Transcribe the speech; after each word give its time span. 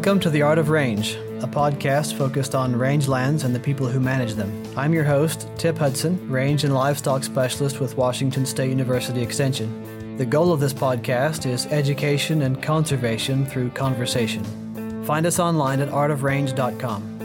Welcome 0.00 0.20
to 0.20 0.30
The 0.30 0.40
Art 0.40 0.56
of 0.56 0.70
Range, 0.70 1.12
a 1.42 1.46
podcast 1.46 2.16
focused 2.16 2.54
on 2.54 2.72
rangelands 2.74 3.44
and 3.44 3.54
the 3.54 3.60
people 3.60 3.86
who 3.86 4.00
manage 4.00 4.32
them. 4.32 4.50
I'm 4.74 4.94
your 4.94 5.04
host, 5.04 5.46
Tip 5.58 5.76
Hudson, 5.76 6.26
range 6.26 6.64
and 6.64 6.72
livestock 6.72 7.22
specialist 7.22 7.80
with 7.80 7.98
Washington 7.98 8.46
State 8.46 8.70
University 8.70 9.20
Extension. 9.20 10.16
The 10.16 10.24
goal 10.24 10.54
of 10.54 10.60
this 10.60 10.72
podcast 10.72 11.44
is 11.44 11.66
education 11.66 12.40
and 12.40 12.62
conservation 12.62 13.44
through 13.44 13.72
conversation. 13.72 14.42
Find 15.04 15.26
us 15.26 15.38
online 15.38 15.80
at 15.80 15.90
artofrange.com. 15.90 17.18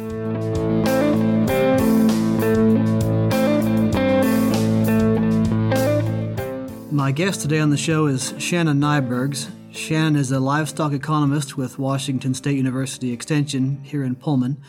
My 6.92 7.14
guest 7.14 7.40
today 7.40 7.60
on 7.60 7.70
the 7.70 7.78
show 7.78 8.08
is 8.08 8.34
Shannon 8.38 8.82
Neibergs. 8.82 9.50
Shannon 9.76 10.16
is 10.16 10.32
a 10.32 10.40
livestock 10.40 10.94
economist 10.94 11.58
with 11.58 11.78
Washington 11.78 12.34
State 12.34 12.56
University 12.56 13.12
Extension 13.12 13.84
here 13.84 14.06
in 14.06 14.16
Pullman. 14.16 14.62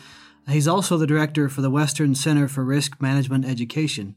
He's 0.49 0.67
also 0.67 0.97
the 0.97 1.07
director 1.07 1.47
for 1.47 1.61
the 1.61 1.69
Western 1.69 2.13
Center 2.13 2.49
for 2.49 2.65
Risk 2.65 3.01
Management 3.01 3.45
Education. 3.45 4.15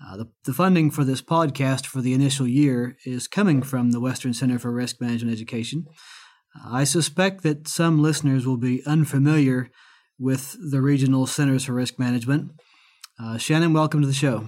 Uh, 0.00 0.18
the, 0.18 0.28
the, 0.44 0.52
funding 0.52 0.92
for 0.92 1.02
this 1.02 1.20
podcast 1.20 1.84
for 1.84 2.00
the 2.00 2.14
initial 2.14 2.46
year 2.46 2.96
is 3.04 3.26
coming 3.26 3.60
from 3.60 3.90
the 3.90 3.98
Western 3.98 4.32
Center 4.32 4.58
for 4.60 4.70
Risk 4.70 5.00
Management 5.00 5.34
Education. 5.34 5.86
Uh, 6.56 6.68
I 6.74 6.84
suspect 6.84 7.42
that 7.42 7.66
some 7.66 8.00
listeners 8.00 8.46
will 8.46 8.56
be 8.56 8.86
unfamiliar 8.86 9.68
with 10.16 10.56
the 10.70 10.80
regional 10.80 11.26
centers 11.26 11.64
for 11.64 11.72
risk 11.72 11.98
management. 11.98 12.52
Uh, 13.18 13.36
Shannon, 13.36 13.72
welcome 13.72 14.00
to 14.00 14.06
the 14.06 14.12
show. 14.12 14.46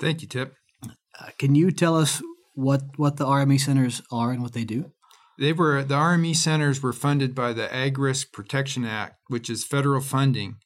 Thank 0.00 0.22
you, 0.22 0.28
Tip. 0.28 0.54
Uh, 0.82 1.28
can 1.38 1.54
you 1.54 1.70
tell 1.70 1.94
us 1.94 2.22
what 2.54 2.82
what 2.96 3.18
the 3.18 3.26
RME 3.26 3.60
centers 3.60 4.00
are 4.10 4.30
and 4.30 4.42
what 4.42 4.54
they 4.54 4.64
do? 4.64 4.92
They 5.40 5.54
were 5.54 5.82
the 5.82 5.94
RME 5.94 6.36
centers 6.36 6.82
were 6.82 6.92
funded 6.92 7.34
by 7.34 7.54
the 7.54 7.74
Ag 7.74 7.98
Risk 7.98 8.30
Protection 8.30 8.84
Act, 8.84 9.16
which 9.28 9.48
is 9.48 9.64
federal 9.64 10.02
funding, 10.02 10.56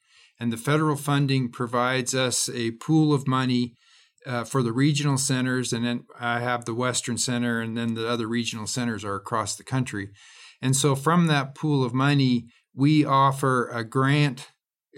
and 0.40 0.52
the 0.52 0.56
federal 0.56 0.96
funding 0.96 1.52
provides 1.52 2.12
us 2.12 2.50
a 2.52 2.72
pool 2.72 3.14
of 3.14 3.28
money 3.28 3.76
uh, 4.26 4.42
for 4.42 4.64
the 4.64 4.72
regional 4.72 5.16
centers, 5.16 5.72
and 5.72 5.84
then 5.84 6.06
I 6.18 6.40
have 6.40 6.64
the 6.64 6.74
Western 6.74 7.18
Center, 7.18 7.60
and 7.60 7.78
then 7.78 7.94
the 7.94 8.08
other 8.08 8.26
regional 8.26 8.66
centers 8.66 9.04
are 9.04 9.14
across 9.14 9.54
the 9.54 9.62
country. 9.62 10.10
And 10.60 10.74
so, 10.74 10.96
from 10.96 11.28
that 11.28 11.54
pool 11.54 11.84
of 11.84 11.94
money, 11.94 12.48
we 12.74 13.04
offer 13.04 13.68
a 13.68 13.84
grant, 13.84 14.48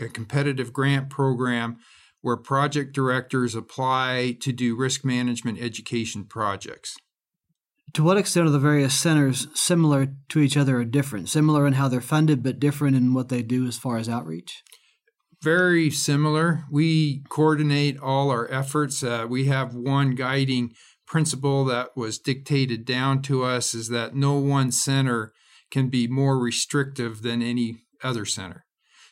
a 0.01 0.09
competitive 0.09 0.73
grant 0.73 1.11
program 1.11 1.77
where 2.23 2.39
project 2.39 2.95
directors 2.95 3.55
apply 3.55 4.39
to 4.41 4.53
do 4.53 4.75
risk 4.75 5.05
management 5.05 5.61
education 5.61 6.25
projects 6.25 6.97
to 7.95 8.03
what 8.03 8.19
extent 8.19 8.47
are 8.47 8.51
the 8.51 8.59
various 8.59 8.95
centers 8.95 9.49
similar 9.55 10.09
to 10.29 10.41
each 10.41 10.57
other 10.57 10.79
or 10.79 10.85
different? 10.85 11.29
Similar 11.29 11.67
in 11.67 11.75
how 11.75 11.89
they're 11.89 12.01
funded, 12.01 12.43
but 12.43 12.61
different 12.61 12.97
in 12.97 13.15
what 13.15 13.29
they 13.29 13.43
do 13.43 13.67
as 13.67 13.79
far 13.79 13.97
as 13.97 14.09
outreach? 14.09 14.63
Very 15.43 15.91
similar. 15.91 16.65
We 16.71 17.23
coordinate 17.29 17.99
all 17.99 18.31
our 18.31 18.51
efforts. 18.51 19.03
Uh, 19.03 19.27
we 19.29 19.47
have 19.47 19.75
one 19.75 20.15
guiding 20.15 20.73
principle 21.07 21.65
that 21.67 21.97
was 21.97 22.19
dictated 22.19 22.85
down 22.85 23.23
to 23.23 23.45
us 23.45 23.75
is 23.75 23.89
that 23.89 24.15
no 24.15 24.35
one 24.35 24.73
center 24.73 25.33
can 25.71 25.89
be 25.89 26.07
more 26.07 26.39
restrictive 26.39 27.23
than 27.23 27.43
any 27.43 27.77
other 28.03 28.25
center. 28.25 28.65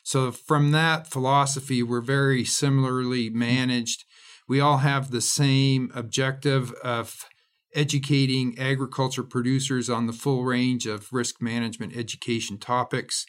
So, 0.03 0.31
from 0.31 0.71
that 0.71 1.07
philosophy, 1.07 1.81
we're 1.81 2.01
very 2.01 2.45
similarly 2.45 3.29
managed. 3.29 4.03
We 4.47 4.59
all 4.59 4.77
have 4.77 5.09
the 5.09 5.21
same 5.21 5.89
objective 5.95 6.71
of 6.83 7.25
educating 7.75 8.57
agriculture 8.57 9.23
producers 9.23 9.89
on 9.89 10.07
the 10.07 10.13
full 10.13 10.43
range 10.43 10.85
of 10.87 11.11
risk 11.11 11.41
management 11.41 11.95
education 11.95 12.57
topics. 12.57 13.25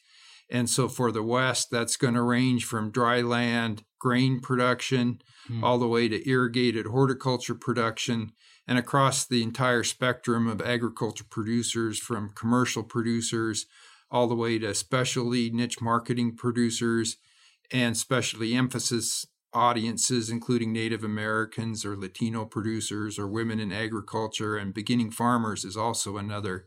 And 0.49 0.71
so 0.71 0.89
for 0.89 1.11
the 1.11 1.23
West, 1.23 1.71
that's 1.71 1.97
going 1.97 2.15
to 2.15 2.23
range 2.23 2.65
from 2.65 2.91
dry 2.91 3.21
land 3.21 3.83
grain 3.99 4.41
production 4.41 5.21
mm. 5.51 5.63
all 5.63 5.79
the 5.79 5.89
way 5.89 6.09
to 6.09 6.29
irrigated 6.29 6.87
horticulture 6.87 7.55
production 7.55 8.31
and 8.69 8.79
across 8.79 9.27
the 9.27 9.43
entire 9.43 9.83
spectrum 9.83 10.47
of 10.47 10.61
agriculture 10.61 11.25
producers 11.29 11.99
from 11.99 12.31
commercial 12.31 12.83
producers 12.83 13.67
all 14.11 14.27
the 14.27 14.35
way 14.35 14.59
to 14.59 14.75
specialty 14.75 15.51
niche 15.51 15.81
marketing 15.81 16.37
producers 16.37 17.17
and 17.73 17.97
specialty 17.97 18.55
emphasis 18.55 19.27
audiences, 19.57 20.31
including 20.31 20.73
Native 20.73 21.03
Americans 21.03 21.85
or 21.85 21.97
Latino 21.97 22.45
producers 22.45 23.19
or 23.19 23.27
women 23.27 23.59
in 23.59 23.73
agriculture, 23.73 24.57
and 24.57 24.75
beginning 24.75 25.11
farmers 25.11 25.65
is 25.65 25.77
also 25.77 26.19
another 26.19 26.67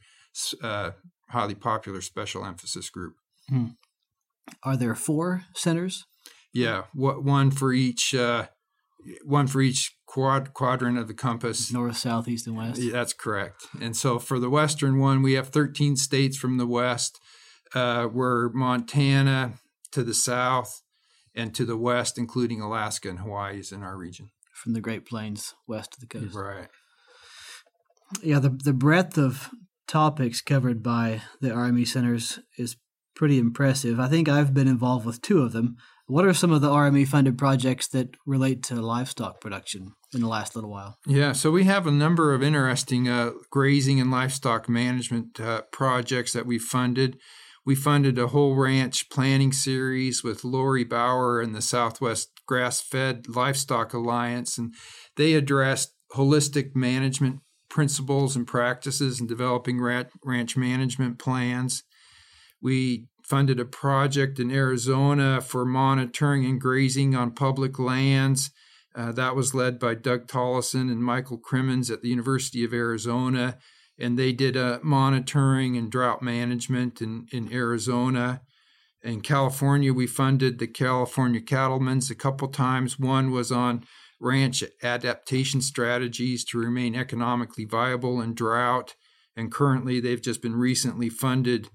uh, 0.61 0.91
highly 1.29 1.55
popular 1.55 2.01
special 2.01 2.44
emphasis 2.44 2.89
group. 2.89 3.16
Hmm. 3.47 3.67
Are 4.63 4.75
there 4.75 4.95
four 4.95 5.45
centers? 5.53 6.05
Yeah, 6.51 6.83
what, 6.94 7.23
one 7.23 7.51
for 7.51 7.72
each. 7.72 8.16
Uh, 8.16 8.47
one 9.23 9.47
for 9.47 9.61
each 9.61 9.95
quad 10.06 10.53
quadrant 10.53 10.97
of 10.97 11.07
the 11.07 11.13
compass 11.13 11.71
north 11.71 11.95
south 11.95 12.27
east 12.27 12.45
and 12.47 12.57
west 12.57 12.81
yeah, 12.81 12.91
that's 12.91 13.13
correct 13.13 13.66
and 13.79 13.95
so 13.95 14.19
for 14.19 14.39
the 14.39 14.50
western 14.50 15.00
one 15.00 15.21
we 15.21 15.33
have 15.33 15.47
13 15.47 15.95
states 15.95 16.35
from 16.35 16.57
the 16.57 16.67
west 16.67 17.17
uh, 17.73 18.09
we're 18.11 18.50
montana 18.50 19.53
to 19.94 20.03
the 20.03 20.13
south 20.13 20.81
and 21.35 21.53
to 21.56 21.66
the 21.66 21.78
west, 21.78 22.17
including 22.17 22.62
Alaska 22.62 23.09
and 23.09 23.19
Hawaii, 23.19 23.59
is 23.59 23.72
in 23.72 23.84
our 23.84 23.97
region. 23.97 24.29
From 24.53 24.73
the 24.73 24.81
Great 24.81 25.06
Plains 25.06 25.53
west 25.67 25.95
of 25.95 26.01
the 26.01 26.07
coast. 26.07 26.35
Right. 26.35 26.67
Yeah, 28.22 28.40
the, 28.40 28.50
the 28.50 28.73
breadth 28.73 29.17
of 29.17 29.50
topics 29.88 30.41
covered 30.41 30.84
by 30.84 31.22
the 31.41 31.50
RME 31.50 31.88
centers 31.88 32.39
is 32.57 32.78
pretty 33.16 33.38
impressive. 33.38 34.00
I 34.00 34.07
think 34.07 34.29
I've 34.29 34.53
been 34.53 34.68
involved 34.68 35.06
with 35.06 35.22
two 35.22 35.41
of 35.41 35.51
them. 35.51 35.75
What 36.07 36.25
are 36.25 36.34
some 36.34 36.51
of 36.51 36.62
the 36.62 36.69
RME 36.69 37.07
funded 37.07 37.38
projects 37.38 37.88
that 37.89 38.16
relate 38.25 38.63
to 38.63 38.75
livestock 38.75 39.41
production 39.41 39.94
in 40.13 40.22
the 40.22 40.28
last 40.28 40.56
little 40.56 40.72
while? 40.72 40.97
Yeah, 41.06 41.34
so 41.34 41.51
we 41.51 41.66
have 41.66 41.85
a 41.85 41.91
number 41.91 42.34
of 42.34 42.41
interesting 42.41 43.07
uh, 43.07 43.31
grazing 43.51 44.00
and 44.00 44.09
livestock 44.09 44.68
management 44.68 45.39
uh, 45.39 45.63
projects 45.72 46.34
that 46.34 46.45
we've 46.45 46.62
funded. 46.62 47.18
We 47.66 47.75
funded 47.75 48.18
a 48.18 48.28
whole 48.28 48.56
ranch 48.56 49.09
planning 49.09 49.52
series 49.52 50.24
with 50.24 50.44
Lori 50.44 50.84
Bauer 50.84 51.42
and 51.42 51.53
the 51.53 51.62
Southwest 51.62 52.31
Grass 52.46 52.81
Fed 52.81 53.28
Livestock 53.28 53.94
Alliance, 53.94 54.58
and 54.58 54.74
they 55.18 55.34
addressed 55.34 55.94
holistic 56.14 56.75
management 56.75 57.42
principles 57.69 58.36
and 58.36 58.48
practices 58.48 59.19
and 59.19 59.30
developing 59.30 59.80
ranch 59.80 60.58
management 60.58 61.19
plans. 61.19 61.84
We 62.62 63.06
funded 63.24 63.59
a 63.59 63.66
project 63.66 64.40
in 64.40 64.50
Arizona 64.50 65.40
for 65.40 65.64
monitoring 65.66 66.46
and 66.46 66.59
grazing 66.59 67.16
on 67.16 67.31
public 67.31 67.78
lands. 67.78 68.50
Uh, 68.96 69.12
that 69.12 69.36
was 69.36 69.53
led 69.53 69.78
by 69.78 69.94
Doug 69.94 70.25
Tolleson 70.25 70.92
and 70.92 71.03
Michael 71.03 71.38
Crimmins 71.38 71.92
at 71.92 72.02
the 72.02 72.09
University 72.09 72.64
of 72.64 72.74
Arizona 72.74 73.59
and 74.00 74.18
they 74.18 74.32
did 74.32 74.56
a 74.56 74.80
monitoring 74.82 75.78
and 75.78 75.92
drought 75.92 76.22
management 76.22 77.02
in, 77.02 77.28
in 77.32 77.52
Arizona. 77.52 78.42
In 79.04 79.22
California, 79.22 79.94
we 79.94 80.08
funded 80.08 80.60
the 80.60 80.68
California 80.68 81.42
Cattlemen's 81.42 82.10
a 82.10 82.16
couple 82.16 82.48
times. 82.48 83.00
One 83.00 83.32
was 83.32 83.52
on 83.52 83.84
ranch 84.20 84.64
adaptation 84.84 85.62
strategies 85.62 86.44
to 86.46 86.58
remain 86.58 86.96
economically 86.96 87.66
viable 87.66 88.22
in 88.22 88.34
drought. 88.34 88.96
And 89.36 89.52
currently, 89.52 90.00
they've 90.00 90.22
just 90.22 90.42
been 90.42 90.56
recently 90.56 91.10
funded 91.10 91.70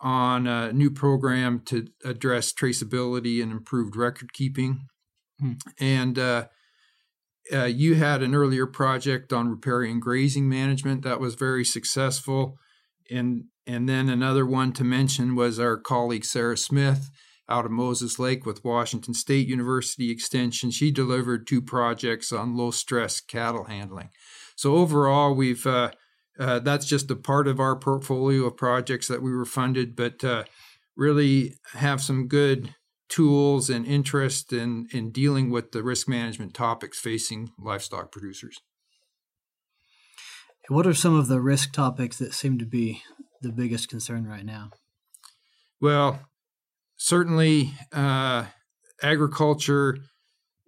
on 0.00 0.46
a 0.46 0.72
new 0.72 0.90
program 0.90 1.60
to 1.66 1.88
address 2.04 2.52
traceability 2.52 3.42
and 3.42 3.52
improved 3.52 3.96
record 3.96 4.32
keeping. 4.32 4.86
Hmm. 5.38 5.52
And 5.78 6.18
uh, 6.18 6.46
uh, 7.52 7.64
you 7.64 7.94
had 7.94 8.22
an 8.22 8.34
earlier 8.34 8.66
project 8.66 9.32
on 9.32 9.48
riparian 9.48 10.00
grazing 10.00 10.48
management 10.48 11.02
that 11.02 11.20
was 11.20 11.34
very 11.34 11.64
successful, 11.64 12.56
and 13.10 13.44
and 13.66 13.88
then 13.88 14.08
another 14.08 14.46
one 14.46 14.72
to 14.72 14.84
mention 14.84 15.36
was 15.36 15.58
our 15.58 15.76
colleague 15.76 16.24
Sarah 16.24 16.56
Smith 16.56 17.10
out 17.48 17.64
of 17.64 17.70
Moses 17.70 18.18
Lake 18.18 18.46
with 18.46 18.64
Washington 18.64 19.12
State 19.12 19.48
University 19.48 20.10
Extension. 20.10 20.70
She 20.70 20.90
delivered 20.90 21.46
two 21.46 21.60
projects 21.60 22.32
on 22.32 22.56
low 22.56 22.70
stress 22.70 23.20
cattle 23.20 23.64
handling. 23.64 24.10
So 24.56 24.76
overall, 24.76 25.34
we've 25.34 25.66
uh, 25.66 25.90
uh, 26.38 26.60
that's 26.60 26.86
just 26.86 27.10
a 27.10 27.16
part 27.16 27.48
of 27.48 27.60
our 27.60 27.76
portfolio 27.76 28.46
of 28.46 28.56
projects 28.56 29.08
that 29.08 29.22
we 29.22 29.32
were 29.32 29.44
funded, 29.44 29.94
but 29.94 30.24
uh, 30.24 30.44
really 30.96 31.54
have 31.74 32.00
some 32.00 32.28
good 32.28 32.74
tools 33.10 33.68
and 33.68 33.84
interest 33.86 34.52
in, 34.52 34.86
in 34.92 35.10
dealing 35.10 35.50
with 35.50 35.72
the 35.72 35.82
risk 35.82 36.08
management 36.08 36.54
topics 36.54 36.98
facing 36.98 37.50
livestock 37.58 38.10
producers. 38.10 38.56
What 40.68 40.86
are 40.86 40.94
some 40.94 41.18
of 41.18 41.26
the 41.26 41.40
risk 41.40 41.72
topics 41.72 42.18
that 42.18 42.32
seem 42.32 42.58
to 42.58 42.64
be 42.64 43.02
the 43.42 43.50
biggest 43.50 43.88
concern 43.88 44.26
right 44.26 44.44
now? 44.44 44.70
Well, 45.80 46.20
certainly 46.96 47.72
uh, 47.92 48.44
agriculture 49.02 49.98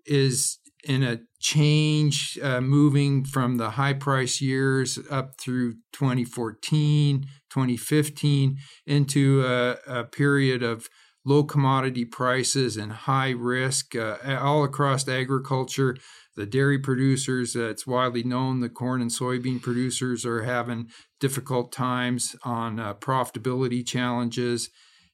is 0.04 0.58
in 0.84 1.04
a 1.04 1.20
change 1.38 2.38
uh, 2.42 2.60
moving 2.60 3.24
from 3.24 3.56
the 3.56 3.70
high 3.70 3.92
price 3.92 4.40
years 4.40 4.98
up 5.10 5.38
through 5.38 5.74
2014, 5.92 7.22
2015 7.50 8.56
into 8.86 9.44
a, 9.46 9.76
a 9.86 10.04
period 10.04 10.64
of 10.64 10.88
low 11.24 11.44
commodity 11.44 12.04
prices 12.04 12.76
and 12.76 12.92
high 12.92 13.30
risk 13.30 13.94
uh, 13.94 14.16
all 14.40 14.64
across 14.64 15.06
agriculture. 15.08 15.96
The 16.34 16.46
dairy 16.46 16.78
producers, 16.78 17.54
uh, 17.54 17.68
it's 17.68 17.86
widely 17.86 18.22
known, 18.22 18.60
the 18.60 18.68
corn 18.68 19.00
and 19.00 19.10
soybean 19.10 19.60
producers 19.60 20.24
are 20.24 20.42
having 20.42 20.88
difficult 21.20 21.72
times 21.72 22.34
on 22.42 22.80
uh, 22.80 22.94
profitability 22.94 23.86
challenges. 23.86 24.70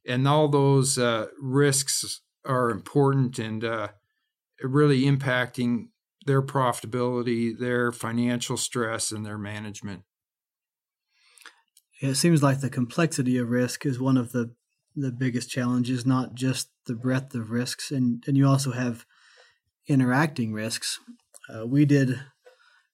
And 0.07 0.27
all 0.27 0.49
those 0.49 0.97
uh, 0.97 1.27
risks 1.41 2.23
are 2.45 2.71
important 2.71 3.39
and 3.39 3.65
uh, 3.65 3.89
really 4.63 5.03
impacting 5.03 5.89
their 6.25 6.43
profitability, 6.43 7.59
their 7.59 7.93
financial 7.93 8.57
stress, 8.57 9.11
and 9.11 9.27
their 9.27 9.39
management. 9.39 10.03
It 12.01 12.15
seems 12.15 12.43
like 12.43 12.61
the 12.61 12.71
complexity 12.71 13.39
of 13.39 13.49
risk 13.51 13.85
is 13.85 13.99
one 13.99 14.17
of 14.17 14.31
the 14.33 14.55
the 15.01 15.13
biggest 15.13 15.51
challenge 15.51 15.91
is 15.91 16.05
not 16.05 16.35
just 16.35 16.71
the 16.87 16.95
breadth 16.95 17.35
of 17.35 17.51
risks, 17.51 17.91
and 17.91 18.23
and 18.27 18.37
you 18.37 18.47
also 18.47 18.73
have 18.73 19.05
interacting 19.87 20.53
risks. 20.53 20.99
Uh, 21.53 21.67
we 21.67 21.85
did 21.85 22.21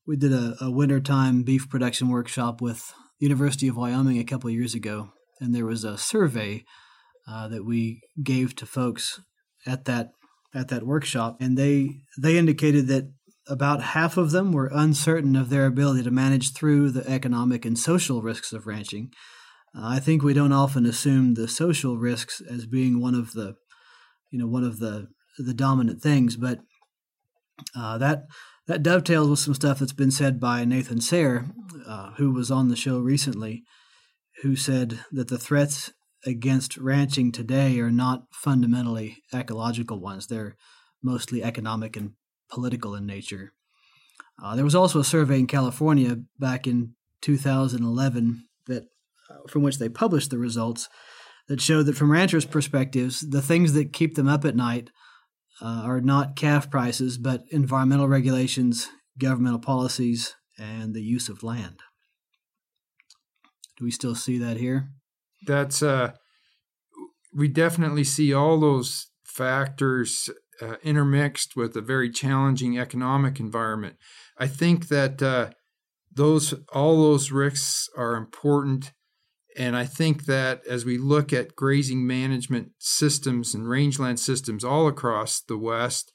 we 0.06 0.16
did 0.16 0.32
a, 0.32 0.54
a 0.60 0.70
wintertime 0.70 1.42
beef 1.42 1.68
production 1.68 2.08
workshop 2.08 2.60
with 2.60 2.92
the 3.18 3.26
University 3.26 3.68
of 3.68 3.76
Wyoming 3.76 4.18
a 4.18 4.24
couple 4.24 4.50
years 4.50 4.74
ago, 4.74 5.10
and 5.40 5.54
there 5.54 5.66
was 5.66 5.84
a 5.84 5.98
survey 5.98 6.64
uh, 7.28 7.48
that 7.48 7.64
we 7.64 8.02
gave 8.22 8.54
to 8.56 8.66
folks 8.66 9.20
at 9.66 9.84
that 9.86 10.10
at 10.54 10.68
that 10.68 10.86
workshop, 10.86 11.36
and 11.40 11.56
they 11.56 12.02
they 12.18 12.38
indicated 12.38 12.86
that 12.88 13.10
about 13.46 13.82
half 13.82 14.16
of 14.16 14.30
them 14.30 14.52
were 14.52 14.70
uncertain 14.72 15.36
of 15.36 15.50
their 15.50 15.66
ability 15.66 16.02
to 16.02 16.10
manage 16.10 16.52
through 16.52 16.90
the 16.90 17.06
economic 17.10 17.64
and 17.64 17.78
social 17.78 18.22
risks 18.22 18.52
of 18.52 18.66
ranching. 18.66 19.10
Uh, 19.76 19.88
I 19.88 20.00
think 20.00 20.22
we 20.22 20.34
don't 20.34 20.52
often 20.52 20.86
assume 20.86 21.34
the 21.34 21.48
social 21.48 21.96
risks 21.96 22.40
as 22.40 22.66
being 22.66 23.00
one 23.00 23.14
of 23.14 23.32
the, 23.32 23.56
you 24.30 24.38
know, 24.38 24.46
one 24.46 24.64
of 24.64 24.78
the 24.78 25.08
the 25.36 25.54
dominant 25.54 26.00
things, 26.00 26.36
but 26.36 26.60
uh, 27.76 27.98
that 27.98 28.26
that 28.66 28.82
dovetails 28.82 29.28
with 29.28 29.38
some 29.38 29.54
stuff 29.54 29.78
that's 29.78 29.92
been 29.92 30.10
said 30.10 30.40
by 30.40 30.64
Nathan 30.64 31.00
Sayre, 31.00 31.46
uh, 31.86 32.12
who 32.16 32.32
was 32.32 32.50
on 32.50 32.68
the 32.68 32.76
show 32.76 32.98
recently, 32.98 33.64
who 34.42 34.56
said 34.56 35.00
that 35.12 35.28
the 35.28 35.38
threats 35.38 35.92
against 36.24 36.76
ranching 36.78 37.30
today 37.30 37.78
are 37.80 37.90
not 37.90 38.24
fundamentally 38.32 39.22
ecological 39.34 40.00
ones. 40.00 40.26
They're 40.26 40.56
mostly 41.02 41.42
economic 41.42 41.96
and 41.96 42.12
political 42.50 42.94
in 42.94 43.04
nature. 43.06 43.52
Uh, 44.42 44.56
there 44.56 44.64
was 44.64 44.74
also 44.74 45.00
a 45.00 45.04
survey 45.04 45.38
in 45.38 45.46
California 45.46 46.16
back 46.38 46.66
in 46.66 46.94
2011 47.20 48.44
that, 48.66 48.84
from 49.48 49.62
which 49.62 49.78
they 49.78 49.88
published 49.88 50.30
the 50.30 50.38
results 50.38 50.88
that 51.48 51.60
showed 51.60 51.86
that 51.86 51.96
from 51.96 52.10
ranchers' 52.10 52.46
perspectives, 52.46 53.20
the 53.20 53.42
things 53.42 53.72
that 53.74 53.92
keep 53.92 54.14
them 54.14 54.28
up 54.28 54.44
at 54.44 54.56
night 54.56 54.90
uh, 55.60 55.82
are 55.84 56.00
not 56.00 56.36
calf 56.36 56.70
prices, 56.70 57.18
but 57.18 57.42
environmental 57.50 58.08
regulations, 58.08 58.88
governmental 59.18 59.58
policies, 59.58 60.34
and 60.58 60.94
the 60.94 61.02
use 61.02 61.28
of 61.28 61.42
land. 61.42 61.80
Do 63.76 63.84
we 63.84 63.90
still 63.90 64.14
see 64.14 64.38
that 64.38 64.56
here? 64.56 64.90
That's 65.46 65.82
uh, 65.82 66.12
we 67.34 67.48
definitely 67.48 68.04
see 68.04 68.32
all 68.32 68.58
those 68.58 69.08
factors 69.24 70.30
uh, 70.62 70.76
intermixed 70.82 71.56
with 71.56 71.76
a 71.76 71.80
very 71.80 72.10
challenging 72.10 72.78
economic 72.78 73.40
environment. 73.40 73.96
I 74.38 74.46
think 74.46 74.88
that 74.88 75.22
uh, 75.22 75.50
those 76.12 76.54
all 76.72 77.02
those 77.02 77.32
risks 77.32 77.88
are 77.96 78.14
important, 78.14 78.92
and 79.56 79.76
I 79.76 79.84
think 79.84 80.24
that 80.24 80.66
as 80.66 80.84
we 80.84 80.98
look 80.98 81.32
at 81.32 81.54
grazing 81.54 82.06
management 82.06 82.72
systems 82.78 83.54
and 83.54 83.68
rangeland 83.68 84.18
systems 84.18 84.64
all 84.64 84.88
across 84.88 85.40
the 85.40 85.58
West, 85.58 86.12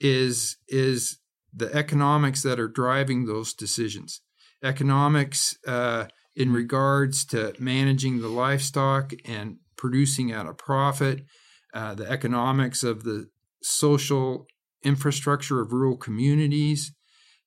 is 0.00 0.58
is 0.68 1.18
the 1.54 1.74
economics 1.74 2.42
that 2.42 2.60
are 2.60 2.68
driving 2.68 3.24
those 3.24 3.54
decisions. 3.54 4.20
Economics 4.62 5.56
uh, 5.66 6.06
in 6.34 6.52
regards 6.52 7.24
to 7.24 7.54
managing 7.58 8.20
the 8.20 8.28
livestock 8.28 9.12
and 9.24 9.56
producing 9.76 10.32
at 10.32 10.46
a 10.46 10.52
profit, 10.52 11.24
uh, 11.72 11.94
the 11.94 12.08
economics 12.10 12.82
of 12.82 13.04
the 13.04 13.28
social 13.62 14.46
infrastructure 14.82 15.60
of 15.60 15.72
rural 15.72 15.96
communities, 15.96 16.92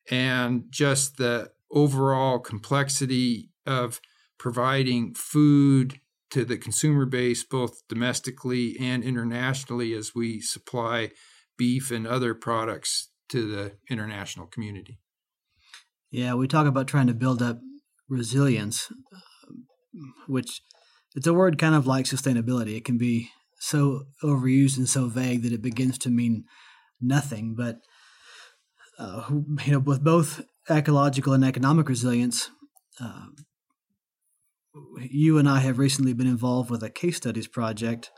and 0.09 0.63
just 0.71 1.17
the 1.17 1.51
overall 1.71 2.39
complexity 2.39 3.49
of 3.67 4.01
providing 4.39 5.13
food 5.13 5.99
to 6.31 6.45
the 6.45 6.57
consumer 6.57 7.05
base, 7.05 7.43
both 7.43 7.87
domestically 7.87 8.77
and 8.79 9.03
internationally, 9.03 9.93
as 9.93 10.13
we 10.15 10.39
supply 10.39 11.11
beef 11.57 11.91
and 11.91 12.07
other 12.07 12.33
products 12.33 13.09
to 13.29 13.49
the 13.49 13.73
international 13.89 14.47
community. 14.47 14.99
Yeah, 16.11 16.33
we 16.33 16.47
talk 16.47 16.65
about 16.65 16.87
trying 16.87 17.07
to 17.07 17.13
build 17.13 17.41
up 17.41 17.59
resilience, 18.07 18.91
which 20.27 20.61
it's 21.15 21.27
a 21.27 21.33
word 21.33 21.57
kind 21.57 21.75
of 21.75 21.85
like 21.85 22.05
sustainability. 22.05 22.75
It 22.75 22.85
can 22.85 22.97
be 22.97 23.29
so 23.59 24.05
overused 24.23 24.77
and 24.77 24.87
so 24.87 25.07
vague 25.07 25.43
that 25.43 25.53
it 25.53 25.61
begins 25.61 25.97
to 25.99 26.09
mean 26.09 26.45
nothing. 27.01 27.55
But 27.55 27.77
uh, 28.97 29.23
you 29.65 29.73
know, 29.73 29.79
with 29.79 30.03
both 30.03 30.41
ecological 30.69 31.33
and 31.33 31.43
economic 31.43 31.89
resilience, 31.89 32.49
uh, 32.99 33.27
you 35.09 35.37
and 35.37 35.49
I 35.49 35.59
have 35.59 35.79
recently 35.79 36.13
been 36.13 36.27
involved 36.27 36.69
with 36.69 36.83
a 36.83 36.89
case 36.89 37.17
studies 37.17 37.47
project, 37.47 38.11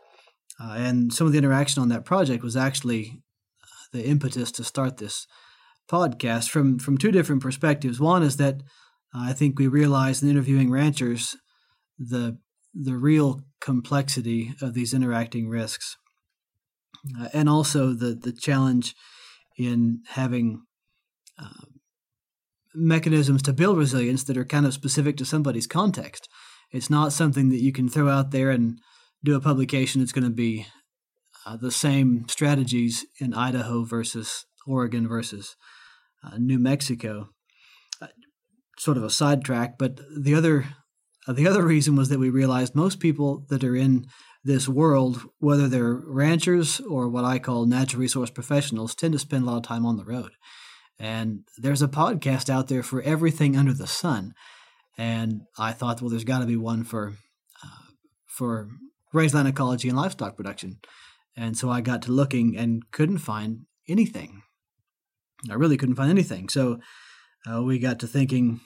uh, 0.59 0.75
and 0.77 1.13
some 1.13 1.27
of 1.27 1.33
the 1.33 1.39
interaction 1.39 1.81
on 1.81 1.89
that 1.89 2.05
project 2.05 2.43
was 2.43 2.57
actually 2.57 3.21
uh, 3.63 3.67
the 3.93 4.05
impetus 4.05 4.51
to 4.53 4.63
start 4.63 4.97
this 4.97 5.27
podcast 5.89 6.49
from 6.49 6.79
from 6.79 6.97
two 6.97 7.11
different 7.11 7.41
perspectives. 7.41 7.99
One 7.99 8.23
is 8.23 8.37
that 8.37 8.55
uh, 9.13 9.29
I 9.29 9.33
think 9.33 9.57
we 9.57 9.67
realized 9.67 10.23
in 10.23 10.29
interviewing 10.29 10.71
ranchers 10.71 11.35
the 11.97 12.37
the 12.73 12.95
real 12.95 13.41
complexity 13.59 14.53
of 14.61 14.73
these 14.73 14.93
interacting 14.93 15.49
risks, 15.49 15.97
uh, 17.19 17.29
and 17.33 17.49
also 17.49 17.93
the 17.93 18.13
the 18.13 18.33
challenge 18.33 18.95
in 19.57 20.01
having 20.09 20.63
uh, 21.41 21.65
mechanisms 22.73 23.41
to 23.43 23.53
build 23.53 23.77
resilience 23.77 24.23
that 24.23 24.37
are 24.37 24.45
kind 24.45 24.65
of 24.65 24.73
specific 24.73 25.17
to 25.17 25.25
somebody's 25.25 25.67
context. 25.67 26.29
It's 26.71 26.89
not 26.89 27.13
something 27.13 27.49
that 27.49 27.61
you 27.61 27.71
can 27.71 27.89
throw 27.89 28.09
out 28.09 28.31
there 28.31 28.49
and 28.49 28.79
do 29.23 29.35
a 29.35 29.41
publication. 29.41 30.01
It's 30.01 30.13
going 30.13 30.23
to 30.23 30.29
be 30.29 30.67
uh, 31.45 31.57
the 31.57 31.71
same 31.71 32.25
strategies 32.27 33.05
in 33.19 33.33
Idaho 33.33 33.83
versus 33.83 34.45
Oregon 34.65 35.07
versus 35.07 35.55
uh, 36.23 36.37
New 36.37 36.59
Mexico. 36.59 37.29
Uh, 38.01 38.07
sort 38.77 38.97
of 38.97 39.03
a 39.03 39.09
sidetrack, 39.09 39.77
but 39.77 39.99
the 40.17 40.33
other 40.33 40.65
uh, 41.27 41.33
the 41.33 41.47
other 41.47 41.63
reason 41.63 41.95
was 41.95 42.09
that 42.09 42.19
we 42.19 42.29
realized 42.29 42.73
most 42.73 42.99
people 42.99 43.45
that 43.49 43.63
are 43.63 43.75
in 43.75 44.07
this 44.43 44.67
world, 44.67 45.21
whether 45.39 45.67
they're 45.67 45.93
ranchers 45.93 46.79
or 46.79 47.07
what 47.07 47.25
I 47.25 47.37
call 47.37 47.65
natural 47.65 48.01
resource 48.01 48.31
professionals, 48.31 48.95
tend 48.95 49.13
to 49.13 49.19
spend 49.19 49.43
a 49.43 49.45
lot 49.45 49.57
of 49.57 49.63
time 49.63 49.85
on 49.85 49.97
the 49.97 50.05
road. 50.05 50.31
And 50.97 51.41
there's 51.57 51.81
a 51.81 51.87
podcast 51.87 52.49
out 52.49 52.67
there 52.67 52.83
for 52.83 53.01
everything 53.01 53.55
under 53.55 53.73
the 53.73 53.87
sun. 53.87 54.33
And 54.97 55.41
I 55.57 55.71
thought, 55.71 56.01
well, 56.01 56.09
there's 56.09 56.23
got 56.23 56.39
to 56.39 56.45
be 56.45 56.57
one 56.57 56.83
for 56.83 57.13
uh, 57.63 57.91
for 58.27 58.69
rangeland 59.13 59.47
ecology 59.47 59.89
and 59.89 59.97
livestock 59.97 60.37
production. 60.37 60.79
And 61.35 61.57
so 61.57 61.69
I 61.69 61.81
got 61.81 62.01
to 62.03 62.11
looking 62.11 62.57
and 62.57 62.83
couldn't 62.91 63.19
find 63.19 63.65
anything. 63.87 64.43
I 65.49 65.55
really 65.55 65.77
couldn't 65.77 65.95
find 65.95 66.09
anything. 66.09 66.49
So 66.49 66.79
uh, 67.49 67.63
we 67.63 67.79
got 67.79 67.99
to 67.99 68.07
thinking, 68.07 68.59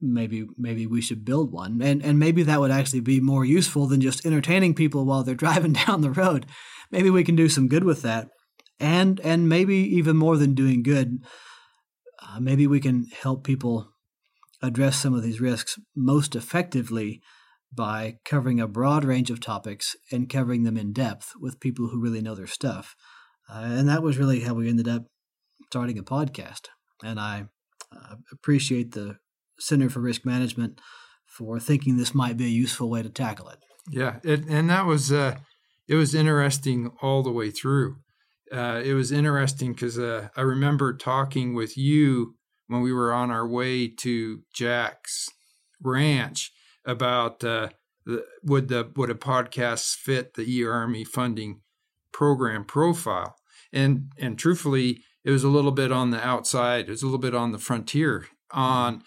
maybe 0.00 0.46
maybe 0.56 0.86
we 0.86 1.00
should 1.00 1.24
build 1.24 1.52
one 1.52 1.80
and 1.82 2.04
and 2.04 2.18
maybe 2.18 2.42
that 2.42 2.60
would 2.60 2.70
actually 2.70 3.00
be 3.00 3.20
more 3.20 3.44
useful 3.44 3.86
than 3.86 4.00
just 4.00 4.24
entertaining 4.24 4.74
people 4.74 5.04
while 5.04 5.22
they're 5.22 5.34
driving 5.44 5.72
down 5.72 6.00
the 6.00 6.10
road 6.10 6.46
maybe 6.90 7.10
we 7.10 7.24
can 7.24 7.36
do 7.36 7.48
some 7.48 7.68
good 7.68 7.84
with 7.84 8.02
that 8.02 8.28
and 8.78 9.20
and 9.20 9.48
maybe 9.48 9.76
even 9.76 10.16
more 10.16 10.36
than 10.36 10.54
doing 10.54 10.82
good 10.82 11.18
uh, 12.22 12.40
maybe 12.40 12.66
we 12.66 12.80
can 12.80 13.06
help 13.20 13.44
people 13.44 13.93
address 14.62 14.96
some 14.96 15.14
of 15.14 15.22
these 15.22 15.40
risks 15.40 15.78
most 15.96 16.34
effectively 16.34 17.20
by 17.72 18.16
covering 18.24 18.60
a 18.60 18.68
broad 18.68 19.04
range 19.04 19.30
of 19.30 19.40
topics 19.40 19.96
and 20.12 20.28
covering 20.28 20.62
them 20.62 20.76
in 20.76 20.92
depth 20.92 21.32
with 21.40 21.60
people 21.60 21.88
who 21.88 22.00
really 22.00 22.22
know 22.22 22.34
their 22.34 22.46
stuff 22.46 22.94
uh, 23.50 23.62
and 23.62 23.88
that 23.88 24.02
was 24.02 24.18
really 24.18 24.40
how 24.40 24.54
we 24.54 24.68
ended 24.68 24.88
up 24.88 25.04
starting 25.66 25.98
a 25.98 26.02
podcast 26.02 26.68
and 27.02 27.18
i 27.18 27.44
uh, 27.92 28.16
appreciate 28.32 28.92
the 28.92 29.16
Center 29.58 29.88
for 29.88 30.00
Risk 30.00 30.24
Management 30.24 30.80
for 31.26 31.58
thinking 31.58 31.96
this 31.96 32.14
might 32.14 32.36
be 32.36 32.44
a 32.46 32.48
useful 32.48 32.90
way 32.90 33.02
to 33.02 33.08
tackle 33.08 33.48
it. 33.48 33.58
Yeah, 33.90 34.16
it, 34.22 34.44
and 34.48 34.70
that 34.70 34.86
was 34.86 35.12
uh, 35.12 35.36
it 35.88 35.94
was 35.94 36.14
interesting 36.14 36.90
all 37.02 37.22
the 37.22 37.32
way 37.32 37.50
through. 37.50 37.96
uh, 38.52 38.80
it 38.84 38.94
was 38.94 39.12
interesting 39.12 39.72
because 39.72 39.98
uh, 39.98 40.28
I 40.36 40.42
remember 40.42 40.96
talking 40.96 41.54
with 41.54 41.76
you 41.76 42.36
when 42.66 42.80
we 42.80 42.92
were 42.92 43.12
on 43.12 43.30
our 43.30 43.46
way 43.46 43.88
to 43.88 44.42
Jack's 44.52 45.28
ranch 45.82 46.52
about 46.84 47.44
uh, 47.44 47.68
the, 48.06 48.24
would 48.42 48.68
the 48.68 48.90
would 48.96 49.10
a 49.10 49.14
podcast 49.14 49.96
fit 49.96 50.34
the 50.34 50.42
E 50.42 50.64
Army 50.64 51.04
funding 51.04 51.60
program 52.12 52.64
profile, 52.64 53.36
and 53.72 54.12
and 54.18 54.38
truthfully, 54.38 55.02
it 55.24 55.30
was 55.30 55.44
a 55.44 55.48
little 55.48 55.72
bit 55.72 55.92
on 55.92 56.10
the 56.10 56.24
outside. 56.24 56.86
It 56.86 56.90
was 56.90 57.02
a 57.02 57.06
little 57.06 57.18
bit 57.18 57.34
on 57.34 57.52
the 57.52 57.58
frontier 57.58 58.26
on 58.50 59.02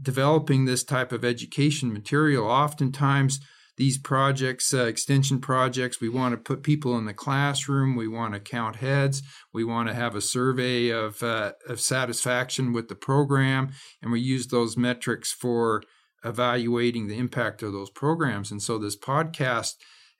developing 0.00 0.64
this 0.64 0.84
type 0.84 1.12
of 1.12 1.24
education 1.24 1.92
material. 1.92 2.46
Oftentimes, 2.46 3.40
these 3.76 3.98
projects, 3.98 4.74
uh, 4.74 4.84
extension 4.84 5.40
projects, 5.40 6.00
we 6.00 6.08
want 6.08 6.32
to 6.32 6.38
put 6.38 6.62
people 6.62 6.98
in 6.98 7.06
the 7.06 7.14
classroom. 7.14 7.96
We 7.96 8.08
want 8.08 8.34
to 8.34 8.40
count 8.40 8.76
heads. 8.76 9.22
We 9.52 9.64
want 9.64 9.88
to 9.88 9.94
have 9.94 10.14
a 10.14 10.20
survey 10.20 10.90
of, 10.90 11.22
uh, 11.22 11.52
of 11.68 11.80
satisfaction 11.80 12.72
with 12.72 12.88
the 12.88 12.94
program. 12.94 13.70
And 14.02 14.12
we 14.12 14.20
use 14.20 14.48
those 14.48 14.76
metrics 14.76 15.32
for 15.32 15.82
evaluating 16.24 17.06
the 17.06 17.18
impact 17.18 17.62
of 17.62 17.72
those 17.72 17.90
programs. 17.90 18.50
And 18.50 18.62
so 18.62 18.78
this 18.78 18.98
podcast 18.98 19.74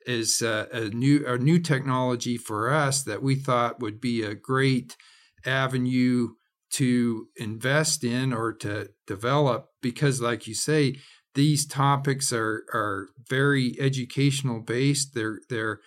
is 0.05 0.41
uh, 0.41 0.65
a 0.71 0.89
new 0.89 1.23
a 1.27 1.37
new 1.37 1.59
technology 1.59 2.37
for 2.37 2.73
us 2.73 3.03
that 3.03 3.21
we 3.21 3.35
thought 3.35 3.79
would 3.79 4.01
be 4.01 4.23
a 4.23 4.35
great 4.35 4.97
avenue 5.45 6.29
to 6.71 7.27
invest 7.35 8.03
in 8.03 8.33
or 8.33 8.53
to 8.53 8.89
develop 9.05 9.67
because 9.81 10.21
like 10.21 10.47
you 10.47 10.55
say 10.55 10.95
these 11.33 11.65
topics 11.65 12.33
are 12.33 12.65
are 12.73 13.09
very 13.29 13.75
educational 13.79 14.59
based. 14.59 15.13
They're 15.13 15.39
they're 15.49 15.79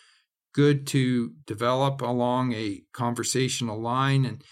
good 0.52 0.86
to 0.86 1.32
develop 1.46 2.00
along 2.00 2.52
a 2.52 2.82
conversational 2.92 3.80
line, 3.80 4.24
and 4.24 4.42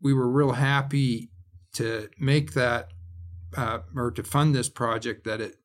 we 0.00 0.12
were 0.12 0.28
real 0.28 0.52
happy 0.52 1.30
to 1.74 2.08
make 2.18 2.52
that 2.54 2.88
uh, 3.56 3.80
or 3.96 4.10
to 4.10 4.22
fund 4.22 4.54
this 4.54 4.68
project 4.68 5.24
that 5.24 5.40
it 5.40 5.56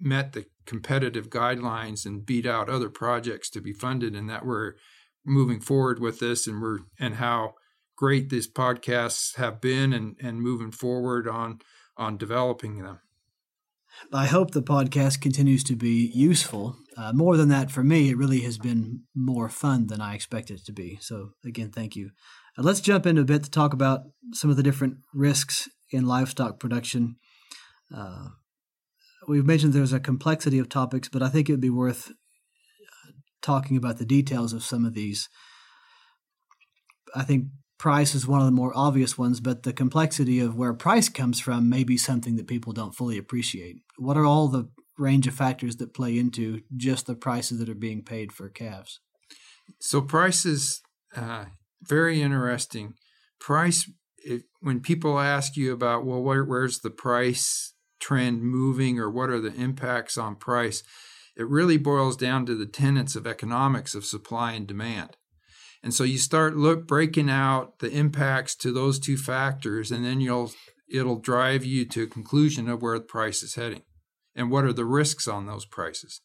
met 0.00 0.32
the 0.32 0.46
competitive 0.66 1.30
guidelines 1.30 2.04
and 2.04 2.26
beat 2.26 2.46
out 2.46 2.68
other 2.68 2.90
projects 2.90 3.48
to 3.50 3.60
be 3.60 3.72
funded, 3.72 4.14
and 4.14 4.28
that 4.28 4.44
we're 4.44 4.74
moving 5.24 5.60
forward 5.60 6.00
with 6.00 6.18
this, 6.18 6.46
and 6.46 6.60
we're 6.60 6.80
and 6.98 7.14
how 7.14 7.54
great 7.96 8.28
these 8.28 8.50
podcasts 8.50 9.36
have 9.36 9.60
been 9.60 9.92
and 9.92 10.16
and 10.20 10.42
moving 10.42 10.70
forward 10.70 11.26
on 11.26 11.60
on 11.96 12.18
developing 12.18 12.82
them. 12.82 12.98
I 14.12 14.26
hope 14.26 14.50
the 14.50 14.62
podcast 14.62 15.20
continues 15.20 15.64
to 15.64 15.76
be 15.76 16.10
useful. 16.14 16.76
Uh, 16.96 17.12
more 17.12 17.36
than 17.36 17.48
that, 17.48 17.70
for 17.70 17.82
me, 17.82 18.10
it 18.10 18.16
really 18.16 18.40
has 18.40 18.58
been 18.58 19.02
more 19.14 19.48
fun 19.48 19.86
than 19.86 20.00
I 20.00 20.14
expected 20.14 20.60
it 20.60 20.66
to 20.66 20.72
be. 20.72 20.98
So, 21.00 21.30
again, 21.44 21.70
thank 21.70 21.96
you. 21.96 22.10
Uh, 22.56 22.62
let's 22.62 22.80
jump 22.80 23.06
in 23.06 23.18
a 23.18 23.24
bit 23.24 23.44
to 23.44 23.50
talk 23.50 23.72
about 23.72 24.02
some 24.32 24.50
of 24.50 24.56
the 24.56 24.62
different 24.62 24.98
risks 25.12 25.68
in 25.90 26.06
livestock 26.06 26.60
production. 26.60 27.16
Uh, 27.94 28.28
we've 29.26 29.46
mentioned 29.46 29.72
there's 29.72 29.92
a 29.92 30.00
complexity 30.00 30.58
of 30.58 30.68
topics, 30.68 31.08
but 31.08 31.22
I 31.22 31.28
think 31.28 31.48
it 31.48 31.52
would 31.52 31.60
be 31.60 31.70
worth 31.70 32.10
uh, 32.10 33.12
talking 33.42 33.76
about 33.76 33.98
the 33.98 34.06
details 34.06 34.52
of 34.52 34.62
some 34.62 34.84
of 34.84 34.94
these. 34.94 35.28
I 37.14 37.22
think 37.22 37.46
price 37.78 38.14
is 38.14 38.26
one 38.26 38.40
of 38.40 38.46
the 38.46 38.52
more 38.52 38.72
obvious 38.76 39.18
ones, 39.18 39.40
but 39.40 39.62
the 39.62 39.72
complexity 39.72 40.40
of 40.40 40.56
where 40.56 40.74
price 40.74 41.08
comes 41.08 41.40
from 41.40 41.68
may 41.68 41.84
be 41.84 41.96
something 41.96 42.36
that 42.36 42.46
people 42.46 42.72
don't 42.72 42.94
fully 42.94 43.18
appreciate. 43.18 43.76
What 43.96 44.16
are 44.16 44.24
all 44.24 44.48
the 44.48 44.68
range 44.98 45.26
of 45.26 45.34
factors 45.34 45.76
that 45.76 45.94
play 45.94 46.18
into 46.18 46.62
just 46.76 47.06
the 47.06 47.14
prices 47.14 47.58
that 47.58 47.68
are 47.68 47.74
being 47.74 48.02
paid 48.02 48.32
for 48.32 48.48
calves? 48.48 49.00
So, 49.80 50.00
price 50.00 50.44
is 50.44 50.82
uh, 51.16 51.46
very 51.82 52.20
interesting. 52.22 52.94
Price, 53.40 53.90
when 54.60 54.80
people 54.80 55.18
ask 55.18 55.56
you 55.56 55.72
about, 55.72 56.04
well, 56.04 56.22
where, 56.22 56.44
where's 56.44 56.80
the 56.80 56.90
price 56.90 57.74
trend 58.00 58.42
moving 58.42 58.98
or 58.98 59.10
what 59.10 59.30
are 59.30 59.40
the 59.40 59.54
impacts 59.54 60.18
on 60.18 60.36
price, 60.36 60.82
it 61.36 61.48
really 61.48 61.78
boils 61.78 62.16
down 62.16 62.46
to 62.46 62.54
the 62.54 62.66
tenets 62.66 63.16
of 63.16 63.26
economics 63.26 63.94
of 63.94 64.04
supply 64.04 64.52
and 64.52 64.66
demand. 64.66 65.16
And 65.84 65.92
so 65.92 66.02
you 66.02 66.16
start 66.16 66.56
look 66.56 66.86
breaking 66.86 67.28
out 67.28 67.80
the 67.80 67.90
impacts 67.90 68.54
to 68.56 68.72
those 68.72 68.98
two 68.98 69.18
factors, 69.18 69.90
and 69.92 70.02
then 70.02 70.18
you'll 70.18 70.50
it'll 70.90 71.20
drive 71.20 71.62
you 71.62 71.84
to 71.84 72.04
a 72.04 72.06
conclusion 72.06 72.70
of 72.70 72.80
where 72.80 72.98
the 72.98 73.04
price 73.04 73.42
is 73.42 73.56
heading 73.56 73.82
and 74.34 74.50
what 74.50 74.64
are 74.64 74.72
the 74.72 74.86
risks 74.86 75.28
on 75.28 75.44
those 75.44 75.66
prices. 75.66 76.22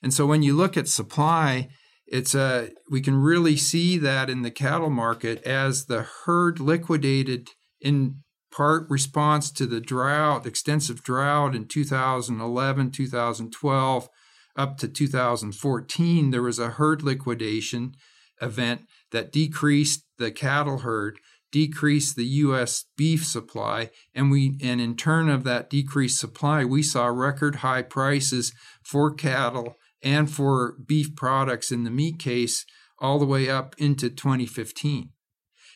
And 0.00 0.14
so 0.14 0.26
when 0.26 0.44
you 0.44 0.54
look 0.54 0.76
at 0.76 0.86
supply, 0.86 1.70
it's 2.06 2.36
a 2.36 2.70
we 2.88 3.00
can 3.00 3.16
really 3.16 3.56
see 3.56 3.98
that 3.98 4.30
in 4.30 4.42
the 4.42 4.50
cattle 4.52 4.90
market 4.90 5.42
as 5.42 5.86
the 5.86 6.06
herd 6.24 6.60
liquidated 6.60 7.50
in 7.80 8.20
part 8.52 8.88
response 8.88 9.50
to 9.50 9.66
the 9.66 9.80
drought, 9.80 10.46
extensive 10.46 11.02
drought 11.02 11.56
in 11.56 11.66
2011, 11.66 12.92
2012 12.92 14.08
up 14.56 14.78
to 14.78 14.86
2014 14.86 16.30
there 16.30 16.40
was 16.40 16.60
a 16.60 16.70
herd 16.70 17.02
liquidation 17.02 17.92
event 18.40 18.82
that 19.10 19.32
decreased 19.32 20.04
the 20.18 20.30
cattle 20.30 20.78
herd, 20.78 21.18
decreased 21.52 22.16
the 22.16 22.24
U.S. 22.24 22.84
beef 22.96 23.24
supply, 23.26 23.90
and 24.14 24.30
we 24.30 24.58
and 24.62 24.80
in 24.80 24.96
turn 24.96 25.28
of 25.28 25.44
that 25.44 25.70
decreased 25.70 26.18
supply, 26.18 26.64
we 26.64 26.82
saw 26.82 27.06
record 27.06 27.56
high 27.56 27.82
prices 27.82 28.52
for 28.82 29.14
cattle 29.14 29.76
and 30.02 30.30
for 30.30 30.76
beef 30.86 31.14
products 31.14 31.72
in 31.72 31.84
the 31.84 31.90
meat 31.90 32.18
case 32.18 32.66
all 32.98 33.18
the 33.18 33.26
way 33.26 33.48
up 33.48 33.74
into 33.78 34.10
2015. 34.10 35.10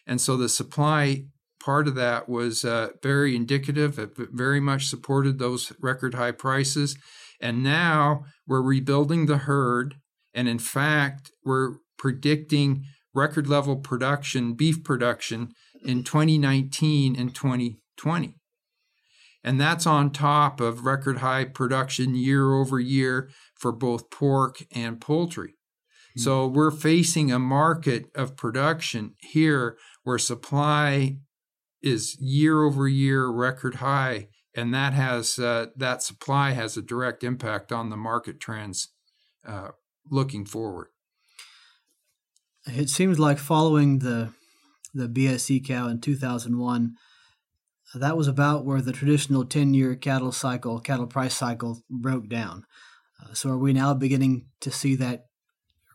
And 0.07 0.21
so 0.21 0.37
the 0.37 0.49
supply 0.49 1.25
part 1.61 1.89
of 1.89 1.95
that 1.97 2.29
was 2.29 2.65
uh, 2.65 2.89
very 3.03 3.37
indicative. 3.37 3.99
It 3.99 4.13
very 4.17 4.61
much 4.61 4.87
supported 4.87 5.39
those 5.39 5.73
record 5.81 6.15
high 6.15 6.33
prices. 6.33 6.97
And 7.41 7.63
now 7.63 8.25
we're 8.47 8.63
rebuilding 8.63 9.27
the 9.27 9.39
herd. 9.39 9.97
And 10.35 10.49
in 10.49 10.59
fact, 10.59 11.31
we're 11.45 11.75
predicting 11.99 12.85
record 13.15 13.49
level 13.49 13.77
production, 13.77 14.55
beef 14.55 14.83
production 14.85 15.51
in 15.85 16.05
2019 16.05 17.17
and 17.17 17.35
2020. 17.35 18.35
And 19.45 19.61
that's 19.61 19.87
on 19.87 20.11
top 20.11 20.61
of 20.61 20.85
record 20.85 21.19
high 21.19 21.45
production 21.45 22.15
year 22.15 22.55
over 22.55 22.81
year 22.81 23.31
for 23.55 23.73
both 23.73 24.11
pork 24.11 24.63
and 24.73 25.01
poultry. 25.01 25.51
Mm-hmm. 25.51 26.21
So 26.21 26.47
we're 26.47 26.71
facing 26.71 27.31
a 27.31 27.39
market 27.39 28.07
of 28.15 28.37
production 28.37 29.15
here 29.19 29.79
where 30.03 30.19
supply 30.19 31.19
is 31.83 32.17
year 32.21 32.65
over 32.65 32.89
year 32.89 33.29
record 33.29 33.77
high, 33.77 34.29
and 34.55 34.75
that 34.75 34.93
has 34.95 35.39
uh, 35.39 35.67
that 35.77 36.03
supply 36.03 36.51
has 36.51 36.77
a 36.77 36.83
direct 36.83 37.23
impact 37.23 37.71
on 37.71 37.91
the 37.91 37.97
market 37.97 38.41
trends 38.41 38.89
uh, 39.47 39.69
looking 40.11 40.45
forward. 40.45 40.89
It 42.69 42.91
seems 42.91 43.19
like 43.19 43.39
following 43.39 44.01
the 44.01 44.33
the 44.95 45.09
BSE 45.09 45.67
cow 45.67 45.89
in 45.89 46.01
2001, 46.01 46.95
that 47.95 48.17
was 48.17 48.29
about 48.29 48.65
where 48.65 48.81
the 48.81 48.93
traditional 48.93 49.45
10 49.45 49.75
year 49.75 49.95
cattle 49.95 50.33
cycle, 50.33 50.81
cattle 50.81 51.07
price 51.07 51.35
cycle 51.35 51.83
broke 51.89 52.29
down. 52.29 52.65
Uh, 53.23 53.33
so 53.35 53.51
are 53.51 53.59
we 53.59 53.73
now 53.73 53.95
beginning 53.95 54.47
to 54.61 54.71
see 54.71 54.95
that 54.97 55.27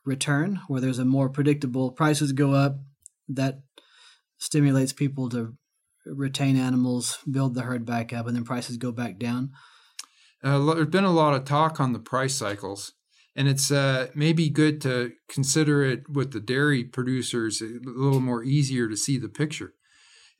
return 0.06 0.62
where 0.68 0.82
there's 0.82 1.00
a 1.00 1.06
more 1.06 1.30
predictable 1.30 1.92
prices 1.92 2.32
go 2.32 2.54
up 2.54 2.78
that 3.30 3.62
stimulates 4.38 4.94
people 4.94 5.30
to 5.30 5.56
retain 6.06 6.58
animals, 6.58 7.20
build 7.30 7.56
the 7.56 7.62
herd 7.62 7.86
back 7.86 8.12
up, 8.12 8.28
and 8.28 8.36
then 8.36 8.44
prices 8.44 8.78
go 8.78 8.92
back 8.92 9.18
down? 9.18 9.52
Uh, 10.44 10.74
there's 10.74 10.88
been 10.88 11.06
a 11.06 11.12
lot 11.12 11.34
of 11.34 11.46
talk 11.46 11.80
on 11.80 11.94
the 11.94 12.00
price 12.00 12.36
cycles 12.36 12.94
and 13.36 13.48
it's 13.48 13.72
uh, 13.72 14.08
maybe 14.14 14.50
good 14.50 14.80
to 14.82 15.14
consider 15.28 15.84
it 15.84 16.10
with 16.10 16.32
the 16.32 16.40
dairy 16.40 16.84
producers 16.84 17.62
a 17.62 17.80
little 17.84 18.20
more 18.20 18.44
easier 18.44 18.88
to 18.88 18.98
see 18.98 19.18
the 19.18 19.30
picture. 19.30 19.74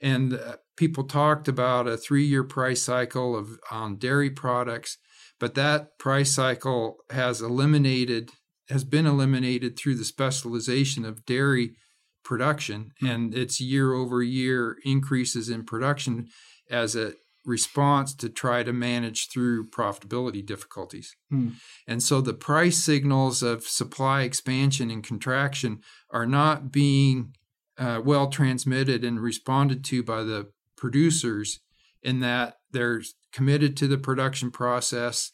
And 0.02 0.34
uh, 0.34 0.58
people 0.76 1.06
talked 1.06 1.48
about 1.48 1.88
a 1.88 1.98
three-year 1.98 2.44
price 2.44 2.84
cycle 2.84 3.36
of 3.36 3.60
on 3.72 3.98
dairy 3.98 4.30
products, 4.30 4.98
but 5.40 5.56
that 5.56 5.98
price 5.98 6.32
cycle 6.32 6.98
has 7.10 7.42
eliminated 7.42 8.32
has 8.70 8.84
been 8.86 9.06
eliminated 9.06 9.78
through 9.78 9.96
the 9.96 10.06
specialization 10.06 11.04
of 11.04 11.26
dairy 11.26 11.76
production 12.24 12.92
and 13.02 13.36
its 13.36 13.60
year 13.60 13.94
over 13.94 14.24
year 14.24 14.78
increases 14.86 15.50
in 15.50 15.66
production 15.66 16.28
as 16.70 16.96
a 16.96 17.14
response 17.46 18.14
to 18.16 18.30
try 18.30 18.64
to 18.64 18.74
manage 18.74 19.30
through 19.30 19.70
profitability 19.70 20.46
difficulties. 20.46 21.16
Hmm. 21.30 21.50
And 21.88 22.02
so 22.02 22.22
the 22.22 22.34
price 22.34 22.78
signals 22.78 23.44
of 23.44 23.64
supply 23.64 24.22
expansion 24.22 24.90
and 24.90 25.04
contraction 25.04 25.82
are 26.10 26.26
not 26.26 26.72
being 26.72 27.36
uh, 27.78 28.02
well 28.04 28.28
transmitted 28.28 29.04
and 29.04 29.20
responded 29.20 29.84
to 29.86 30.04
by 30.04 30.24
the 30.24 30.52
producers 30.78 31.60
in 32.02 32.20
that 32.20 32.56
they're 32.72 33.02
committed 33.32 33.76
to 33.78 33.88
the 33.88 33.98
production 33.98 34.52
process. 34.52 35.32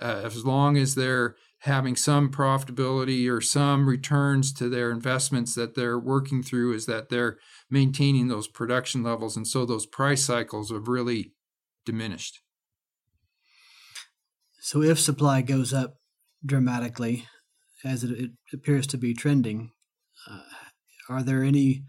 Uh, 0.00 0.22
as 0.24 0.44
long 0.44 0.76
as 0.76 0.94
they're 0.94 1.36
having 1.60 1.94
some 1.94 2.28
profitability 2.28 3.30
or 3.30 3.40
some 3.40 3.88
returns 3.88 4.52
to 4.52 4.68
their 4.68 4.90
investments 4.90 5.54
that 5.54 5.76
they're 5.76 5.98
working 5.98 6.42
through 6.42 6.72
is 6.72 6.86
that 6.86 7.08
they're 7.08 7.38
maintaining 7.70 8.26
those 8.26 8.48
production 8.48 9.04
levels. 9.04 9.36
And 9.36 9.46
so 9.46 9.64
those 9.64 9.86
price 9.86 10.24
cycles 10.24 10.72
have 10.72 10.88
really 10.88 11.32
diminished. 11.84 12.40
So 14.60 14.82
if 14.82 14.98
supply 14.98 15.42
goes 15.42 15.72
up 15.72 15.96
dramatically, 16.44 17.26
as 17.84 18.04
it, 18.04 18.10
it 18.12 18.30
appears 18.52 18.86
to 18.88 18.98
be 18.98 19.14
trending, 19.14 19.72
uh, 20.30 20.40
are 21.08 21.22
there 21.22 21.42
any 21.42 21.84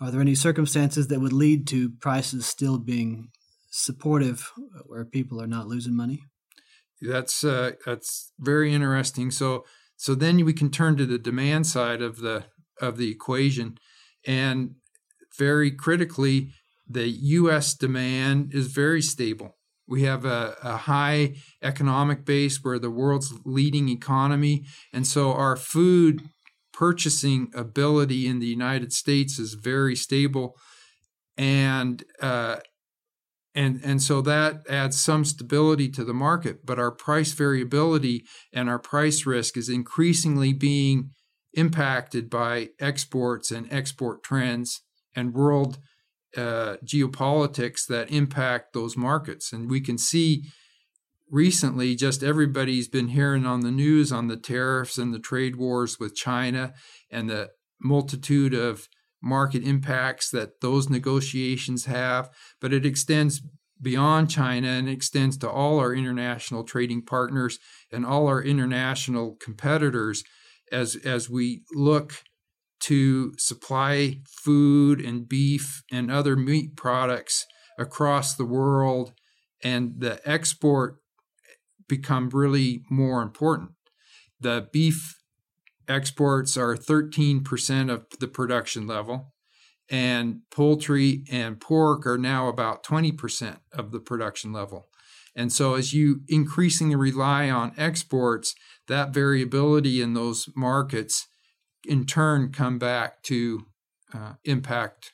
are 0.00 0.10
there 0.10 0.20
any 0.20 0.34
circumstances 0.34 1.08
that 1.08 1.20
would 1.20 1.32
lead 1.32 1.66
to 1.68 1.90
prices 1.90 2.46
still 2.46 2.78
being 2.78 3.30
supportive 3.70 4.52
where 4.86 5.04
people 5.04 5.40
are 5.40 5.46
not 5.46 5.66
losing 5.66 5.96
money? 5.96 6.22
That's 7.00 7.44
uh, 7.44 7.72
that's 7.84 8.32
very 8.38 8.72
interesting. 8.72 9.30
So 9.30 9.64
so 9.96 10.14
then 10.14 10.44
we 10.44 10.52
can 10.52 10.70
turn 10.70 10.96
to 10.96 11.06
the 11.06 11.18
demand 11.18 11.66
side 11.66 12.02
of 12.02 12.18
the 12.18 12.44
of 12.80 12.96
the 12.96 13.10
equation, 13.10 13.78
and 14.26 14.76
very 15.38 15.70
critically, 15.70 16.52
the 16.88 17.08
U.S. 17.08 17.74
demand 17.74 18.54
is 18.54 18.68
very 18.68 19.02
stable. 19.02 19.56
We 19.86 20.02
have 20.04 20.24
a, 20.24 20.56
a, 20.62 20.76
high 20.76 21.34
economic 21.62 22.24
base. 22.24 22.62
We're 22.62 22.78
the 22.78 22.90
world's 22.90 23.34
leading 23.44 23.88
economy. 23.90 24.64
And 24.92 25.06
so 25.06 25.32
our 25.32 25.56
food 25.56 26.22
purchasing 26.72 27.50
ability 27.54 28.26
in 28.26 28.38
the 28.38 28.46
United 28.46 28.92
States 28.92 29.38
is 29.38 29.54
very 29.54 29.94
stable. 29.94 30.56
And 31.36 32.02
uh, 32.20 32.56
and 33.54 33.80
and 33.84 34.02
so 34.02 34.20
that 34.22 34.68
adds 34.68 35.00
some 35.00 35.24
stability 35.24 35.88
to 35.88 36.04
the 36.04 36.14
market 36.14 36.66
but 36.66 36.78
our 36.78 36.90
price 36.90 37.32
variability 37.32 38.24
and 38.52 38.68
our 38.68 38.78
price 38.78 39.24
risk 39.26 39.56
is 39.56 39.68
increasingly 39.68 40.52
being 40.52 41.10
impacted 41.54 42.28
by 42.28 42.70
exports 42.80 43.50
and 43.50 43.72
export 43.72 44.22
trends 44.22 44.82
and 45.14 45.34
world 45.34 45.78
uh, 46.36 46.76
geopolitics 46.84 47.86
that 47.86 48.10
impact 48.10 48.72
those 48.72 48.96
markets. 48.96 49.52
And 49.52 49.70
we 49.70 49.80
can 49.80 49.98
see 49.98 50.44
recently 51.30 51.94
just 51.94 52.22
everybody's 52.22 52.88
been 52.88 53.08
hearing 53.08 53.46
on 53.46 53.60
the 53.60 53.70
news 53.70 54.12
on 54.12 54.28
the 54.28 54.36
tariffs 54.36 54.98
and 54.98 55.12
the 55.12 55.18
trade 55.18 55.56
wars 55.56 55.98
with 55.98 56.14
china 56.14 56.74
and 57.10 57.30
the 57.30 57.50
multitude 57.80 58.54
of 58.54 58.88
market 59.24 59.64
impacts 59.64 60.30
that 60.30 60.60
those 60.60 60.90
negotiations 60.90 61.86
have, 61.86 62.30
but 62.60 62.72
it 62.72 62.84
extends 62.84 63.42
beyond 63.80 64.30
China 64.30 64.68
and 64.68 64.88
extends 64.88 65.36
to 65.38 65.50
all 65.50 65.78
our 65.78 65.94
international 65.94 66.62
trading 66.62 67.02
partners 67.02 67.58
and 67.90 68.06
all 68.06 68.26
our 68.26 68.42
international 68.42 69.36
competitors 69.40 70.24
as 70.70 70.96
as 71.04 71.28
we 71.28 71.62
look 71.74 72.22
to 72.84 73.32
supply 73.38 74.20
food 74.26 75.00
and 75.00 75.28
beef 75.28 75.82
and 75.90 76.10
other 76.10 76.36
meat 76.36 76.76
products 76.76 77.46
across 77.78 78.34
the 78.34 78.44
world 78.44 79.12
and 79.62 79.94
the 79.98 80.20
export 80.28 80.98
become 81.88 82.28
really 82.30 82.82
more 82.90 83.22
important. 83.22 83.70
The 84.38 84.68
beef 84.70 85.18
exports 85.88 86.56
are 86.56 86.76
13% 86.76 87.90
of 87.90 88.06
the 88.20 88.28
production 88.28 88.86
level, 88.86 89.32
and 89.90 90.40
poultry 90.50 91.24
and 91.30 91.60
pork 91.60 92.06
are 92.06 92.18
now 92.18 92.48
about 92.48 92.84
20% 92.84 93.58
of 93.72 93.92
the 93.92 94.00
production 94.00 94.52
level. 94.52 94.88
And 95.34 95.52
so, 95.52 95.74
as 95.74 95.92
you 95.92 96.20
increasingly 96.28 96.96
rely 96.96 97.50
on 97.50 97.72
exports, 97.76 98.54
that 98.88 99.12
variability 99.12 100.00
in 100.00 100.14
those 100.14 100.48
markets 100.54 101.26
in 101.86 102.06
turn 102.06 102.52
come 102.52 102.78
back 102.78 103.22
to 103.24 103.66
uh, 104.12 104.34
impact 104.44 105.12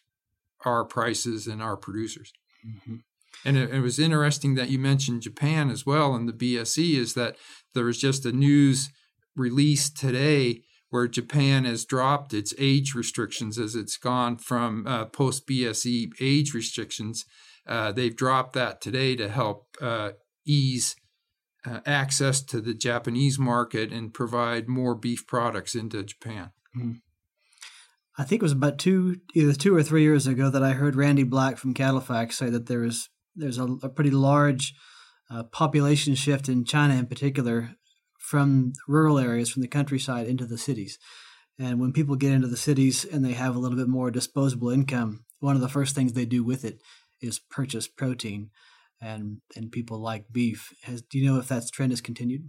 our 0.64 0.84
prices 0.84 1.46
and 1.46 1.62
our 1.62 1.76
producers. 1.76 2.32
Mm-hmm. 2.66 2.96
And 3.44 3.56
it, 3.56 3.70
it, 3.72 3.80
was 3.80 3.98
interesting 3.98 4.54
that 4.56 4.68
you 4.68 4.78
mentioned 4.78 5.22
Japan 5.22 5.70
as 5.70 5.86
well 5.86 6.14
and 6.14 6.28
the 6.28 6.32
BSE 6.32 6.97
is 6.97 7.14
that 7.14 7.36
there 7.75 7.84
was 7.84 7.99
just 7.99 8.26
a 8.26 8.32
news 8.32 8.90
release 9.34 9.88
today 9.88 10.62
where 10.90 11.06
Japan 11.06 11.64
has 11.64 11.84
dropped 11.84 12.34
its 12.34 12.52
age 12.58 12.95
restrictions 12.95 13.58
as 13.58 13.75
it's 13.75 13.97
gone 13.97 14.36
from 14.36 14.86
uh, 14.86 15.06
post 15.06 15.47
BSE 15.47 16.10
age 16.21 16.52
restrictions. 16.52 17.25
Uh, 17.66 17.92
they've 17.92 18.16
dropped 18.16 18.52
that 18.54 18.80
today 18.80 19.14
to 19.16 19.28
help 19.28 19.76
uh, 19.80 20.10
ease 20.45 20.97
uh, 21.64 21.80
access 21.86 22.42
to 22.42 22.60
the 22.60 22.75
Japanese 22.75 23.38
market 23.38 23.92
and 23.92 24.12
provide 24.12 24.68
more 24.68 24.95
beef 24.95 25.26
products 25.26 25.75
into 25.75 26.02
Japan. 26.02 26.50
Mm. 26.76 27.00
I 28.19 28.25
think 28.25 28.43
it 28.43 28.45
was 28.45 28.52
about 28.52 28.78
two, 28.78 29.17
either 29.35 29.54
two 29.54 29.75
or 29.75 29.83
three 29.83 30.02
years 30.02 30.26
ago, 30.26 30.50
that 30.50 30.63
I 30.63 30.73
heard 30.73 30.97
Randy 30.97 31.25
Blach 31.25 31.59
from 31.59 31.75
CattleFax 31.75 32.35
say 32.35 32.50
that 32.50 32.67
there 32.67 32.85
is 32.85 33.09
there's 33.35 33.59
a, 33.59 33.65
a 33.83 33.89
pretty 33.89 34.11
large 34.11 34.75
uh, 35.30 35.45
population 35.45 36.15
shift 36.15 36.49
in 36.49 36.65
China, 36.65 36.95
in 36.95 37.06
particular, 37.06 37.76
from 38.19 38.73
rural 38.89 39.19
areas, 39.19 39.49
from 39.49 39.63
the 39.63 39.69
countryside 39.69 40.26
into 40.26 40.45
the 40.45 40.59
cities. 40.59 40.99
And 41.59 41.80
when 41.80 41.93
people 41.93 42.17
get 42.17 42.33
into 42.33 42.49
the 42.49 42.56
cities 42.56 43.04
and 43.04 43.25
they 43.25 43.33
have 43.33 43.54
a 43.54 43.59
little 43.59 43.76
bit 43.76 43.89
more 43.89 44.11
disposable 44.11 44.71
income, 44.71 45.25
one 45.39 45.54
of 45.54 45.63
the 45.63 45.69
first 45.69 45.95
things 45.95 46.13
they 46.13 46.25
do 46.25 46.43
with 46.43 46.65
it 46.65 46.80
is 47.21 47.39
purchase 47.39 47.87
protein. 47.87 48.50
And 49.00 49.41
and 49.56 49.73
people 49.73 49.99
like 49.99 50.26
beef. 50.30 50.75
Has 50.83 51.00
do 51.00 51.19
you 51.19 51.25
know 51.25 51.39
if 51.39 51.49
that 51.49 51.65
trend 51.73 51.93
has 51.93 52.02
continued? 52.02 52.43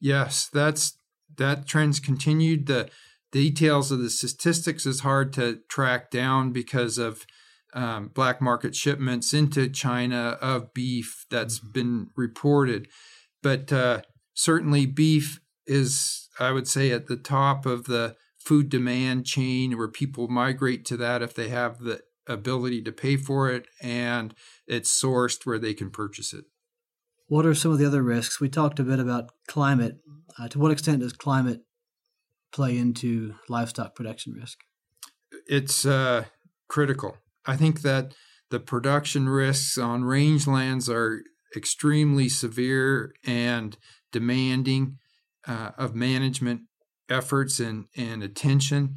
Yes, 0.00 0.48
that's 0.52 0.98
that 1.36 1.66
trend's 1.66 2.00
continued. 2.00 2.66
The 2.66 2.90
details 3.32 3.92
of 3.92 3.98
the 3.98 4.10
statistics 4.10 4.86
is 4.86 5.00
hard 5.00 5.32
to 5.34 5.60
track 5.68 6.10
down 6.10 6.52
because 6.52 6.98
of 6.98 7.26
um, 7.74 8.10
black 8.14 8.40
market 8.40 8.74
shipments 8.74 9.34
into 9.34 9.68
China 9.68 10.38
of 10.40 10.72
beef 10.72 11.26
that's 11.30 11.58
mm-hmm. 11.58 11.72
been 11.72 12.06
reported. 12.16 12.88
But 13.42 13.72
uh, 13.72 14.02
certainly 14.34 14.86
beef 14.86 15.40
is, 15.66 16.28
I 16.40 16.52
would 16.52 16.66
say, 16.66 16.90
at 16.90 17.06
the 17.06 17.16
top 17.16 17.66
of 17.66 17.84
the 17.84 18.16
food 18.38 18.68
demand 18.70 19.26
chain 19.26 19.76
where 19.76 19.88
people 19.88 20.28
migrate 20.28 20.84
to 20.86 20.96
that 20.96 21.22
if 21.22 21.34
they 21.34 21.48
have 21.48 21.80
the 21.80 22.00
ability 22.26 22.82
to 22.82 22.92
pay 22.92 23.16
for 23.16 23.50
it 23.50 23.66
and 23.82 24.34
it's 24.66 24.90
sourced 24.90 25.44
where 25.44 25.58
they 25.58 25.74
can 25.74 25.90
purchase 25.90 26.32
it. 26.32 26.44
What 27.26 27.44
are 27.44 27.54
some 27.54 27.72
of 27.72 27.78
the 27.78 27.86
other 27.86 28.02
risks? 28.02 28.40
We 28.40 28.48
talked 28.48 28.78
a 28.78 28.84
bit 28.84 28.98
about 28.98 29.30
climate. 29.46 29.98
Uh, 30.38 30.48
to 30.48 30.58
what 30.58 30.70
extent 30.70 31.00
does 31.00 31.12
climate 31.12 31.60
play 32.52 32.76
into 32.76 33.34
livestock 33.48 33.94
production 33.94 34.32
risk? 34.32 34.60
It's 35.46 35.84
uh, 35.84 36.24
critical. 36.68 37.16
I 37.46 37.56
think 37.56 37.82
that 37.82 38.14
the 38.50 38.60
production 38.60 39.28
risks 39.28 39.78
on 39.78 40.02
rangelands 40.02 40.88
are 40.88 41.22
extremely 41.56 42.28
severe 42.28 43.14
and 43.26 43.76
demanding 44.12 44.98
uh, 45.46 45.70
of 45.78 45.94
management 45.94 46.62
efforts 47.08 47.58
and, 47.60 47.86
and 47.96 48.22
attention. 48.22 48.96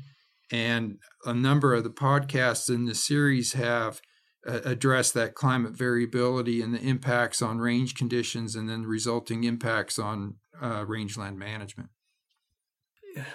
And 0.52 0.98
a 1.26 1.34
number 1.34 1.74
of 1.74 1.84
the 1.84 1.90
podcasts 1.90 2.70
in 2.70 2.86
the 2.86 2.96
series 2.96 3.54
have 3.54 4.02
uh, 4.48 4.60
addressed 4.66 5.14
that 5.14 5.36
climate 5.36 5.74
variability 5.74 6.62
and 6.62 6.74
the 6.74 6.82
impacts 6.82 7.42
on 7.42 7.60
range 7.60 7.96
conditions 7.96 8.56
and 8.56 8.68
then 8.70 8.84
resulting 8.86 9.44
impacts 9.44 9.98
on 9.98 10.36
uh, 10.62 10.84
rangeland 10.86 11.38
management. 11.38 11.90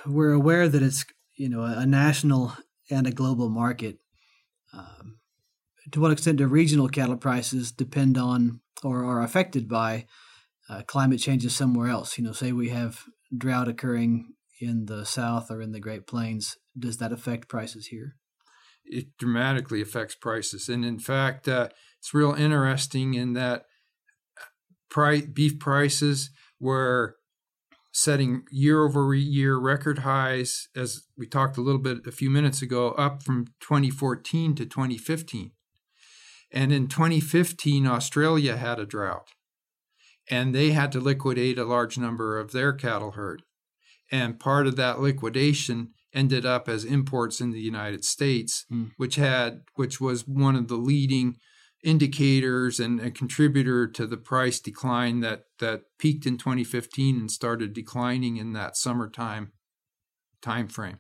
We're 0.07 0.33
aware 0.33 0.69
that 0.69 0.83
it's 0.83 1.05
you 1.37 1.49
know 1.49 1.63
a 1.63 1.87
national 1.87 2.53
and 2.91 3.07
a 3.07 3.13
global 3.13 3.49
market. 3.49 3.99
Um, 4.73 5.19
to 5.93 6.01
what 6.01 6.11
extent 6.11 6.39
do 6.39 6.47
regional 6.47 6.89
cattle 6.89 7.17
prices 7.17 7.73
depend 7.73 8.19
on 8.19 8.61
or 8.83 9.05
are 9.05 9.23
affected 9.23 9.69
by 9.69 10.07
uh, 10.69 10.83
climate 10.87 11.21
changes 11.21 11.55
somewhere 11.55 11.89
else. 11.89 12.19
You 12.19 12.25
know, 12.25 12.33
say 12.33 12.53
we 12.53 12.71
have 12.71 13.05
drought 13.37 13.69
occurring 13.69 14.35
in 14.61 14.87
the 14.87 15.05
south 15.05 15.51
or 15.51 15.61
in 15.61 15.73
the 15.73 15.81
Great 15.81 16.07
Plains, 16.07 16.57
does 16.79 16.99
that 16.99 17.13
affect 17.13 17.49
prices 17.49 17.89
here? 17.89 18.17
It 18.85 19.17
dramatically 19.19 19.83
affects 19.83 20.15
prices, 20.15 20.69
and 20.69 20.85
in 20.85 20.99
fact, 20.99 21.49
uh, 21.49 21.69
it's 21.99 22.15
real 22.15 22.35
interesting 22.35 23.15
in 23.15 23.33
that 23.33 23.65
price, 24.89 25.25
beef 25.27 25.59
prices 25.59 26.31
were 26.61 27.17
setting 27.97 28.43
year 28.51 28.85
over 28.85 29.15
year 29.15 29.57
record 29.57 30.01
highs, 30.01 30.69
as 30.77 31.05
we 31.17 31.27
talked 31.27 31.57
a 31.57 31.63
little 31.63 31.81
bit 31.81 32.07
a 32.07 32.13
few 32.13 32.29
minutes 32.29 32.61
ago, 32.61 32.91
up 32.91 33.23
from 33.23 33.47
2014 33.61 34.55
to 34.55 34.67
2015. 34.67 35.53
And 36.53 36.73
in 36.73 36.89
2015, 36.89 37.87
Australia 37.87 38.59
had 38.59 38.79
a 38.79 38.85
drought 38.85 39.31
and 40.29 40.55
they 40.55 40.73
had 40.73 40.93
to 40.93 41.01
liquidate 41.01 41.59
a 41.59 41.65
large 41.65 41.97
number 41.97 42.39
of 42.39 42.53
their 42.53 42.75
cattle 42.75 43.13
herd. 43.13 43.43
And 44.13 44.39
part 44.39 44.67
of 44.67 44.77
that 44.77 45.01
liquidation 45.01 45.93
ended 46.13 46.45
up 46.45 46.69
as 46.69 46.85
imports 46.85 47.41
in 47.41 47.51
the 47.51 47.61
United 47.61 48.05
States, 48.05 48.67
mm. 48.71 48.91
which 48.99 49.17
had 49.17 49.63
which 49.75 50.03
was 50.03 50.29
one 50.29 50.55
of 50.55 50.69
the 50.69 50.77
leading 50.77 51.37
indicators 51.87 52.81
and 52.81 52.99
a 53.01 53.13
contributor 53.13 53.87
to 53.87 54.09
the 54.09 54.17
price 54.17 54.59
decline 54.59 55.21
that 55.21 55.45
that 55.61 55.83
peaked 56.01 56.27
in 56.27 56.37
2015 56.37 57.17
and 57.17 57.31
started 57.31 57.73
declining 57.73 58.37
in 58.37 58.53
that 58.53 58.77
summertime 58.77 59.53
time 60.43 60.67
frame. 60.67 60.99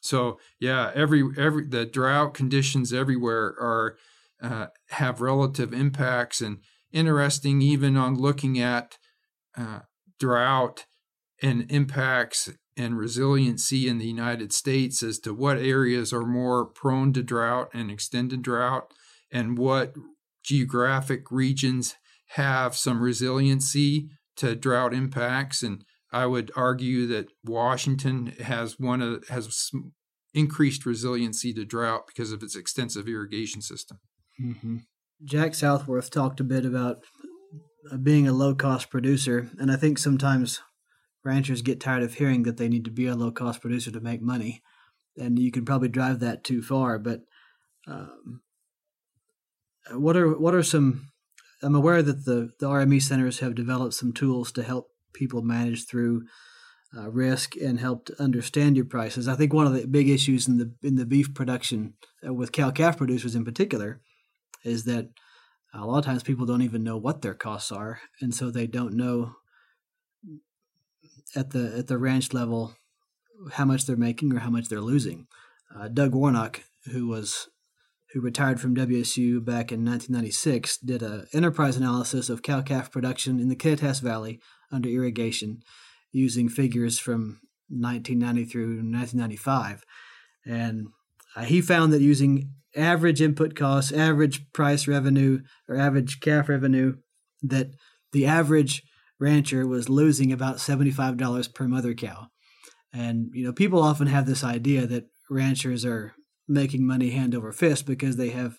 So 0.00 0.40
yeah, 0.58 0.90
every 0.92 1.22
every 1.38 1.68
the 1.68 1.86
drought 1.86 2.34
conditions 2.34 2.92
everywhere 2.92 3.54
are 3.60 3.96
uh, 4.42 4.66
have 4.90 5.20
relative 5.20 5.72
impacts 5.72 6.40
and 6.40 6.58
interesting 6.92 7.62
even 7.62 7.96
on 7.96 8.16
looking 8.16 8.58
at 8.58 8.98
uh, 9.56 9.80
drought 10.18 10.86
and 11.40 11.70
impacts 11.70 12.50
and 12.76 12.98
resiliency 12.98 13.88
in 13.88 13.98
the 13.98 14.06
United 14.06 14.52
States 14.52 15.00
as 15.02 15.20
to 15.20 15.32
what 15.32 15.58
areas 15.58 16.12
are 16.12 16.26
more 16.26 16.64
prone 16.64 17.12
to 17.12 17.22
drought 17.22 17.68
and 17.72 17.88
extended 17.88 18.42
drought 18.42 18.92
and 19.32 19.58
what 19.58 19.94
geographic 20.44 21.30
regions 21.30 21.96
have 22.30 22.76
some 22.76 23.00
resiliency 23.00 24.08
to 24.36 24.54
drought 24.54 24.92
impacts 24.94 25.62
and 25.62 25.84
I 26.12 26.26
would 26.26 26.50
argue 26.56 27.06
that 27.08 27.28
Washington 27.44 28.28
has 28.40 28.78
one 28.78 29.02
of 29.02 29.28
has 29.28 29.70
increased 30.32 30.86
resiliency 30.86 31.52
to 31.54 31.64
drought 31.64 32.06
because 32.06 32.32
of 32.32 32.42
its 32.42 32.56
extensive 32.56 33.08
irrigation 33.08 33.60
system. 33.60 33.98
Mm-hmm. 34.40 34.78
Jack 35.24 35.54
Southworth 35.54 36.10
talked 36.10 36.40
a 36.40 36.44
bit 36.44 36.64
about 36.64 36.98
uh, 37.90 37.96
being 37.96 38.28
a 38.28 38.32
low 38.32 38.54
cost 38.54 38.90
producer, 38.90 39.50
and 39.58 39.70
I 39.72 39.76
think 39.76 39.98
sometimes 39.98 40.60
ranchers 41.24 41.62
get 41.62 41.80
tired 41.80 42.02
of 42.02 42.14
hearing 42.14 42.44
that 42.44 42.56
they 42.56 42.68
need 42.68 42.84
to 42.84 42.90
be 42.90 43.06
a 43.06 43.14
low 43.14 43.30
cost 43.30 43.60
producer 43.60 43.90
to 43.90 44.00
make 44.00 44.22
money, 44.22 44.62
and 45.16 45.38
you 45.38 45.50
can 45.50 45.64
probably 45.64 45.88
drive 45.88 46.20
that 46.20 46.44
too 46.44 46.62
far. 46.62 46.98
But 46.98 47.20
um, 47.86 48.42
what 49.92 50.16
are 50.16 50.36
what 50.38 50.54
are 50.54 50.62
some? 50.62 51.08
I'm 51.62 51.74
aware 51.74 52.02
that 52.02 52.24
the 52.24 52.50
the 52.58 52.66
RME 52.66 53.02
centers 53.02 53.40
have 53.40 53.54
developed 53.54 53.94
some 53.94 54.12
tools 54.12 54.52
to 54.52 54.62
help 54.62 54.88
people 55.12 55.42
manage 55.42 55.86
through 55.86 56.24
uh, 56.96 57.10
risk 57.10 57.56
and 57.56 57.80
help 57.80 58.06
to 58.06 58.22
understand 58.22 58.76
your 58.76 58.84
prices. 58.84 59.28
I 59.28 59.34
think 59.34 59.52
one 59.52 59.66
of 59.66 59.72
the 59.74 59.86
big 59.86 60.08
issues 60.08 60.48
in 60.48 60.58
the 60.58 60.72
in 60.82 60.96
the 60.96 61.06
beef 61.06 61.34
production 61.34 61.94
uh, 62.26 62.32
with 62.32 62.52
cow 62.52 62.70
calf 62.70 62.96
producers 62.96 63.34
in 63.34 63.44
particular 63.44 64.00
is 64.64 64.84
that 64.84 65.08
a 65.74 65.84
lot 65.86 65.98
of 65.98 66.04
times 66.04 66.22
people 66.22 66.46
don't 66.46 66.62
even 66.62 66.82
know 66.82 66.96
what 66.96 67.22
their 67.22 67.34
costs 67.34 67.70
are, 67.70 68.00
and 68.20 68.34
so 68.34 68.50
they 68.50 68.66
don't 68.66 68.94
know 68.94 69.36
at 71.34 71.50
the 71.50 71.76
at 71.78 71.86
the 71.86 71.98
ranch 71.98 72.32
level 72.32 72.74
how 73.52 73.64
much 73.64 73.84
they're 73.84 73.96
making 73.96 74.32
or 74.32 74.40
how 74.40 74.50
much 74.50 74.68
they're 74.68 74.80
losing. 74.80 75.26
Uh, 75.74 75.88
Doug 75.88 76.14
Warnock, 76.14 76.62
who 76.92 77.06
was 77.06 77.48
who 78.16 78.22
retired 78.22 78.58
from 78.58 78.74
WSU 78.74 79.44
back 79.44 79.70
in 79.70 79.84
1996, 79.84 80.78
did 80.78 81.02
an 81.02 81.26
enterprise 81.34 81.76
analysis 81.76 82.30
of 82.30 82.42
cow 82.42 82.62
calf 82.62 82.90
production 82.90 83.38
in 83.38 83.50
the 83.50 83.54
Kittitas 83.54 84.00
Valley 84.00 84.40
under 84.72 84.88
irrigation, 84.88 85.60
using 86.12 86.48
figures 86.48 86.98
from 86.98 87.42
1990 87.68 88.44
through 88.46 88.76
1995, 88.76 89.84
and 90.46 90.86
uh, 91.36 91.42
he 91.42 91.60
found 91.60 91.92
that 91.92 92.00
using 92.00 92.52
average 92.74 93.20
input 93.20 93.54
costs, 93.54 93.92
average 93.92 94.50
price 94.54 94.88
revenue, 94.88 95.42
or 95.68 95.76
average 95.76 96.20
calf 96.20 96.48
revenue, 96.48 96.96
that 97.42 97.72
the 98.12 98.24
average 98.24 98.82
rancher 99.20 99.66
was 99.66 99.90
losing 99.90 100.32
about 100.32 100.56
$75 100.56 101.52
per 101.54 101.68
mother 101.68 101.92
cow. 101.92 102.28
And, 102.94 103.28
you 103.34 103.44
know, 103.44 103.52
people 103.52 103.82
often 103.82 104.06
have 104.06 104.24
this 104.24 104.42
idea 104.42 104.86
that 104.86 105.04
ranchers 105.28 105.84
are 105.84 106.14
making 106.48 106.86
money 106.86 107.10
hand 107.10 107.34
over 107.34 107.52
fist 107.52 107.86
because 107.86 108.16
they 108.16 108.30
have 108.30 108.58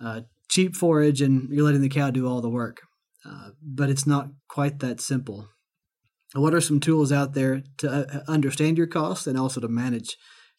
uh, 0.00 0.22
cheap 0.48 0.76
forage 0.76 1.20
and 1.20 1.48
you're 1.50 1.64
letting 1.64 1.80
the 1.80 1.88
cow 1.88 2.10
do 2.10 2.26
all 2.26 2.40
the 2.40 2.50
work. 2.50 2.82
Uh, 3.24 3.50
but 3.62 3.90
it's 3.90 4.06
not 4.06 4.28
quite 4.48 4.78
that 4.78 5.00
simple. 5.00 5.48
What 6.34 6.54
are 6.54 6.60
some 6.60 6.80
tools 6.80 7.12
out 7.12 7.34
there 7.34 7.62
to 7.78 7.90
uh, 7.90 8.20
understand 8.28 8.78
your 8.78 8.86
costs 8.86 9.26
and 9.26 9.38
also 9.38 9.60
to 9.60 9.68
manage 9.68 10.16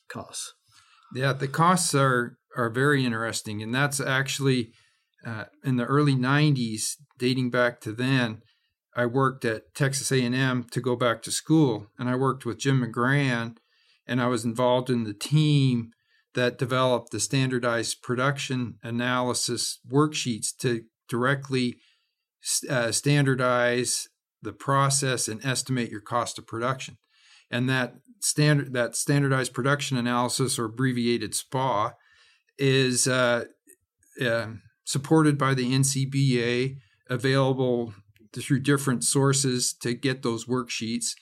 costs? 0.10 0.54
Yeah, 1.14 1.34
the 1.34 1.48
costs 1.48 1.94
are 1.96 2.38
are 2.56 2.70
very 2.70 3.06
interesting, 3.06 3.62
and 3.62 3.74
that's 3.74 4.00
actually 4.00 4.72
uh, 5.26 5.46
in 5.64 5.78
the 5.78 5.86
early 5.86 6.16
'90s, 6.16 6.96
dating 7.18 7.52
back 7.52 7.80
to 7.82 7.92
then. 7.92 8.42
I 8.96 9.06
worked 9.06 9.46
at 9.46 9.76
Texas 9.76 10.12
A&M 10.12 10.66
to 10.72 10.82
go 10.82 10.96
back 10.96 11.22
to 11.22 11.32
school, 11.32 11.86
and 12.00 12.10
I 12.10 12.16
worked 12.16 12.48
with 12.48 12.58
Jim 12.58 12.82
McGrann, 12.82 13.58
and 14.08 14.20
I 14.20 14.26
was 14.26 14.44
involved 14.44 14.90
in 14.90 15.04
the 15.04 15.14
team 15.14 15.92
that 16.38 16.60
developed 16.60 17.10
the 17.10 17.20
standardized 17.20 18.04
production 18.04 18.76
analysis 18.84 19.80
worksheets 19.92 20.56
to 20.56 20.84
directly 21.10 21.78
uh, 22.70 22.92
standardize 22.92 24.08
the 24.44 24.54
process 24.54 25.28
and 25.28 25.44
estimate 25.44 25.90
your 25.90 26.00
cost 26.00 26.38
of 26.38 26.46
production. 26.46 27.00
And 27.50 27.68
that 27.70 27.96
standard 28.20 28.74
that 28.74 28.96
standardized 28.96 29.52
production 29.56 29.98
analysis, 29.98 30.60
or 30.60 30.66
abbreviated 30.66 31.34
SPA, 31.34 31.94
is 32.60 33.08
uh, 33.08 33.46
uh, 34.24 34.48
supported 34.84 35.40
by 35.40 35.56
the 35.56 35.74
NCBA, 35.74 36.78
available 37.10 37.96
through 38.32 38.60
different 38.60 39.04
sources 39.04 39.74
to 39.82 39.96
get 39.96 40.22
those 40.22 40.46
worksheets. 40.46 41.14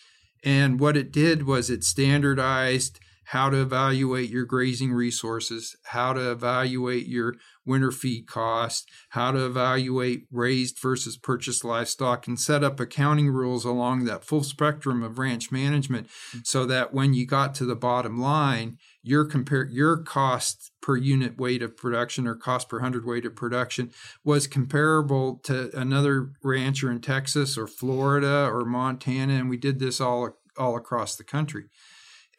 And 0.43 0.77
what 0.77 0.97
it 0.97 1.13
did 1.13 1.47
was 1.47 1.69
it 1.69 1.85
standardized 1.85 2.99
how 3.25 3.49
to 3.49 3.61
evaluate 3.61 4.29
your 4.29 4.45
grazing 4.45 4.93
resources, 4.93 5.75
how 5.83 6.13
to 6.13 6.31
evaluate 6.31 7.07
your 7.07 7.35
winter 7.65 7.91
feed 7.91 8.27
cost, 8.27 8.87
how 9.09 9.31
to 9.31 9.45
evaluate 9.45 10.27
raised 10.31 10.79
versus 10.79 11.17
purchased 11.17 11.63
livestock, 11.63 12.27
and 12.27 12.39
set 12.39 12.63
up 12.63 12.79
accounting 12.79 13.29
rules 13.29 13.65
along 13.65 14.05
that 14.05 14.23
full 14.23 14.43
spectrum 14.43 15.01
of 15.01 15.17
ranch 15.17 15.51
management 15.51 16.07
mm-hmm. 16.07 16.39
so 16.43 16.65
that 16.65 16.93
when 16.93 17.13
you 17.13 17.25
got 17.25 17.55
to 17.55 17.65
the 17.65 17.75
bottom 17.75 18.21
line, 18.21 18.77
your 19.01 19.25
compare 19.25 19.67
your 19.71 19.97
cost 19.97 20.71
per 20.81 20.95
unit 20.95 21.37
weight 21.37 21.63
of 21.63 21.75
production 21.75 22.27
or 22.27 22.35
cost 22.35 22.69
per 22.69 22.79
hundred 22.79 23.05
weight 23.05 23.25
of 23.25 23.35
production 23.35 23.91
was 24.23 24.45
comparable 24.45 25.39
to 25.43 25.75
another 25.77 26.31
rancher 26.43 26.91
in 26.91 27.01
Texas 27.01 27.57
or 27.57 27.65
Florida 27.65 28.47
or 28.51 28.65
Montana, 28.65 29.33
and 29.33 29.49
we 29.49 29.57
did 29.57 29.79
this 29.79 29.99
all 29.99 30.37
all 30.57 30.77
across 30.77 31.15
the 31.15 31.23
country. 31.23 31.65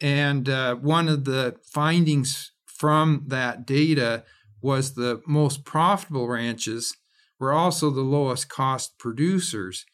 And 0.01 0.47
uh, 0.47 0.75
one 0.75 1.07
of 1.07 1.25
the 1.25 1.55
findings 1.63 2.51
from 2.65 3.23
that 3.27 3.65
data 3.65 4.23
was 4.61 4.93
the 4.93 5.21
most 5.25 5.65
profitable 5.65 6.27
ranches 6.27 6.95
were 7.39 7.53
also 7.53 7.89
the 7.89 8.01
lowest 8.01 8.49
cost 8.49 8.97
producers. 8.97 9.85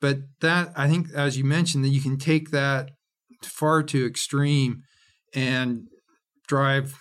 But 0.00 0.18
that, 0.40 0.72
I 0.76 0.88
think, 0.88 1.08
as 1.14 1.38
you 1.38 1.44
mentioned, 1.44 1.84
that 1.84 1.90
you 1.90 2.00
can 2.00 2.18
take 2.18 2.50
that 2.50 2.90
far 3.42 3.82
too 3.82 4.06
extreme 4.06 4.82
and 5.34 5.88
drive 6.46 6.98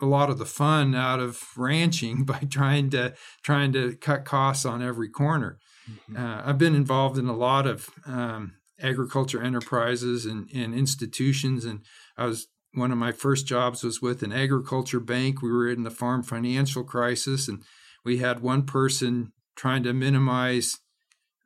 a 0.00 0.06
lot 0.06 0.30
of 0.30 0.38
the 0.38 0.46
fun 0.46 0.94
out 0.94 1.20
of 1.20 1.42
ranching 1.56 2.24
by 2.24 2.40
trying 2.50 2.90
to 2.90 3.14
trying 3.42 3.72
to 3.72 3.96
cut 3.96 4.24
costs 4.24 4.64
on 4.64 4.82
every 4.82 5.08
corner. 5.08 5.58
Mm-hmm. 5.90 6.16
Uh, 6.16 6.42
I've 6.44 6.58
been 6.58 6.74
involved 6.74 7.18
in 7.18 7.26
a 7.26 7.36
lot 7.36 7.66
of 7.66 7.90
um, 8.06 8.54
agriculture 8.80 9.42
enterprises 9.42 10.26
and, 10.26 10.48
and 10.54 10.74
institutions. 10.74 11.64
And 11.64 11.80
I 12.16 12.26
was 12.26 12.48
one 12.72 12.90
of 12.90 12.98
my 12.98 13.12
first 13.12 13.46
jobs 13.46 13.84
was 13.84 14.02
with 14.02 14.22
an 14.22 14.32
agriculture 14.32 15.00
bank. 15.00 15.42
We 15.42 15.52
were 15.52 15.68
in 15.68 15.84
the 15.84 15.90
farm 15.90 16.22
financial 16.22 16.84
crisis, 16.84 17.48
and 17.48 17.62
we 18.04 18.18
had 18.18 18.40
one 18.40 18.64
person 18.64 19.32
trying 19.56 19.84
to 19.84 19.92
minimize 19.92 20.78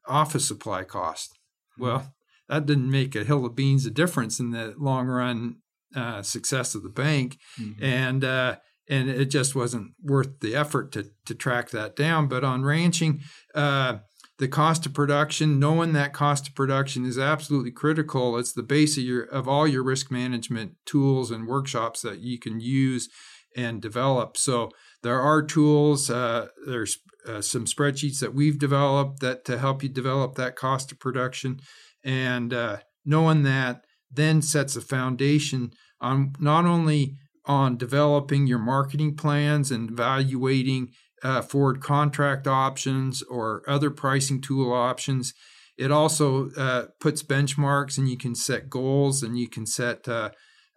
office 0.06 0.46
supply 0.46 0.84
cost. 0.84 1.38
Hmm. 1.76 1.82
Well, 1.82 2.14
that 2.48 2.66
didn't 2.66 2.90
make 2.90 3.14
a 3.14 3.24
hill 3.24 3.44
of 3.44 3.54
beans 3.54 3.84
a 3.84 3.90
difference 3.90 4.40
in 4.40 4.50
the 4.50 4.74
long 4.78 5.06
run 5.06 5.56
uh, 5.94 6.22
success 6.22 6.74
of 6.74 6.82
the 6.82 6.88
bank, 6.88 7.38
mm-hmm. 7.60 7.82
and 7.82 8.24
uh, 8.24 8.56
and 8.88 9.08
it 9.08 9.26
just 9.26 9.54
wasn't 9.54 9.92
worth 10.02 10.40
the 10.40 10.54
effort 10.54 10.92
to 10.92 11.10
to 11.26 11.34
track 11.34 11.70
that 11.70 11.94
down. 11.94 12.26
But 12.28 12.44
on 12.44 12.64
ranching, 12.64 13.20
uh, 13.54 13.98
the 14.38 14.48
cost 14.48 14.86
of 14.86 14.94
production, 14.94 15.58
knowing 15.58 15.92
that 15.92 16.12
cost 16.12 16.48
of 16.48 16.54
production 16.54 17.04
is 17.04 17.18
absolutely 17.18 17.72
critical. 17.72 18.38
It's 18.38 18.52
the 18.52 18.62
base 18.62 18.96
of 18.96 19.02
your 19.02 19.24
of 19.24 19.48
all 19.48 19.66
your 19.66 19.82
risk 19.82 20.10
management 20.10 20.76
tools 20.86 21.30
and 21.30 21.46
workshops 21.46 22.02
that 22.02 22.20
you 22.20 22.38
can 22.38 22.60
use 22.60 23.08
and 23.56 23.82
develop. 23.82 24.36
So 24.36 24.70
there 25.02 25.20
are 25.20 25.42
tools. 25.42 26.08
Uh, 26.08 26.48
there's 26.66 26.98
uh, 27.26 27.40
some 27.40 27.64
spreadsheets 27.64 28.20
that 28.20 28.34
we've 28.34 28.58
developed 28.58 29.20
that 29.20 29.44
to 29.46 29.58
help 29.58 29.82
you 29.82 29.88
develop 29.88 30.36
that 30.36 30.56
cost 30.56 30.92
of 30.92 31.00
production, 31.00 31.60
and 32.04 32.54
uh, 32.54 32.78
knowing 33.04 33.42
that 33.42 33.84
then 34.10 34.40
sets 34.40 34.76
a 34.76 34.80
foundation 34.80 35.72
on 36.00 36.32
not 36.38 36.64
only 36.64 37.16
on 37.44 37.76
developing 37.76 38.46
your 38.46 38.58
marketing 38.58 39.16
plans 39.16 39.70
and 39.70 39.90
evaluating 39.90 40.90
uh, 41.22 41.42
forward 41.42 41.80
contract 41.80 42.46
options 42.46 43.22
or 43.22 43.62
other 43.66 43.90
pricing 43.90 44.40
tool 44.40 44.72
options. 44.72 45.34
It 45.76 45.92
also 45.92 46.50
uh, 46.50 46.86
puts 47.00 47.22
benchmarks 47.22 47.98
and 47.98 48.08
you 48.08 48.16
can 48.16 48.34
set 48.34 48.68
goals 48.68 49.22
and 49.22 49.38
you 49.38 49.48
can 49.48 49.64
set 49.64 50.08
uh, 50.08 50.30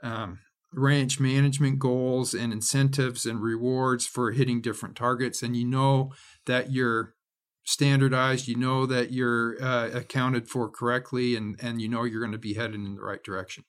um, 0.04 0.40
ranch 0.74 1.20
management 1.20 1.80
goals 1.80 2.34
and 2.34 2.54
incentives 2.54 3.26
and 3.26 3.42
rewards 3.42 4.06
for 4.06 4.32
hitting 4.32 4.62
different 4.62 4.96
targets, 4.96 5.42
and 5.42 5.56
you 5.56 5.66
know 5.66 6.12
that 6.46 6.72
you're 6.72 7.14
standardized, 7.64 8.48
you 8.48 8.56
know 8.56 8.86
that 8.86 9.12
you're 9.12 9.62
uh, 9.62 9.90
accounted 9.90 10.48
for 10.48 10.70
correctly, 10.70 11.36
and 11.36 11.58
and 11.62 11.82
you 11.82 11.90
know 11.90 12.04
you're 12.04 12.22
going 12.22 12.32
to 12.32 12.38
be 12.38 12.54
headed 12.54 12.76
in 12.76 12.96
the 12.96 13.02
right 13.02 13.24
direction. 13.24 13.64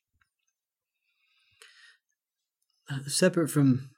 Uh, 2.91 2.99
separate 3.07 3.49
from 3.49 3.91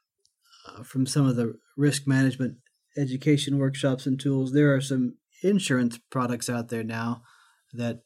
uh, 0.67 0.83
from 0.83 1.07
some 1.07 1.27
of 1.27 1.37
the 1.37 1.59
risk 1.77 2.07
management 2.07 2.57
education 2.97 3.59
workshops 3.59 4.07
and 4.07 4.19
tools, 4.19 4.53
there 4.53 4.75
are 4.75 4.81
some 4.81 5.17
insurance 5.43 5.99
products 6.11 6.49
out 6.49 6.69
there 6.69 6.85
now 6.85 7.23
that 7.73 8.03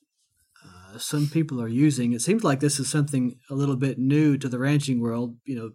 uh, 0.64 0.98
some 0.98 1.28
people 1.28 1.60
are 1.60 1.68
using. 1.68 2.12
It 2.12 2.22
seems 2.22 2.42
like 2.42 2.60
this 2.60 2.80
is 2.80 2.90
something 2.90 3.38
a 3.50 3.54
little 3.54 3.76
bit 3.76 3.98
new 3.98 4.36
to 4.38 4.48
the 4.48 4.58
ranching 4.58 5.00
world. 5.00 5.36
You 5.44 5.56
know, 5.56 5.70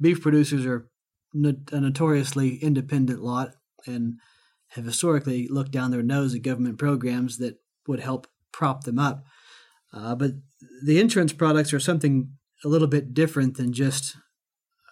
beef 0.00 0.20
producers 0.20 0.64
are 0.64 0.88
a 1.34 1.80
notoriously 1.80 2.56
independent 2.56 3.22
lot 3.22 3.54
and 3.86 4.14
have 4.68 4.84
historically 4.84 5.48
looked 5.48 5.70
down 5.70 5.90
their 5.90 6.02
nose 6.02 6.34
at 6.34 6.42
government 6.42 6.78
programs 6.78 7.38
that 7.38 7.56
would 7.86 8.00
help 8.00 8.26
prop 8.52 8.84
them 8.84 8.98
up. 8.98 9.24
Uh, 9.92 10.14
but 10.14 10.32
the 10.84 11.00
insurance 11.00 11.32
products 11.32 11.72
are 11.72 11.80
something 11.80 12.32
a 12.64 12.68
little 12.68 12.88
bit 12.88 13.12
different 13.12 13.56
than 13.56 13.72
just, 13.72 14.16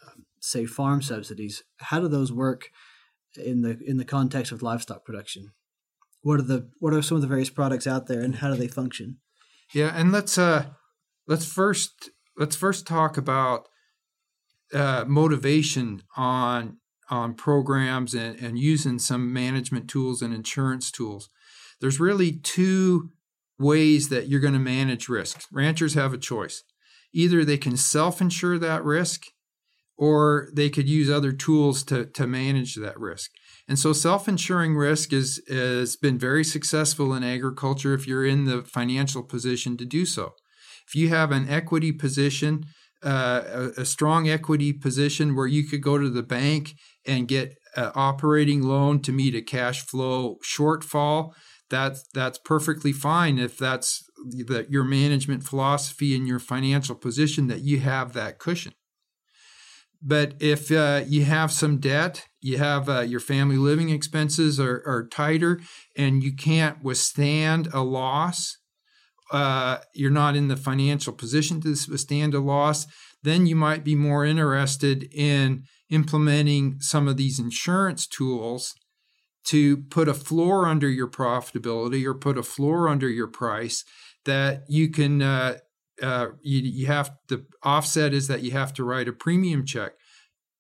uh, 0.07 0.13
say, 0.41 0.67
farm 0.67 1.01
subsidies. 1.01 1.63
How 1.79 2.01
do 2.01 2.09
those 2.09 2.33
work 2.33 2.71
in 3.37 3.62
the 3.62 3.79
in 3.85 3.97
the 3.97 4.05
context 4.05 4.53
of 4.53 4.62
livestock 4.62 5.05
production? 5.05 5.53
What 6.23 6.40
are 6.40 6.45
the 6.45 6.71
what 6.79 6.93
are 6.93 7.03
some 7.03 7.16
of 7.16 7.23
the 7.23 7.29
various 7.29 7.51
products 7.51 7.87
out 7.87 8.07
there, 8.07 8.21
and 8.21 8.37
how 8.37 8.51
do 8.51 8.57
they 8.57 8.69
function? 8.69 9.19
Yeah, 9.73 9.93
and 9.95 10.12
let's 10.12 10.37
uh 10.38 10.66
let's 11.27 11.51
first 11.51 12.11
let's 12.37 12.57
first 12.57 12.87
talk 12.87 13.16
about 13.16 13.69
uh, 14.73 15.05
motivation 15.07 16.03
on 16.16 16.79
on 17.09 17.35
programs 17.35 18.14
and, 18.14 18.38
and 18.38 18.59
using 18.59 18.99
some 18.99 19.33
management 19.33 19.88
tools 19.88 20.23
and 20.23 20.33
insurance 20.33 20.90
tools. 20.90 21.29
There's 21.81 21.99
really 21.99 22.33
two 22.33 23.11
ways 23.59 24.09
that 24.11 24.29
you're 24.29 24.40
going 24.40 24.53
to 24.53 24.61
manage 24.61 25.09
risk. 25.09 25.43
Ranchers 25.53 25.95
have 25.95 26.12
a 26.12 26.19
choice. 26.19 26.62
Either 27.12 27.45
they 27.45 27.59
can 27.59 27.77
self-insure 27.77 28.59
that 28.59 28.85
risk 28.85 29.27
or 30.01 30.49
they 30.55 30.71
could 30.71 30.89
use 30.89 31.11
other 31.11 31.31
tools 31.31 31.85
to, 31.85 32.07
to 32.07 32.27
manage 32.27 32.75
that 32.75 32.99
risk. 32.99 33.31
And 33.69 33.79
so 33.79 33.93
self-insuring 33.93 34.75
risk 34.75 35.13
is 35.13 35.43
has 35.49 35.95
been 35.95 36.19
very 36.19 36.43
successful 36.43 37.13
in 37.13 37.23
agriculture 37.23 37.93
if 37.93 38.07
you're 38.07 38.25
in 38.25 38.47
the 38.47 38.63
financial 38.63 39.23
position 39.23 39.77
to 39.77 39.85
do 39.85 40.07
so. 40.07 40.33
If 40.89 40.95
you 40.95 41.11
have 41.11 41.31
an 41.31 41.49
equity 41.51 41.93
position, 41.93 42.65
uh, 43.05 43.43
a, 43.47 43.83
a, 43.83 43.85
strong 43.85 44.29
equity 44.29 44.73
position 44.73 45.37
where 45.37 45.47
you 45.47 45.65
could 45.65 45.83
go 45.83 45.99
to 45.99 46.11
the 46.11 46.23
bank 46.23 46.73
and 47.07 47.29
get 47.29 47.55
an 47.77 47.93
operating 47.95 48.63
loan 48.63 49.01
to 49.03 49.13
meet 49.13 49.35
a 49.35 49.43
cash 49.43 49.87
flow 49.87 50.37
shortfall, 50.43 51.33
that's 51.69 52.05
that's 52.15 52.39
perfectly 52.39 52.93
fine 52.93 53.39
if 53.39 53.59
that's 53.59 54.03
the, 54.17 54.67
your 54.69 54.85
management 54.85 55.45
philosophy 55.45 56.17
and 56.17 56.27
your 56.27 56.39
financial 56.39 56.95
position 56.95 57.49
that 57.49 57.61
you 57.61 57.81
have 57.81 58.15
that 58.15 58.39
cushion. 58.39 58.73
But 60.03 60.35
if 60.41 60.71
uh, 60.71 61.03
you 61.07 61.25
have 61.25 61.53
some 61.53 61.79
debt, 61.79 62.27
you 62.41 62.57
have 62.57 62.89
uh, 62.89 63.01
your 63.01 63.21
family 63.21 63.57
living 63.57 63.91
expenses 63.91 64.59
are, 64.59 64.83
are, 64.87 65.07
tighter, 65.07 65.61
and 65.97 66.23
you 66.23 66.35
can't 66.35 66.83
withstand 66.83 67.69
a 67.75 67.83
loss, 67.83 68.57
uh, 69.31 69.79
you're 69.95 70.11
not 70.11 70.37
in 70.37 70.49
the 70.49 70.57
financial 70.57 71.13
position 71.13 71.61
to 71.61 71.77
withstand 71.91 72.35
a 72.35 72.41
loss, 72.41 72.87
then 73.23 73.47
you 73.47 73.55
might 73.55 73.85
be 73.85 73.95
more 73.95 74.25
interested 74.25 75.07
in 75.13 75.65
implementing 75.91 76.81
some 76.81 77.07
of 77.07 77.17
these 77.17 77.39
insurance 77.39 78.07
tools 78.07 78.75
to 79.45 79.79
put 79.91 80.09
a 80.09 80.15
floor 80.15 80.67
under 80.67 80.89
your 80.89 81.09
profitability 81.09 82.07
or 82.07 82.15
put 82.15 82.39
a 82.39 82.43
floor 82.43 82.89
under 82.89 83.09
your 83.09 83.27
price 83.27 83.85
that 84.25 84.63
you 84.69 84.91
can 84.91 85.21
uh, 86.03 86.29
you, 86.43 86.61
you 86.61 86.87
have 86.87 87.13
the 87.29 87.47
offset 87.63 88.13
is 88.13 88.29
that 88.29 88.43
you 88.43 88.53
have 88.53 88.73
to 88.75 88.85
write 88.85 89.09
a 89.09 89.13
premium 89.13 89.65
check. 89.65 89.93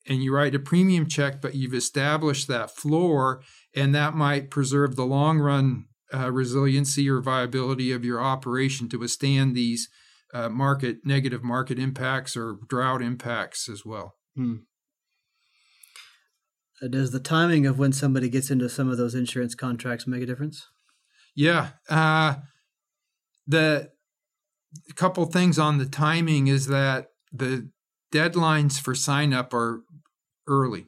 And 0.06 0.22
you 0.24 0.34
write 0.34 0.54
a 0.54 0.58
premium 0.58 1.06
check 1.06 1.40
but 1.42 1.54
you've 1.54 1.74
established 1.74 2.48
that 2.48 2.74
floor 2.74 3.42
and 3.74 3.94
that 3.94 4.14
might 4.14 4.50
preserve 4.50 4.96
the 4.96 5.04
long 5.04 5.38
run 5.38 5.84
uh, 6.12 6.32
resiliency 6.32 7.08
or 7.08 7.20
viability 7.20 7.92
of 7.92 8.04
your 8.04 8.20
operation 8.20 8.88
to 8.88 8.98
withstand 8.98 9.54
these 9.54 9.88
uh, 10.32 10.48
market 10.48 10.98
negative 11.04 11.44
market 11.44 11.78
impacts 11.78 12.36
or 12.36 12.56
drought 12.68 13.02
impacts 13.02 13.68
as 13.68 13.84
well. 13.84 14.14
Hmm. 14.34 14.56
Uh, 16.82 16.88
does 16.88 17.10
the 17.10 17.20
timing 17.20 17.66
of 17.66 17.78
when 17.78 17.92
somebody 17.92 18.28
gets 18.28 18.50
into 18.50 18.68
some 18.68 18.88
of 18.88 18.96
those 18.96 19.14
insurance 19.14 19.54
contracts 19.54 20.06
make 20.06 20.22
a 20.22 20.26
difference? 20.26 20.66
Yeah 21.36 21.70
uh, 21.88 22.36
the 23.46 23.90
a 24.88 24.94
couple 24.94 25.24
things 25.26 25.58
on 25.58 25.78
the 25.78 25.86
timing 25.86 26.46
is 26.46 26.66
that 26.66 27.08
the 27.32 27.70
deadlines 28.12 28.80
for 28.80 28.94
sign 28.94 29.32
up 29.32 29.52
are 29.54 29.82
early. 30.46 30.86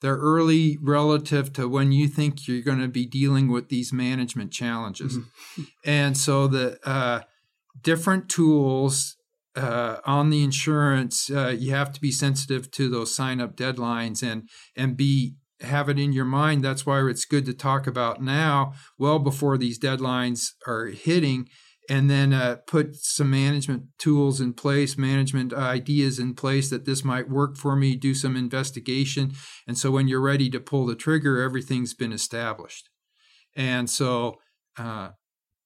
They're 0.00 0.16
early 0.16 0.76
relative 0.82 1.52
to 1.54 1.68
when 1.68 1.90
you 1.92 2.08
think 2.08 2.46
you're 2.46 2.62
going 2.62 2.80
to 2.80 2.88
be 2.88 3.06
dealing 3.06 3.50
with 3.50 3.68
these 3.68 3.92
management 3.92 4.52
challenges. 4.52 5.18
Mm-hmm. 5.18 5.62
And 5.84 6.16
so 6.16 6.46
the 6.46 6.78
uh, 6.86 7.20
different 7.80 8.28
tools 8.28 9.16
uh, 9.56 9.98
on 10.04 10.30
the 10.30 10.42
insurance, 10.42 11.30
uh, 11.30 11.54
you 11.56 11.70
have 11.70 11.92
to 11.92 12.00
be 12.00 12.10
sensitive 12.10 12.70
to 12.72 12.90
those 12.90 13.14
sign 13.14 13.40
up 13.40 13.56
deadlines 13.56 14.22
and 14.22 14.48
and 14.76 14.96
be 14.96 15.36
have 15.60 15.88
it 15.88 15.98
in 15.98 16.12
your 16.12 16.24
mind. 16.24 16.62
That's 16.62 16.84
why 16.84 17.00
it's 17.08 17.24
good 17.24 17.46
to 17.46 17.54
talk 17.54 17.86
about 17.86 18.22
now, 18.22 18.74
well 18.98 19.18
before 19.18 19.56
these 19.56 19.78
deadlines 19.78 20.50
are 20.66 20.86
hitting, 20.86 21.48
and 21.88 22.10
then 22.10 22.32
uh, 22.32 22.56
put 22.66 22.96
some 22.96 23.30
management 23.30 23.84
tools 23.98 24.40
in 24.40 24.54
place, 24.54 24.96
management 24.96 25.52
ideas 25.52 26.18
in 26.18 26.34
place 26.34 26.70
that 26.70 26.84
this 26.84 27.04
might 27.04 27.28
work 27.28 27.56
for 27.56 27.76
me, 27.76 27.94
do 27.94 28.14
some 28.14 28.36
investigation. 28.36 29.32
And 29.66 29.76
so 29.76 29.90
when 29.90 30.08
you're 30.08 30.20
ready 30.20 30.48
to 30.50 30.60
pull 30.60 30.86
the 30.86 30.94
trigger, 30.94 31.42
everything's 31.42 31.94
been 31.94 32.12
established. 32.12 32.88
And 33.56 33.88
so 33.90 34.36
uh, 34.78 35.10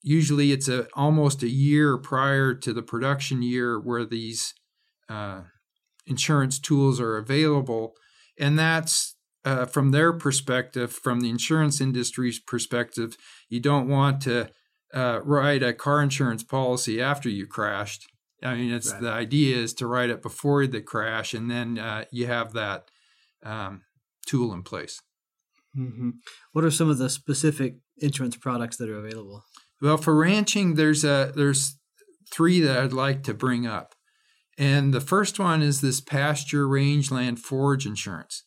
usually 0.02 0.52
it's 0.52 0.68
a, 0.68 0.88
almost 0.94 1.42
a 1.42 1.48
year 1.48 1.96
prior 1.98 2.54
to 2.54 2.72
the 2.72 2.82
production 2.82 3.42
year 3.42 3.78
where 3.80 4.04
these 4.04 4.54
uh, 5.08 5.42
insurance 6.06 6.58
tools 6.58 7.00
are 7.00 7.16
available. 7.16 7.94
And 8.38 8.58
that's 8.58 9.16
uh, 9.44 9.66
from 9.66 9.92
their 9.92 10.12
perspective, 10.12 10.92
from 10.92 11.20
the 11.20 11.30
insurance 11.30 11.80
industry's 11.80 12.40
perspective, 12.40 13.16
you 13.48 13.60
don't 13.60 13.88
want 13.88 14.20
to 14.22 14.50
uh, 14.94 15.20
write 15.22 15.62
a 15.62 15.72
car 15.72 16.02
insurance 16.02 16.42
policy 16.42 17.00
after 17.00 17.28
you 17.28 17.46
crashed. 17.46 18.06
I 18.42 18.54
mean, 18.54 18.72
it's 18.72 18.92
right. 18.92 19.02
the 19.02 19.10
idea 19.10 19.56
is 19.56 19.74
to 19.74 19.86
write 19.86 20.10
it 20.10 20.22
before 20.22 20.66
the 20.66 20.80
crash, 20.80 21.34
and 21.34 21.50
then 21.50 21.78
uh, 21.78 22.04
you 22.12 22.26
have 22.26 22.52
that 22.52 22.90
um, 23.42 23.82
tool 24.26 24.52
in 24.52 24.62
place. 24.62 25.00
Mm-hmm. 25.76 26.10
What 26.52 26.64
are 26.64 26.70
some 26.70 26.88
of 26.88 26.98
the 26.98 27.10
specific 27.10 27.76
insurance 27.98 28.36
products 28.36 28.76
that 28.76 28.88
are 28.88 28.98
available? 28.98 29.44
Well, 29.80 29.96
for 29.96 30.16
ranching, 30.16 30.74
there's 30.74 31.04
a 31.04 31.32
there's 31.34 31.78
three 32.32 32.60
that 32.60 32.78
I'd 32.78 32.92
like 32.92 33.22
to 33.24 33.34
bring 33.34 33.66
up, 33.66 33.94
and 34.56 34.94
the 34.94 35.00
first 35.00 35.38
one 35.38 35.62
is 35.62 35.80
this 35.80 36.00
pasture 36.00 36.68
rangeland 36.68 37.40
forage 37.40 37.86
insurance, 37.86 38.44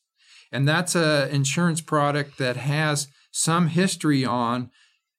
and 0.51 0.67
that's 0.67 0.95
a 0.95 1.29
insurance 1.33 1.81
product 1.81 2.37
that 2.37 2.57
has 2.57 3.07
some 3.31 3.67
history 3.67 4.25
on 4.25 4.69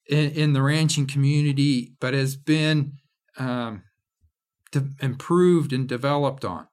in, 0.09 0.31
in 0.31 0.53
the 0.53 0.63
ranching 0.63 1.07
community, 1.07 1.95
but 2.01 2.15
has 2.15 2.37
been 2.37 2.95
um, 3.39 3.83
de- 4.71 4.91
improved 5.01 5.73
and 5.73 5.89
developed 5.89 6.45
on. 6.45 6.67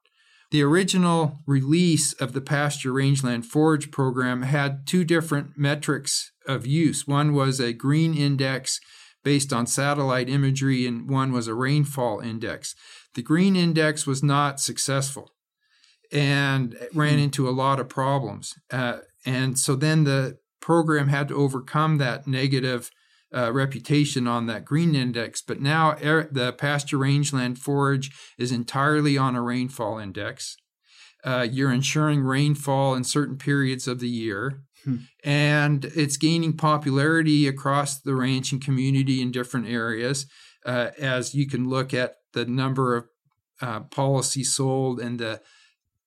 The 0.50 0.62
original 0.62 1.38
release 1.46 2.12
of 2.14 2.32
the 2.32 2.40
pasture 2.40 2.92
rangeland 2.92 3.46
forage 3.46 3.92
program 3.92 4.42
had 4.42 4.86
two 4.86 5.04
different 5.04 5.56
metrics 5.56 6.32
of 6.46 6.66
use. 6.66 7.06
One 7.06 7.32
was 7.32 7.60
a 7.60 7.72
green 7.72 8.14
index 8.14 8.80
based 9.22 9.52
on 9.52 9.66
satellite 9.66 10.28
imagery, 10.28 10.86
and 10.86 11.08
one 11.08 11.30
was 11.30 11.46
a 11.46 11.54
rainfall 11.54 12.20
index. 12.20 12.74
The 13.14 13.22
green 13.22 13.54
index 13.54 14.06
was 14.06 14.22
not 14.22 14.60
successful 14.60 15.30
and 16.10 16.76
ran 16.94 17.14
hmm. 17.14 17.24
into 17.24 17.48
a 17.48 17.52
lot 17.52 17.78
of 17.78 17.88
problems. 17.88 18.54
Uh, 18.72 18.98
and 19.24 19.58
so 19.58 19.76
then 19.76 20.04
the 20.04 20.38
program 20.60 21.08
had 21.08 21.28
to 21.28 21.36
overcome 21.36 21.98
that 21.98 22.26
negative 22.26 22.90
uh, 23.34 23.52
reputation 23.52 24.26
on 24.26 24.46
that 24.46 24.64
green 24.64 24.94
index, 24.94 25.42
but 25.42 25.60
now 25.60 25.92
air, 26.00 26.28
the 26.30 26.52
pasture 26.52 26.98
rangeland 26.98 27.58
forage 27.58 28.10
is 28.38 28.52
entirely 28.52 29.16
on 29.16 29.36
a 29.36 29.42
rainfall 29.42 29.98
index. 29.98 30.56
Uh, 31.22 31.46
you're 31.50 31.72
insuring 31.72 32.22
rainfall 32.22 32.94
in 32.94 33.04
certain 33.04 33.36
periods 33.36 33.86
of 33.86 34.00
the 34.00 34.08
year. 34.08 34.62
Hmm. 34.84 34.96
And 35.22 35.84
it's 35.84 36.16
gaining 36.16 36.56
popularity 36.56 37.46
across 37.46 38.00
the 38.00 38.14
ranching 38.14 38.60
community 38.60 39.20
in 39.20 39.30
different 39.30 39.68
areas. 39.68 40.26
Uh, 40.64 40.90
as 40.98 41.34
you 41.34 41.46
can 41.46 41.68
look 41.68 41.92
at 41.94 42.16
the 42.32 42.46
number 42.46 42.96
of 42.96 43.04
uh, 43.60 43.80
policies 43.80 44.54
sold 44.54 45.00
and 45.00 45.18
the 45.18 45.40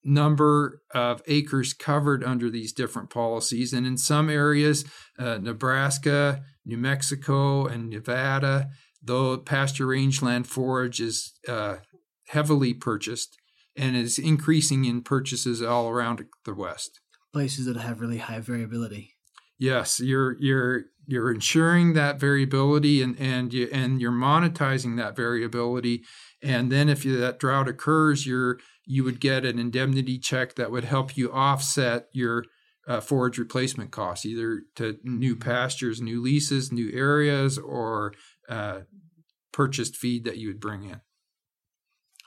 number 0.04 0.82
of 0.94 1.22
acres 1.28 1.74
covered 1.74 2.24
under 2.24 2.50
these 2.50 2.74
different 2.74 3.10
policies. 3.10 3.74
And 3.74 3.86
in 3.86 3.98
some 3.98 4.30
areas, 4.30 4.86
uh, 5.18 5.38
Nebraska, 5.42 6.44
New 6.65 6.78
Mexico, 6.78 7.65
and 7.65 7.89
Nevada, 7.89 8.69
though 9.02 9.38
pasture 9.38 9.88
rangeland 9.88 10.47
forage 10.47 11.02
is 11.02 11.34
uh, 11.47 11.78
heavily 12.28 12.73
purchased 12.73 13.38
and 13.76 13.95
is 13.95 14.17
increasing 14.17 14.86
in 14.86 15.02
purchases 15.02 15.62
all 15.62 15.89
around 15.89 16.23
the 16.45 16.54
West. 16.54 16.99
Places 17.34 17.65
that 17.65 17.78
have 17.78 17.99
really 17.99 18.19
high 18.19 18.39
variability. 18.39 19.15
Yes, 19.58 19.99
you're 19.99 20.38
you're 20.39 20.86
you're 21.06 21.32
insuring 21.32 21.93
that 21.93 22.19
variability 22.19 23.02
and 23.02 23.19
and 23.19 23.54
you 23.54 23.67
and 23.71 24.02
you're 24.02 24.12
monetizing 24.12 24.97
that 24.97 25.15
variability 25.15 26.04
and 26.41 26.71
then 26.71 26.89
if 26.89 27.04
you, 27.04 27.17
that 27.17 27.39
drought 27.39 27.67
occurs 27.67 28.26
you're 28.26 28.60
you 28.86 29.04
would 29.04 29.19
get 29.19 29.45
an 29.45 29.60
indemnity 29.60 30.17
check 30.17 30.56
that 30.56 30.71
would 30.71 30.86
help 30.86 31.17
you 31.17 31.32
offset 31.32 32.08
your 32.13 32.45
uh, 32.88 33.00
forage 33.00 33.38
replacement 33.38 33.91
costs 33.91 34.26
either 34.26 34.63
to 34.76 34.98
new 35.04 35.36
pastures 35.36 36.02
new 36.02 36.22
leases 36.22 36.72
new 36.72 36.91
areas 36.93 37.58
or 37.58 38.13
uh, 38.50 38.80
purchased 39.52 39.96
feed 39.96 40.24
that 40.26 40.38
you 40.38 40.48
would 40.48 40.60
bring 40.60 40.84
in 40.84 41.02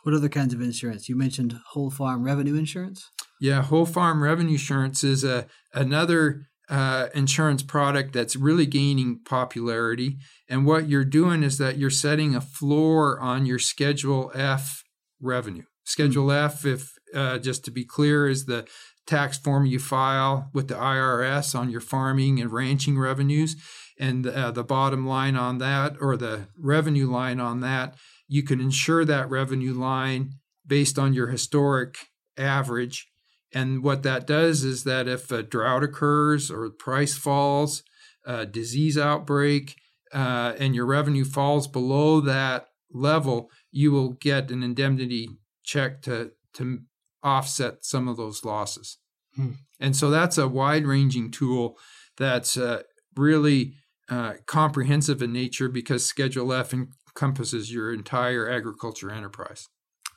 what 0.03 0.15
other 0.15 0.29
kinds 0.29 0.55
of 0.55 0.61
insurance 0.61 1.09
you 1.09 1.17
mentioned 1.17 1.59
whole 1.73 1.91
farm 1.91 2.23
revenue 2.25 2.55
insurance 2.55 3.11
yeah 3.41 3.63
whole 3.63 3.87
farm 3.87 4.23
revenue 4.23 4.53
insurance 4.53 5.05
is 5.05 5.25
a 5.25 5.47
another 5.75 6.47
uh, 6.69 7.09
insurance 7.15 7.63
product 7.63 8.13
that's 8.13 8.37
really 8.37 8.67
gaining 8.67 9.21
popularity. 9.25 10.19
And 10.49 10.67
what 10.67 10.89
you're 10.89 11.05
doing 11.05 11.43
is 11.43 11.59
that 11.59 11.79
you're 11.79 11.91
setting 11.91 12.35
a 12.35 12.41
floor 12.41 13.21
on 13.21 13.47
your 13.47 13.59
Schedule 13.59 14.33
F 14.35 14.83
revenue. 15.21 15.65
Schedule 15.85 16.27
mm-hmm. 16.27 16.47
F, 16.47 16.65
if 16.65 16.93
uh, 17.15 17.39
just 17.39 17.65
to 17.65 17.71
be 17.71 17.85
clear, 17.85 18.29
is 18.29 18.47
the 18.47 18.67
tax 19.07 19.39
form 19.39 19.67
you 19.67 19.79
file 19.79 20.51
with 20.53 20.69
the 20.69 20.75
IRS 20.75 21.59
on 21.59 21.71
your 21.71 21.81
farming 21.81 22.41
and 22.41 22.53
ranching 22.53 22.99
revenues. 22.99 23.57
And 23.99 24.27
uh, 24.27 24.51
the 24.51 24.65
bottom 24.65 25.07
line 25.07 25.37
on 25.37 25.59
that, 25.59 25.97
or 26.01 26.17
the 26.17 26.49
revenue 26.59 27.11
line 27.11 27.41
on 27.41 27.61
that, 27.61 27.95
you 28.29 28.43
can 28.43 28.61
insure 28.61 29.05
that 29.05 29.31
revenue 29.31 29.73
line 29.73 30.33
based 30.67 30.99
on 30.99 31.15
your 31.15 31.29
historic 31.29 31.97
average 32.37 33.09
and 33.57 33.83
what 33.83 34.03
that 34.03 34.27
does 34.27 34.65
is 34.65 34.85
that 34.85 35.09
if 35.09 35.31
a 35.31 35.43
drought 35.43 35.83
occurs 35.83 36.51
or 36.51 36.69
price 36.69 37.17
falls, 37.17 37.83
a 38.25 38.45
disease 38.45 38.99
outbreak, 38.99 39.77
uh, 40.13 40.53
and 40.59 40.75
your 40.75 40.85
revenue 40.85 41.25
falls 41.25 41.67
below 41.67 42.21
that 42.21 42.67
level, 42.93 43.51
you 43.71 43.93
will 43.93 44.11
get 44.11 44.51
an 44.51 44.63
indemnity 44.63 45.31
check 45.63 46.03
to 46.03 46.33
to 46.55 46.81
offset 47.23 47.85
some 47.85 48.09
of 48.09 48.17
those 48.17 48.45
losses. 48.45 48.99
Hmm. 49.35 49.53
And 49.81 49.95
so 49.95 50.11
that's 50.11 50.39
a 50.39 50.49
wide-ranging 50.49 51.31
tool 51.31 51.79
that's 52.17 52.57
uh, 52.57 52.83
really 53.17 53.75
uh, 54.09 54.35
comprehensive 54.47 55.23
in 55.23 55.33
nature 55.33 55.69
because 55.69 56.07
Schedule 56.07 56.53
F 56.53 56.73
encompasses 56.73 57.73
your 57.73 57.93
entire 57.93 58.49
agriculture 58.49 59.11
enterprise. 59.11 59.69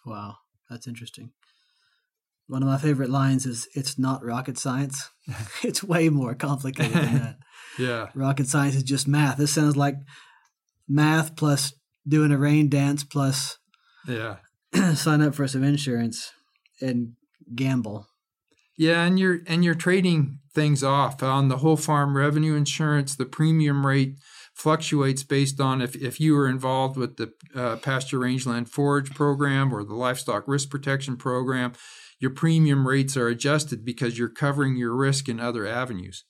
Wow, 0.06 0.38
that's 0.70 0.88
interesting. 0.88 1.32
One 2.48 2.64
of 2.64 2.70
my 2.70 2.78
favorite 2.78 3.10
lines 3.10 3.46
is 3.46 3.68
it's 3.76 4.00
not 4.00 4.26
rocket 4.26 4.58
science. 4.58 5.10
it's 5.64 5.84
way 5.84 6.10
more 6.10 6.36
complicated 6.36 6.94
than 6.94 7.20
that. 7.20 7.38
yeah. 7.80 8.08
Rocket 8.16 8.48
science 8.48 8.76
is 8.76 8.84
just 8.84 9.08
math. 9.08 9.38
This 9.38 9.54
sounds 9.54 9.76
like 9.76 9.96
math 10.88 11.36
plus 11.36 11.74
doing 12.08 12.32
a 12.32 12.38
rain 12.38 12.70
dance 12.70 13.04
plus 13.04 13.58
yeah. 14.08 14.38
sign 14.96 15.22
up 15.22 15.36
for 15.36 15.48
some 15.48 15.64
insurance 15.64 16.32
and 16.82 17.14
gamble. 17.56 18.08
Yeah, 18.78 19.04
and 19.04 19.20
you're 19.20 19.40
and 19.48 19.64
you're 19.64 19.76
trading 19.76 20.40
things 20.54 20.84
off 20.84 21.22
on 21.22 21.50
the 21.50 21.58
whole 21.58 21.78
farm 21.78 22.16
revenue 22.16 22.56
insurance. 22.56 23.16
The 23.16 23.26
premium 23.26 23.86
rate 23.86 24.16
fluctuates 24.54 25.24
based 25.24 25.60
on 25.62 25.82
if, 25.82 25.96
if 25.96 26.20
you 26.20 26.34
were 26.34 26.48
involved 26.48 26.98
with 26.98 27.18
the 27.18 27.32
uh, 27.56 27.78
pasture 27.78 28.20
rangeland 28.20 28.70
forage 28.70 29.14
program 29.14 29.74
or 29.74 29.84
the 29.84 29.94
livestock 29.94 30.48
risk 30.48 30.70
protection 30.70 31.16
program 31.16 31.74
your 32.20 32.32
premium 32.32 32.88
rates 32.88 33.16
are 33.16 33.28
adjusted 33.28 33.86
because 33.86 34.20
you're 34.20 34.30
covering 34.30 34.76
your 34.76 34.94
risk 34.94 35.30
in 35.30 35.40
other 35.40 35.66
avenues. 35.66 36.26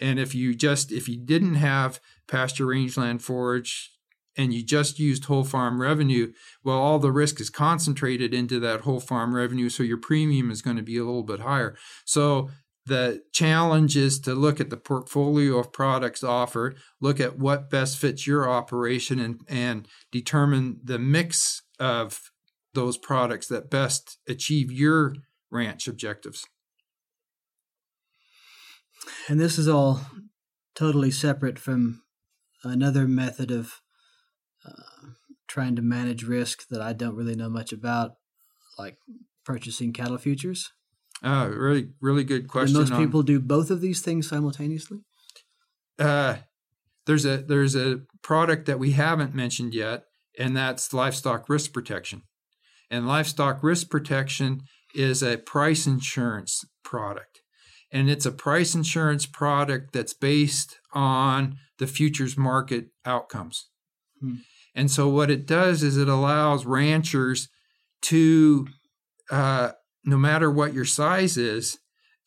And 0.00 0.18
if 0.18 0.34
you 0.34 0.54
just 0.54 0.90
if 0.90 1.08
you 1.08 1.18
didn't 1.18 1.56
have 1.56 2.00
pasture 2.26 2.66
rangeland 2.66 3.22
forage 3.22 3.90
and 4.38 4.54
you 4.54 4.62
just 4.62 5.00
used 5.00 5.24
whole 5.24 5.44
farm 5.44 5.82
revenue, 5.82 6.32
well, 6.62 6.78
all 6.78 7.00
the 7.00 7.12
risk 7.12 7.40
is 7.40 7.50
concentrated 7.50 8.32
into 8.32 8.60
that 8.60 8.82
whole 8.82 9.00
farm 9.00 9.34
revenue, 9.34 9.68
so 9.68 9.82
your 9.82 9.98
premium 9.98 10.50
is 10.50 10.62
going 10.62 10.76
to 10.76 10.82
be 10.82 10.96
a 10.96 11.04
little 11.04 11.24
bit 11.24 11.40
higher. 11.40 11.76
So 12.04 12.48
the 12.86 13.22
challenge 13.32 13.96
is 13.96 14.20
to 14.20 14.34
look 14.34 14.60
at 14.60 14.70
the 14.70 14.76
portfolio 14.76 15.58
of 15.58 15.72
products 15.72 16.22
offered, 16.22 16.78
look 17.00 17.20
at 17.20 17.38
what 17.38 17.68
best 17.68 17.98
fits 17.98 18.26
your 18.26 18.48
operation, 18.48 19.18
and, 19.18 19.40
and 19.48 19.88
determine 20.12 20.80
the 20.82 20.98
mix 20.98 21.62
of 21.80 22.30
those 22.74 22.96
products 22.96 23.48
that 23.48 23.70
best 23.70 24.18
achieve 24.28 24.70
your 24.70 25.16
ranch 25.50 25.88
objectives. 25.88 26.46
And 29.26 29.40
this 29.40 29.58
is 29.58 29.68
all 29.68 30.00
totally 30.74 31.10
separate 31.10 31.58
from 31.58 32.02
another 32.62 33.08
method 33.08 33.50
of 33.50 33.80
uh, 34.68 35.08
trying 35.46 35.76
to 35.76 35.82
manage 35.82 36.24
risk 36.24 36.68
that 36.68 36.80
I 36.80 36.92
don't 36.92 37.16
really 37.16 37.34
know 37.34 37.48
much 37.48 37.72
about, 37.72 38.12
like 38.78 38.96
purchasing 39.44 39.92
cattle 39.92 40.18
futures. 40.18 40.72
Uh, 41.22 41.50
really, 41.52 41.88
really 42.00 42.24
good 42.24 42.48
question. 42.48 42.76
most 42.76 42.92
on, 42.92 43.04
people 43.04 43.22
do 43.22 43.40
both 43.40 43.70
of 43.70 43.80
these 43.80 44.00
things 44.00 44.28
simultaneously. 44.28 44.98
Uh, 45.98 46.36
there's 47.06 47.24
a 47.24 47.38
there's 47.38 47.74
a 47.74 48.02
product 48.22 48.66
that 48.66 48.78
we 48.78 48.92
haven't 48.92 49.34
mentioned 49.34 49.74
yet, 49.74 50.04
and 50.38 50.56
that's 50.56 50.92
livestock 50.92 51.48
risk 51.48 51.72
protection. 51.72 52.22
And 52.90 53.06
livestock 53.06 53.62
risk 53.62 53.90
protection 53.90 54.62
is 54.94 55.22
a 55.22 55.38
price 55.38 55.86
insurance 55.86 56.64
product. 56.82 57.40
And 57.90 58.10
it's 58.10 58.26
a 58.26 58.32
price 58.32 58.74
insurance 58.74 59.26
product 59.26 59.92
that's 59.92 60.14
based 60.14 60.78
on 60.92 61.56
the 61.78 61.86
futures 61.86 62.36
market 62.36 62.88
outcomes. 63.04 63.68
Hmm. 64.20 64.36
And 64.78 64.92
so, 64.92 65.08
what 65.08 65.28
it 65.28 65.44
does 65.44 65.82
is 65.82 65.96
it 65.96 66.08
allows 66.08 66.64
ranchers 66.64 67.48
to, 68.02 68.68
uh, 69.28 69.72
no 70.04 70.16
matter 70.16 70.52
what 70.52 70.72
your 70.72 70.84
size 70.84 71.36
is, 71.36 71.78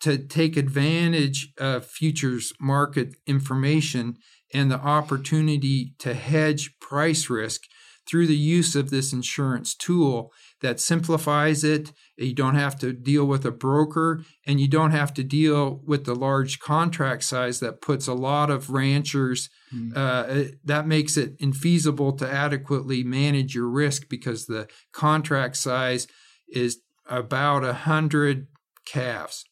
to 0.01 0.17
take 0.17 0.57
advantage 0.57 1.53
of 1.57 1.85
futures 1.85 2.51
market 2.59 3.15
information 3.25 4.17
and 4.53 4.69
the 4.69 4.81
opportunity 4.81 5.93
to 5.99 6.13
hedge 6.13 6.77
price 6.81 7.29
risk 7.29 7.61
through 8.05 8.27
the 8.27 8.35
use 8.35 8.75
of 8.75 8.89
this 8.89 9.13
insurance 9.13 9.73
tool 9.73 10.33
that 10.61 10.79
simplifies 10.79 11.63
it. 11.63 11.91
You 12.17 12.33
don't 12.33 12.55
have 12.55 12.77
to 12.79 12.93
deal 12.93 13.25
with 13.25 13.45
a 13.45 13.51
broker 13.51 14.23
and 14.45 14.59
you 14.59 14.67
don't 14.67 14.91
have 14.91 15.13
to 15.15 15.23
deal 15.23 15.81
with 15.85 16.05
the 16.05 16.15
large 16.15 16.59
contract 16.59 17.23
size 17.23 17.59
that 17.59 17.81
puts 17.81 18.07
a 18.07 18.13
lot 18.13 18.49
of 18.49 18.69
ranchers, 18.69 19.49
mm. 19.73 19.91
uh, 19.95 20.51
that 20.63 20.87
makes 20.87 21.17
it 21.17 21.37
infeasible 21.39 22.17
to 22.19 22.31
adequately 22.31 23.03
manage 23.03 23.55
your 23.55 23.67
risk 23.67 24.07
because 24.09 24.45
the 24.45 24.67
contract 24.93 25.57
size 25.57 26.07
is 26.47 26.79
about 27.09 27.63
a 27.63 27.73
hundred 27.73 28.47
calves. 28.85 29.45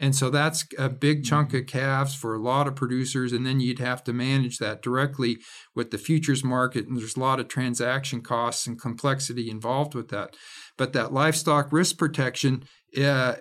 And 0.00 0.16
so 0.16 0.30
that's 0.30 0.64
a 0.78 0.88
big 0.88 1.24
chunk 1.24 1.50
mm-hmm. 1.50 1.58
of 1.58 1.66
calves 1.66 2.14
for 2.14 2.34
a 2.34 2.42
lot 2.42 2.66
of 2.66 2.74
producers. 2.74 3.32
And 3.32 3.46
then 3.46 3.60
you'd 3.60 3.78
have 3.78 4.02
to 4.04 4.12
manage 4.14 4.58
that 4.58 4.82
directly 4.82 5.36
with 5.74 5.90
the 5.90 5.98
futures 5.98 6.42
market. 6.42 6.86
And 6.86 6.96
there's 6.96 7.16
a 7.16 7.20
lot 7.20 7.38
of 7.38 7.48
transaction 7.48 8.22
costs 8.22 8.66
and 8.66 8.80
complexity 8.80 9.50
involved 9.50 9.94
with 9.94 10.08
that. 10.08 10.36
But 10.78 10.94
that 10.94 11.12
livestock 11.12 11.70
risk 11.70 11.98
protection 11.98 12.64
uh, 13.00 13.36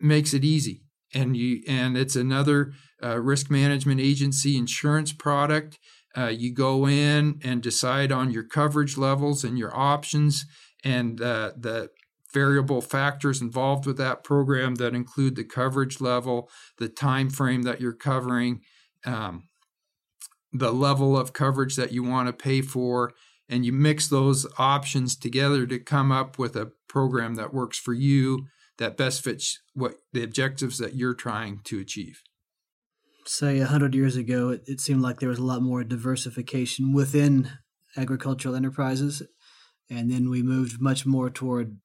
makes 0.00 0.32
it 0.32 0.44
easy. 0.44 0.82
And 1.14 1.36
you 1.36 1.62
and 1.68 1.96
it's 1.96 2.16
another 2.16 2.72
uh, 3.02 3.18
risk 3.18 3.50
management 3.50 4.00
agency 4.00 4.56
insurance 4.56 5.12
product. 5.12 5.78
Uh, 6.16 6.26
you 6.26 6.52
go 6.52 6.86
in 6.88 7.38
and 7.42 7.62
decide 7.62 8.10
on 8.12 8.30
your 8.30 8.42
coverage 8.42 8.98
levels 8.98 9.44
and 9.44 9.58
your 9.58 9.74
options, 9.74 10.44
and 10.84 11.20
uh, 11.22 11.52
the 11.56 11.88
variable 12.32 12.80
factors 12.80 13.40
involved 13.40 13.86
with 13.86 13.96
that 13.96 14.24
program 14.24 14.76
that 14.76 14.94
include 14.94 15.36
the 15.36 15.44
coverage 15.44 16.00
level, 16.00 16.50
the 16.78 16.88
time 16.88 17.30
frame 17.30 17.62
that 17.62 17.80
you're 17.80 17.92
covering, 17.92 18.60
um, 19.04 19.48
the 20.52 20.72
level 20.72 21.18
of 21.18 21.32
coverage 21.32 21.76
that 21.76 21.92
you 21.92 22.02
want 22.02 22.26
to 22.26 22.32
pay 22.32 22.60
for, 22.60 23.12
and 23.48 23.64
you 23.64 23.72
mix 23.72 24.08
those 24.08 24.46
options 24.58 25.16
together 25.16 25.66
to 25.66 25.78
come 25.78 26.12
up 26.12 26.38
with 26.38 26.54
a 26.56 26.72
program 26.88 27.34
that 27.36 27.54
works 27.54 27.78
for 27.78 27.94
you 27.94 28.46
that 28.76 28.96
best 28.96 29.24
fits 29.24 29.58
what 29.74 29.94
the 30.12 30.22
objectives 30.22 30.78
that 30.78 30.94
you're 30.94 31.14
trying 31.14 31.60
to 31.64 31.80
achieve. 31.80 32.22
Say 33.24 33.58
a 33.58 33.66
hundred 33.66 33.94
years 33.94 34.16
ago, 34.16 34.50
it, 34.50 34.62
it 34.66 34.80
seemed 34.80 35.02
like 35.02 35.20
there 35.20 35.28
was 35.28 35.38
a 35.38 35.44
lot 35.44 35.62
more 35.62 35.82
diversification 35.84 36.92
within 36.92 37.50
agricultural 37.96 38.54
enterprises 38.54 39.22
and 39.90 40.10
then 40.10 40.28
we 40.28 40.42
moved 40.42 40.80
much 40.80 41.06
more 41.06 41.30
toward 41.30 41.78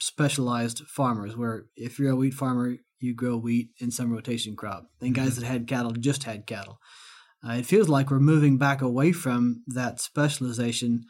specialized 0.00 0.82
farmers, 0.86 1.36
where 1.36 1.66
if 1.76 1.98
you're 1.98 2.12
a 2.12 2.16
wheat 2.16 2.34
farmer, 2.34 2.76
you 3.00 3.14
grow 3.14 3.36
wheat 3.36 3.70
in 3.78 3.90
some 3.90 4.12
rotation 4.12 4.56
crop. 4.56 4.86
Then 5.00 5.12
guys 5.12 5.32
mm-hmm. 5.32 5.40
that 5.40 5.46
had 5.46 5.66
cattle 5.66 5.92
just 5.92 6.24
had 6.24 6.46
cattle. 6.46 6.78
Uh, 7.46 7.54
it 7.54 7.66
feels 7.66 7.88
like 7.88 8.10
we're 8.10 8.20
moving 8.20 8.56
back 8.56 8.80
away 8.80 9.12
from 9.12 9.62
that 9.66 10.00
specialization 10.00 11.04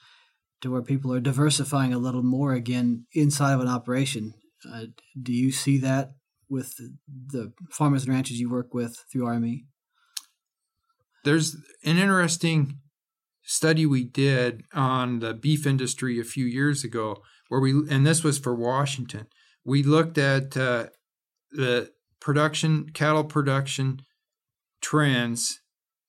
to 0.61 0.71
where 0.71 0.83
people 0.83 1.13
are 1.13 1.21
diversifying 1.21 1.93
a 1.93 1.99
little 1.99 2.23
more 2.23 2.53
again 2.53 3.07
inside 3.13 3.53
of 3.53 3.61
an 3.61 3.69
operation. 3.69 4.35
Uh, 4.69 4.87
do 5.21 5.33
you 5.33 5.53
see 5.53 5.79
that 5.79 6.13
with 6.49 6.75
the 7.29 7.53
farmers 7.71 8.05
and 8.05 8.13
ranchers 8.13 8.41
you 8.41 8.51
work 8.51 8.75
with 8.75 9.05
through 9.13 9.27
RME? 9.27 9.65
There's 11.25 11.55
an 11.85 11.99
interesting 11.99 12.79
study 13.45 13.87
we 13.87 14.05
did 14.05 14.63
on 14.73 15.21
the 15.21 15.35
beef 15.35 15.67
industry 15.67 16.19
a 16.19 16.25
few 16.25 16.47
years 16.47 16.83
ago, 16.83 17.23
where 17.49 17.61
we, 17.61 17.71
and 17.91 18.07
this 18.07 18.25
was 18.25 18.39
for 18.39 18.55
Washington, 18.55 19.27
we 19.65 19.83
looked 19.83 20.19
at 20.19 20.57
uh, 20.57 20.87
the 21.51 21.91
production, 22.21 22.91
cattle 22.91 23.25
production 23.25 24.01
trends 24.81 25.61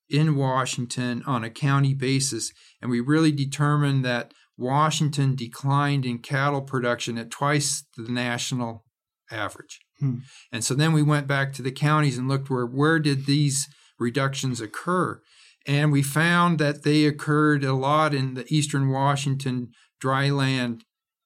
in 0.09 0.35
Washington 0.35 1.23
on 1.25 1.43
a 1.43 1.49
county 1.49 1.93
basis, 1.93 2.51
and 2.81 2.91
we 2.91 2.99
really 2.99 3.31
determined 3.31 4.05
that 4.05 4.33
Washington 4.57 5.35
declined 5.35 6.05
in 6.05 6.19
cattle 6.19 6.61
production 6.61 7.17
at 7.17 7.31
twice 7.31 7.85
the 7.97 8.11
national 8.11 8.85
average. 9.31 9.79
Hmm. 9.99 10.19
And 10.51 10.63
so 10.63 10.73
then 10.73 10.93
we 10.93 11.03
went 11.03 11.27
back 11.27 11.53
to 11.53 11.61
the 11.61 11.71
counties 11.71 12.17
and 12.17 12.27
looked 12.27 12.49
where 12.49 12.65
where 12.65 12.99
did 12.99 13.25
these 13.25 13.67
reductions 13.99 14.61
occur? 14.61 15.21
And 15.67 15.91
we 15.91 16.03
found 16.03 16.59
that 16.59 16.83
they 16.83 17.05
occurred 17.05 17.63
a 17.63 17.73
lot 17.73 18.13
in 18.13 18.35
the 18.35 18.45
eastern 18.53 18.89
Washington 18.89 19.69
dryland 20.03 20.81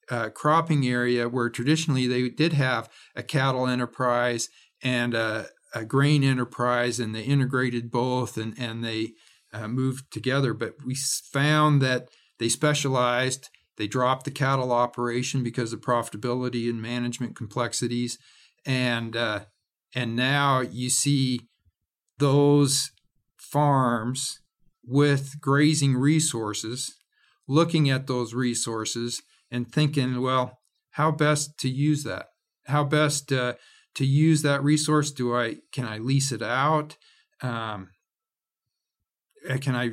uh, 0.09 0.29
cropping 0.29 0.87
area 0.87 1.29
where 1.29 1.49
traditionally 1.49 2.07
they 2.07 2.29
did 2.29 2.53
have 2.53 2.89
a 3.15 3.23
cattle 3.23 3.67
enterprise 3.67 4.49
and 4.81 5.13
a, 5.13 5.47
a 5.73 5.85
grain 5.85 6.23
enterprise 6.23 6.99
and 6.99 7.13
they 7.13 7.21
integrated 7.21 7.91
both 7.91 8.37
and, 8.37 8.57
and 8.57 8.83
they 8.83 9.13
uh, 9.53 9.67
moved 9.67 10.11
together. 10.11 10.53
But 10.53 10.75
we 10.85 10.95
found 10.95 11.81
that 11.81 12.09
they 12.39 12.49
specialized. 12.49 13.49
They 13.77 13.87
dropped 13.87 14.25
the 14.25 14.31
cattle 14.31 14.71
operation 14.71 15.43
because 15.43 15.73
of 15.73 15.81
profitability 15.81 16.69
and 16.69 16.81
management 16.81 17.35
complexities, 17.35 18.17
and 18.65 19.15
uh, 19.15 19.45
and 19.95 20.15
now 20.15 20.59
you 20.61 20.89
see 20.89 21.41
those 22.17 22.91
farms 23.37 24.41
with 24.85 25.39
grazing 25.39 25.95
resources 25.95 26.95
looking 27.47 27.89
at 27.89 28.07
those 28.07 28.33
resources 28.33 29.21
and 29.51 29.71
thinking, 29.71 30.21
well, 30.21 30.59
how 30.91 31.11
best 31.11 31.57
to 31.59 31.69
use 31.69 32.03
that? 32.03 32.27
How 32.67 32.83
best 32.83 33.31
uh, 33.31 33.53
to 33.95 34.05
use 34.05 34.41
that 34.41 34.63
resource? 34.63 35.11
Do 35.11 35.35
I 35.35 35.57
can 35.71 35.85
I 35.85 35.97
lease 35.97 36.31
it 36.31 36.41
out? 36.41 36.97
Um, 37.41 37.89
uh, 39.49 39.57
can 39.57 39.75
I 39.75 39.91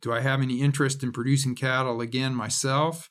do 0.00 0.12
I 0.12 0.20
have 0.20 0.40
any 0.40 0.60
interest 0.60 1.02
in 1.02 1.12
producing 1.12 1.54
cattle 1.54 2.00
again 2.00 2.34
myself? 2.34 3.08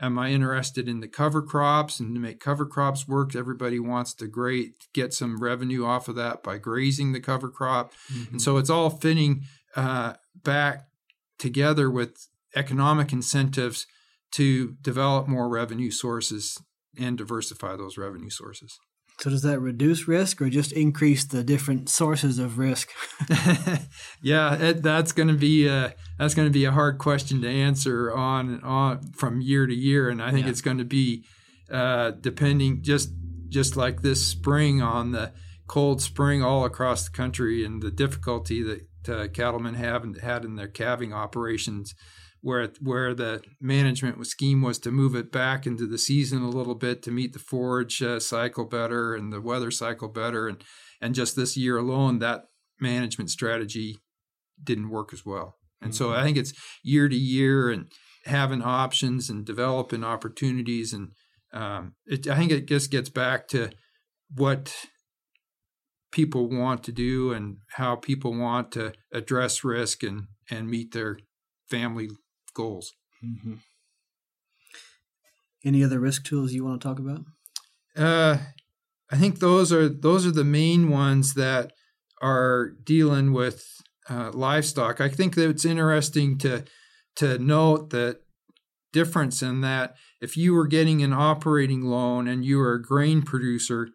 Am 0.00 0.18
I 0.18 0.30
interested 0.30 0.88
in 0.88 1.00
the 1.00 1.08
cover 1.08 1.42
crops 1.42 2.00
and 2.00 2.14
to 2.14 2.20
make 2.20 2.40
cover 2.40 2.64
crops 2.64 3.06
work? 3.06 3.36
Everybody 3.36 3.78
wants 3.78 4.14
to 4.14 4.26
great 4.26 4.72
get 4.94 5.12
some 5.12 5.42
revenue 5.42 5.84
off 5.84 6.08
of 6.08 6.16
that 6.16 6.42
by 6.42 6.56
grazing 6.56 7.12
the 7.12 7.20
cover 7.20 7.50
crop, 7.50 7.92
mm-hmm. 8.10 8.32
and 8.32 8.42
so 8.42 8.56
it's 8.56 8.70
all 8.70 8.88
fitting 8.88 9.42
uh, 9.76 10.14
back 10.42 10.86
together 11.38 11.90
with 11.90 12.28
economic 12.56 13.12
incentives 13.12 13.86
to 14.32 14.76
develop 14.80 15.28
more 15.28 15.48
revenue 15.48 15.90
sources 15.90 16.58
and 16.98 17.18
diversify 17.18 17.76
those 17.76 17.96
revenue 17.96 18.30
sources. 18.30 18.78
So 19.20 19.28
does 19.28 19.42
that 19.42 19.60
reduce 19.60 20.08
risk 20.08 20.40
or 20.40 20.48
just 20.48 20.72
increase 20.72 21.26
the 21.26 21.44
different 21.44 21.90
sources 21.90 22.38
of 22.38 22.58
risk? 22.58 22.90
yeah, 24.22 24.54
it, 24.54 24.82
that's 24.82 25.12
going 25.12 25.28
to 25.28 25.34
be 25.34 25.66
a, 25.66 25.94
that's 26.18 26.34
going 26.34 26.48
to 26.48 26.52
be 26.52 26.64
a 26.64 26.72
hard 26.72 26.96
question 26.96 27.42
to 27.42 27.48
answer 27.48 28.10
on 28.14 28.62
on 28.62 29.12
from 29.12 29.42
year 29.42 29.66
to 29.66 29.74
year, 29.74 30.08
and 30.08 30.22
I 30.22 30.30
think 30.30 30.46
yeah. 30.46 30.50
it's 30.50 30.62
going 30.62 30.78
to 30.78 30.86
be 30.86 31.24
uh, 31.70 32.12
depending 32.12 32.82
just 32.82 33.10
just 33.50 33.76
like 33.76 34.00
this 34.00 34.26
spring 34.26 34.80
on 34.80 35.12
the 35.12 35.32
cold 35.66 36.00
spring 36.00 36.42
all 36.42 36.64
across 36.64 37.04
the 37.04 37.10
country 37.10 37.62
and 37.62 37.82
the 37.82 37.90
difficulty 37.90 38.62
that 38.62 39.08
uh, 39.08 39.28
cattlemen 39.28 39.74
have 39.74 40.04
had 40.22 40.44
in 40.44 40.56
their 40.56 40.68
calving 40.68 41.12
operations 41.12 41.94
where 42.42 42.68
where 42.80 43.14
the 43.14 43.42
management 43.60 44.24
scheme 44.26 44.62
was 44.62 44.78
to 44.78 44.90
move 44.90 45.14
it 45.14 45.30
back 45.30 45.66
into 45.66 45.86
the 45.86 45.98
season 45.98 46.42
a 46.42 46.48
little 46.48 46.74
bit 46.74 47.02
to 47.02 47.10
meet 47.10 47.32
the 47.32 47.38
forage 47.38 48.02
uh, 48.02 48.18
cycle 48.18 48.64
better 48.64 49.14
and 49.14 49.32
the 49.32 49.40
weather 49.40 49.70
cycle 49.70 50.08
better 50.08 50.48
and 50.48 50.62
and 51.00 51.14
just 51.14 51.36
this 51.36 51.56
year 51.56 51.78
alone 51.78 52.18
that 52.18 52.44
management 52.80 53.30
strategy 53.30 53.98
didn't 54.62 54.90
work 54.90 55.12
as 55.12 55.24
well 55.24 55.56
and 55.80 55.92
mm-hmm. 55.92 56.04
so 56.04 56.12
i 56.12 56.22
think 56.22 56.36
it's 56.36 56.52
year 56.82 57.08
to 57.08 57.16
year 57.16 57.70
and 57.70 57.90
having 58.24 58.62
options 58.62 59.30
and 59.30 59.44
developing 59.44 60.04
opportunities 60.04 60.92
and 60.92 61.12
um, 61.52 61.94
it, 62.06 62.26
i 62.28 62.36
think 62.36 62.50
it 62.50 62.66
just 62.66 62.90
gets 62.90 63.10
back 63.10 63.48
to 63.48 63.70
what 64.34 64.86
people 66.12 66.48
want 66.48 66.82
to 66.84 66.92
do 66.92 67.32
and 67.32 67.58
how 67.72 67.96
people 67.96 68.36
want 68.36 68.72
to 68.72 68.92
address 69.12 69.62
risk 69.62 70.02
and 70.02 70.24
and 70.50 70.68
meet 70.68 70.92
their 70.92 71.18
family 71.70 72.08
goals. 72.54 72.92
Mm-hmm. 73.24 73.54
Any 75.64 75.84
other 75.84 76.00
risk 76.00 76.24
tools 76.24 76.52
you 76.52 76.64
want 76.64 76.80
to 76.80 76.88
talk 76.88 76.98
about? 76.98 77.24
Uh, 77.96 78.38
I 79.10 79.16
think 79.16 79.40
those 79.40 79.72
are 79.72 79.88
those 79.88 80.26
are 80.26 80.30
the 80.30 80.44
main 80.44 80.88
ones 80.88 81.34
that 81.34 81.72
are 82.22 82.72
dealing 82.84 83.32
with 83.32 83.64
uh, 84.08 84.30
livestock. 84.32 85.00
I 85.00 85.08
think 85.08 85.34
that 85.34 85.50
it's 85.50 85.64
interesting 85.64 86.38
to 86.38 86.64
to 87.16 87.38
note 87.38 87.90
that 87.90 88.20
difference 88.92 89.42
in 89.42 89.60
that 89.60 89.94
if 90.20 90.36
you 90.36 90.54
were 90.54 90.66
getting 90.66 91.02
an 91.02 91.12
operating 91.12 91.82
loan 91.82 92.26
and 92.26 92.44
you 92.44 92.58
were 92.58 92.74
a 92.74 92.82
grain 92.82 93.22
producer, 93.22 93.88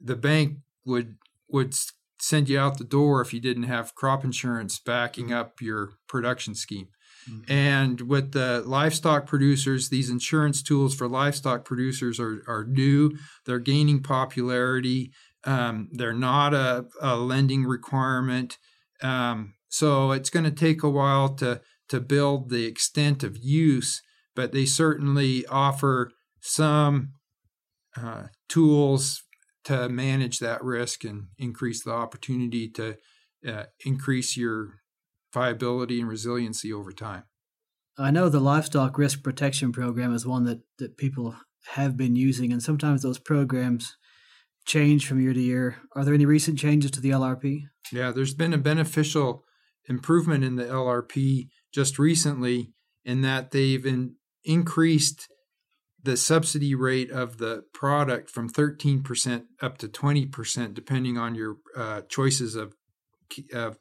the 0.00 0.16
bank 0.16 0.58
would 0.84 1.16
would 1.48 1.74
send 2.20 2.48
you 2.48 2.58
out 2.58 2.78
the 2.78 2.84
door 2.84 3.20
if 3.20 3.32
you 3.32 3.40
didn't 3.40 3.64
have 3.64 3.94
crop 3.94 4.24
insurance 4.24 4.78
backing 4.78 5.32
up 5.32 5.60
your 5.60 5.90
production 6.06 6.54
scheme. 6.54 6.88
Mm-hmm. 7.28 7.52
And 7.52 8.00
with 8.02 8.32
the 8.32 8.62
livestock 8.64 9.26
producers, 9.26 9.88
these 9.88 10.10
insurance 10.10 10.62
tools 10.62 10.94
for 10.94 11.08
livestock 11.08 11.64
producers 11.64 12.20
are, 12.20 12.42
are 12.46 12.64
new. 12.64 13.16
They're 13.46 13.58
gaining 13.58 14.02
popularity. 14.02 15.12
Um, 15.44 15.88
they're 15.92 16.12
not 16.12 16.54
a, 16.54 16.86
a 17.00 17.16
lending 17.16 17.64
requirement. 17.64 18.58
Um, 19.02 19.54
so 19.68 20.12
it's 20.12 20.30
going 20.30 20.44
to 20.44 20.50
take 20.50 20.82
a 20.82 20.90
while 20.90 21.34
to, 21.36 21.60
to 21.88 22.00
build 22.00 22.50
the 22.50 22.66
extent 22.66 23.22
of 23.22 23.36
use, 23.36 24.02
but 24.34 24.52
they 24.52 24.66
certainly 24.66 25.46
offer 25.46 26.12
some 26.40 27.12
uh, 27.96 28.24
tools 28.48 29.22
to 29.64 29.88
manage 29.88 30.38
that 30.38 30.62
risk 30.62 31.04
and 31.04 31.28
increase 31.38 31.84
the 31.84 31.92
opportunity 31.92 32.68
to 32.68 32.96
uh, 33.46 33.64
increase 33.84 34.36
your 34.36 34.80
viability 35.32 36.00
and 36.00 36.08
resiliency 36.08 36.72
over 36.72 36.92
time. 36.92 37.24
I 37.98 38.10
know 38.10 38.28
the 38.28 38.40
livestock 38.40 38.96
risk 38.98 39.22
protection 39.22 39.72
program 39.72 40.14
is 40.14 40.26
one 40.26 40.44
that, 40.44 40.60
that 40.78 40.96
people 40.96 41.36
have 41.74 41.96
been 41.96 42.16
using, 42.16 42.52
and 42.52 42.62
sometimes 42.62 43.02
those 43.02 43.18
programs 43.18 43.96
change 44.64 45.06
from 45.06 45.20
year 45.20 45.34
to 45.34 45.40
year. 45.40 45.76
Are 45.94 46.04
there 46.04 46.14
any 46.14 46.26
recent 46.26 46.58
changes 46.58 46.90
to 46.92 47.00
the 47.00 47.10
LRP? 47.10 47.64
Yeah, 47.92 48.10
there's 48.10 48.34
been 48.34 48.54
a 48.54 48.58
beneficial 48.58 49.44
improvement 49.88 50.44
in 50.44 50.56
the 50.56 50.64
LRP 50.64 51.48
just 51.72 51.98
recently 51.98 52.72
in 53.04 53.22
that 53.22 53.50
they've 53.50 53.84
in, 53.84 54.14
increased 54.44 55.28
the 56.02 56.16
subsidy 56.16 56.74
rate 56.74 57.10
of 57.10 57.38
the 57.38 57.64
product 57.74 58.30
from 58.30 58.48
13% 58.48 59.44
up 59.60 59.78
to 59.78 59.88
20%, 59.88 60.74
depending 60.74 61.18
on 61.18 61.34
your 61.34 61.56
uh, 61.76 62.00
choices 62.08 62.54
of, 62.54 62.74
of 63.52 63.78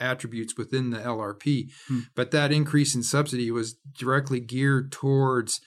attributes 0.00 0.56
within 0.56 0.90
the 0.90 0.98
LRP. 0.98 1.70
Hmm. 1.86 2.00
But 2.14 2.30
that 2.30 2.52
increase 2.52 2.94
in 2.94 3.02
subsidy 3.02 3.50
was 3.50 3.76
directly 3.98 4.40
geared 4.40 4.90
towards 4.90 5.60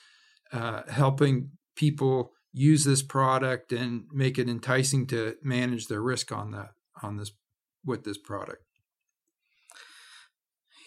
uh, 0.51 0.83
helping 0.89 1.51
people 1.75 2.31
use 2.51 2.83
this 2.83 3.01
product 3.01 3.71
and 3.71 4.03
make 4.11 4.37
it 4.37 4.49
enticing 4.49 5.07
to 5.07 5.35
manage 5.41 5.87
their 5.87 6.01
risk 6.01 6.31
on 6.31 6.51
that 6.51 6.69
on 7.01 7.17
this 7.17 7.31
with 7.85 8.03
this 8.03 8.17
product. 8.17 8.63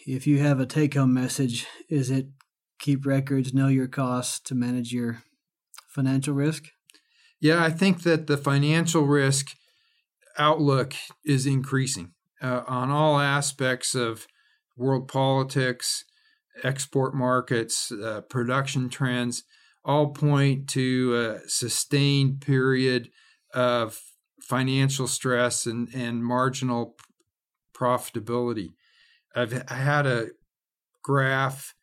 If 0.06 0.26
you 0.26 0.38
have 0.38 0.60
a 0.60 0.66
take 0.66 0.94
home 0.94 1.12
message, 1.12 1.66
is 1.90 2.10
it 2.10 2.28
keep 2.78 3.04
records, 3.04 3.52
know 3.52 3.68
your 3.68 3.88
costs 3.88 4.38
to 4.40 4.54
manage 4.54 4.92
your 4.92 5.22
financial 5.88 6.32
risk? 6.32 6.66
Yeah, 7.40 7.62
I 7.62 7.70
think 7.70 8.02
that 8.04 8.28
the 8.28 8.36
financial 8.36 9.02
risk 9.02 9.48
outlook 10.38 10.94
is 11.24 11.44
increasing 11.46 12.12
uh, 12.46 12.62
on 12.66 12.90
all 12.90 13.18
aspects 13.18 13.94
of 13.94 14.26
world 14.76 15.08
politics 15.08 16.04
export 16.62 17.14
markets, 17.14 17.92
uh, 17.92 18.22
production 18.22 18.88
trends, 18.88 19.44
all 19.84 20.08
point 20.08 20.68
to 20.68 21.14
a 21.44 21.48
sustained 21.48 22.40
period 22.40 23.10
of 23.54 24.00
financial 24.40 25.06
stress 25.06 25.66
and, 25.66 25.88
and 25.94 26.24
marginal 26.24 26.96
profitability. 27.74 28.70
I've 29.34 29.52
had 29.68 30.06
a 30.06 30.28
graph 31.02 31.74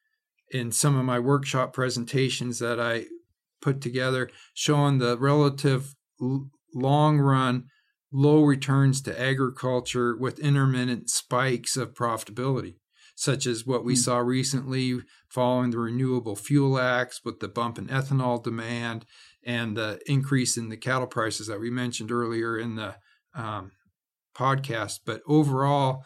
in 0.52 0.72
some 0.72 0.98
of 0.98 1.06
my 1.06 1.20
workshop 1.20 1.74
presentations 1.74 2.60
that 2.60 2.80
I 2.80 3.06
put 3.62 3.80
together 3.80 4.30
showing 4.54 4.98
the 4.98 5.18
relative 5.18 5.96
long 6.74 7.20
run 7.20 7.66
low 8.14 8.44
returns 8.44 9.02
to 9.02 9.20
agriculture 9.20 10.16
with 10.16 10.40
intermittent 10.40 11.10
spikes 11.10 11.76
of 11.76 11.96
profitability, 11.96 12.76
such 13.16 13.48
as 13.48 13.66
what 13.66 13.84
we 13.84 13.96
mm. 13.96 13.98
saw 13.98 14.20
recently 14.20 15.00
following 15.28 15.72
the 15.72 15.80
Renewable 15.80 16.36
Fuel 16.36 16.80
Acts 16.80 17.22
with 17.26 17.40
the 17.40 17.48
bump 17.48 17.80
in 17.80 17.88
ethanol 17.88 18.42
demand 18.42 19.06
and 19.44 19.76
the 19.76 20.00
increase 20.06 20.56
in 20.56 20.70
the 20.70 20.78
cattle 20.78 21.08
prices 21.08 21.48
that 21.48 21.60
we 21.60 21.72
mentioned 21.72 22.12
earlier 22.12 22.58
in 22.58 22.76
the 22.76 22.96
um, 23.36 23.72
podcast. 24.38 25.00
But 25.06 25.22
overall, 25.28 26.06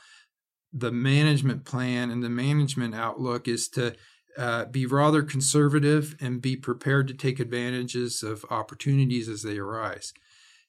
the 0.72 0.92
management 0.92 1.66
plan 1.66 2.10
and 2.10 2.24
the 2.24 2.30
management 2.30 2.96
outlook 2.96 3.48
is 3.48 3.68
to 3.70 3.96
uh, 4.38 4.66
be 4.66 4.86
rather 4.86 5.24
conservative 5.24 6.16
and 6.22 6.42
be 6.42 6.56
prepared 6.56 7.08
to 7.08 7.14
take 7.14 7.40
advantages 7.40 8.24
of 8.24 8.46
opportunities 8.50 9.28
as 9.28 9.42
they 9.42 9.58
arise. 9.58 10.14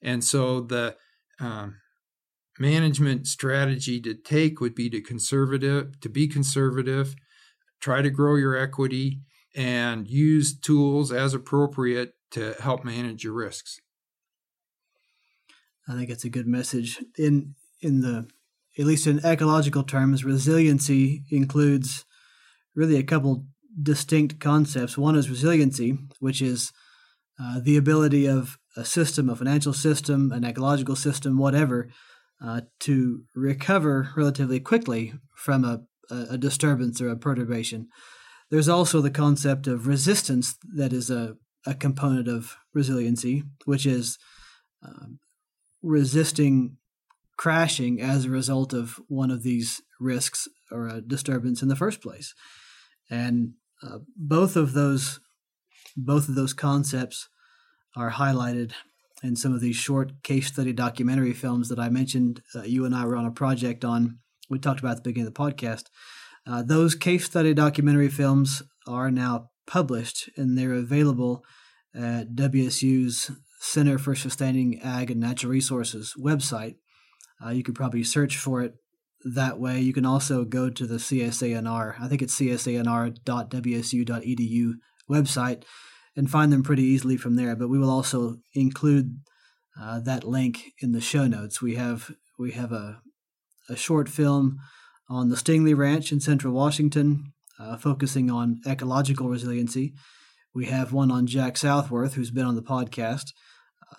And 0.03 0.25
so 0.25 0.61
the 0.61 0.97
um, 1.41 1.77
management 2.59 3.27
strategy 3.27 4.01
to 4.01 4.15
take 4.15 4.61
would 4.61 4.75
be 4.75 4.91
to 4.91 5.01
conservative 5.01 6.01
to 6.01 6.09
be 6.09 6.27
conservative, 6.27 7.15
try 7.81 8.03
to 8.03 8.11
grow 8.11 8.35
your 8.37 8.57
equity, 8.57 9.21
and 9.55 10.09
use 10.09 10.59
tools 10.59 11.13
as 11.13 11.35
appropriate 11.35 12.15
to 12.31 12.55
help 12.61 12.85
manage 12.85 13.25
your 13.25 13.33
risks. 13.33 13.81
I 15.89 15.95
think 15.95 16.11
it's 16.11 16.25
a 16.25 16.31
good 16.31 16.47
message. 16.47 17.03
In 17.17 17.55
in 17.81 18.01
the 18.01 18.29
at 18.79 18.85
least 18.87 19.07
in 19.07 19.25
ecological 19.25 19.83
terms, 19.83 20.25
resiliency 20.25 21.25
includes 21.31 22.05
really 22.75 22.97
a 22.97 23.03
couple 23.03 23.45
distinct 23.81 24.39
concepts. 24.39 24.97
One 24.97 25.17
is 25.17 25.31
resiliency, 25.31 25.99
which 26.21 26.41
is 26.41 26.73
uh, 27.41 27.61
the 27.61 27.77
ability 27.77 28.29
of 28.29 28.58
a 28.77 28.85
system, 28.85 29.29
a 29.29 29.37
financial 29.37 29.73
system, 29.73 30.33
an 30.33 30.45
ecological 30.45 30.97
system, 30.97 31.39
whatever, 31.39 31.89
uh, 32.45 32.61
to 32.81 33.25
recover 33.35 34.11
relatively 34.17 34.61
quickly 34.61 35.15
from 35.35 35.65
a, 35.65 35.81
a, 36.11 36.39
disturbance 36.39 37.01
or 37.01 37.09
a 37.09 37.17
perturbation. 37.17 37.89
There's 38.51 38.69
also 38.69 39.01
the 39.01 39.11
concept 39.11 39.67
of 39.67 39.87
resistance 39.87 40.57
that 40.75 40.93
is 40.93 41.11
a, 41.11 41.37
a 41.67 41.75
component 41.75 42.29
of 42.29 42.57
resiliency, 42.73 43.43
which 43.65 43.85
is 43.85 44.19
uh, 44.87 45.07
resisting 45.83 46.77
crashing 47.37 48.01
as 48.01 48.25
a 48.25 48.31
result 48.31 48.73
of 48.73 49.01
one 49.09 49.31
of 49.31 49.43
these 49.43 49.81
risks 50.01 50.49
or 50.71 50.89
a 50.89 51.01
disturbance 51.01 51.63
in 51.63 51.69
the 51.69 51.77
first 51.77 52.03
place. 52.03 52.35
And 53.11 53.55
uh, 53.83 53.99
both 54.17 54.57
of 54.57 54.75
those 54.75 55.21
both 55.97 56.29
of 56.29 56.35
those 56.35 56.53
concepts 56.53 57.29
are 57.99 58.13
highlighted 58.13 58.73
in 59.23 59.35
some 59.35 59.53
of 59.53 59.61
these 59.61 59.77
short 59.77 60.23
case 60.23 60.47
study 60.47 60.73
documentary 60.73 61.33
films 61.33 61.69
that 61.69 61.79
I 61.79 61.89
mentioned. 61.89 62.41
Uh, 62.55 62.63
you 62.63 62.85
and 62.85 62.95
I 62.95 63.05
were 63.05 63.17
on 63.17 63.27
a 63.27 63.33
project 63.33 63.85
on. 63.85 64.19
We 64.49 64.59
talked 64.59 64.81
about 64.81 64.93
at 64.93 64.97
the 64.99 65.11
beginning 65.11 65.27
of 65.27 65.35
the 65.35 65.41
podcast. 65.41 65.85
Uh, 66.47 66.63
those 66.63 66.95
case 66.95 67.25
study 67.27 67.53
documentary 67.53 68.09
films 68.09 68.63
are 68.87 69.11
now 69.11 69.51
published 69.67 70.31
and 70.37 70.57
they're 70.57 70.73
available 70.75 71.45
at 71.95 72.35
WSU's 72.35 73.33
Center 73.61 73.99
for 73.99 74.15
Sustaining 74.15 74.81
Ag 74.81 75.11
and 75.11 75.21
Natural 75.21 75.51
Resources 75.51 76.15
website. 76.19 76.77
Uh, 77.45 77.51
you 77.51 77.65
could 77.65 77.75
probably 77.75 78.05
search 78.05 78.39
for 78.39 78.63
it 78.63 78.75
that 79.25 79.59
way. 79.59 79.81
You 79.81 79.93
can 79.93 80.07
also 80.07 80.45
go 80.45 80.71
to 80.71 80.87
the 80.87 80.97
CSANR, 80.97 82.01
I 82.01 82.07
think 82.09 82.23
it's 82.23 82.39
csanr.wsu.edu 82.39 83.15
website, 85.11 85.65
and 86.19 86.29
find 86.29 86.53
them 86.53 86.65
pretty 86.65 86.83
easily 86.83 87.17
from 87.17 87.37
there. 87.37 87.55
But 87.55 87.69
we 87.69 87.79
will 87.79 87.89
also 87.89 88.39
include 88.53 89.21
uh, 89.81 90.01
that 90.01 90.25
link 90.25 90.73
in 90.83 90.91
the 90.91 91.01
show 91.01 91.29
notes. 91.29 91.63
We 91.63 91.77
have 91.77 92.11
we 92.37 92.51
have 92.51 92.73
a 92.73 93.01
a 93.71 93.77
short 93.77 94.09
film 94.09 94.59
on 95.09 95.29
the 95.29 95.37
Stingley 95.37 95.77
Ranch 95.77 96.11
in 96.11 96.21
Central 96.21 96.53
Washington, 96.53 97.33
uh, 97.61 97.77
focusing 97.77 98.31
on 98.31 98.61
ecological 98.67 99.29
resiliency. 99.29 99.95
We 100.53 100.67
have 100.67 100.93
one 100.93 101.13
on 101.13 101.29
Jack 101.29 101.57
Southworth, 101.57 102.15
who's 102.15 102.33
been 102.33 102.47
on 102.47 102.57
the 102.57 102.63
podcast 102.63 103.33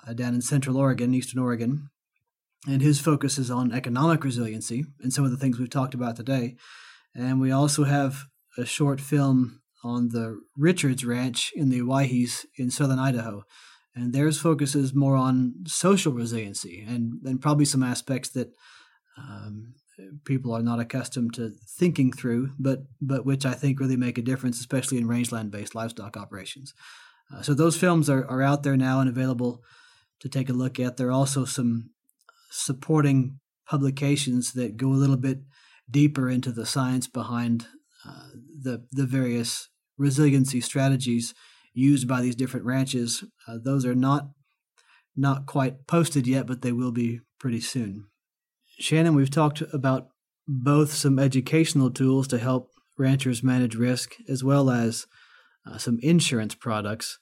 uh, 0.05 0.13
down 0.13 0.34
in 0.34 0.41
Central 0.41 0.76
Oregon, 0.76 1.13
Eastern 1.13 1.39
Oregon, 1.39 1.89
and 2.67 2.82
his 2.82 2.99
focus 2.99 3.38
is 3.38 3.49
on 3.49 3.72
economic 3.72 4.26
resiliency 4.26 4.84
and 5.01 5.13
some 5.13 5.24
of 5.24 5.32
the 5.32 5.38
things 5.38 5.57
we've 5.57 5.70
talked 5.70 5.93
about 5.93 6.17
today. 6.17 6.57
And 7.15 7.39
we 7.39 7.51
also 7.51 7.86
have 7.86 8.26
a 8.57 8.65
short 8.65 8.99
film 8.99 9.59
on 9.84 10.09
the 10.09 10.39
Richards 10.57 11.05
Ranch 11.05 11.51
in 11.55 11.69
the 11.69 11.82
Owyhees 11.82 12.45
in 12.57 12.69
southern 12.69 12.99
Idaho. 12.99 13.43
And 13.95 14.13
theirs 14.13 14.39
focuses 14.39 14.93
more 14.93 15.15
on 15.15 15.55
social 15.65 16.13
resiliency 16.13 16.86
and, 16.88 17.19
and 17.25 17.41
probably 17.41 17.65
some 17.65 17.84
aspects 17.84 18.30
that 18.30 18.49
um, 19.17 19.73
people 20.25 20.53
are 20.53 20.61
not 20.61 20.80
accustomed 20.80 21.34
to 21.34 21.53
thinking 21.67 22.11
through, 22.11 22.51
but, 22.59 22.80
but 23.01 23.25
which 23.25 23.45
I 23.45 23.53
think 23.53 23.80
really 23.80 23.97
make 23.97 24.17
a 24.17 24.23
difference, 24.23 24.59
especially 24.59 24.97
in 24.97 25.07
rangeland 25.07 25.51
based 25.51 25.75
livestock 25.75 26.15
operations. 26.15 26.73
Uh, 27.34 27.41
so 27.41 27.53
those 27.53 27.77
films 27.77 28.09
are, 28.09 28.25
are 28.30 28.41
out 28.41 28.63
there 28.63 28.77
now 28.77 28.99
and 28.99 29.09
available 29.09 29.61
to 30.19 30.30
take 30.30 30.49
a 30.49 30.53
look 30.53 30.80
at. 30.80 30.97
There 30.97 31.07
are 31.07 31.11
also 31.11 31.45
some 31.45 31.89
supporting 32.49 33.39
publications 33.67 34.53
that 34.53 34.77
go 34.77 34.88
a 34.88 34.93
little 35.01 35.17
bit 35.17 35.39
deeper 35.89 36.30
into 36.30 36.51
the 36.51 36.65
science 36.65 37.07
behind 37.07 37.67
uh, 38.07 38.30
the 38.62 38.86
the 38.91 39.05
various 39.05 39.70
resiliency 39.97 40.62
strategies 40.62 41.34
used 41.74 42.07
by 42.07 42.22
these 42.22 42.36
different 42.36 42.66
ranches. 42.66 43.24
Uh, 43.47 43.57
those 43.64 43.86
are 43.86 43.95
not 43.95 44.30
not 45.16 45.45
quite 45.45 45.88
posted 45.88 46.28
yet, 46.28 46.47
but 46.47 46.62
they 46.62 46.72
will 46.72 46.91
be 46.91 47.20
pretty 47.39 47.62
soon. 47.62 48.05
Shannon, 48.80 49.16
we've 49.16 49.30
talked 49.30 49.62
about 49.74 50.07
both 50.47 50.93
some 50.93 51.20
educational 51.20 51.91
tools 51.91 52.28
to 52.30 52.38
help 52.38 52.70
ranchers 52.97 53.43
manage 53.43 53.76
risk, 53.76 54.16
as 54.28 54.43
well 54.43 54.70
as 54.70 55.05
uh, 55.66 55.78
some 55.78 55.99
insurance 56.01 56.55
products 56.55 57.20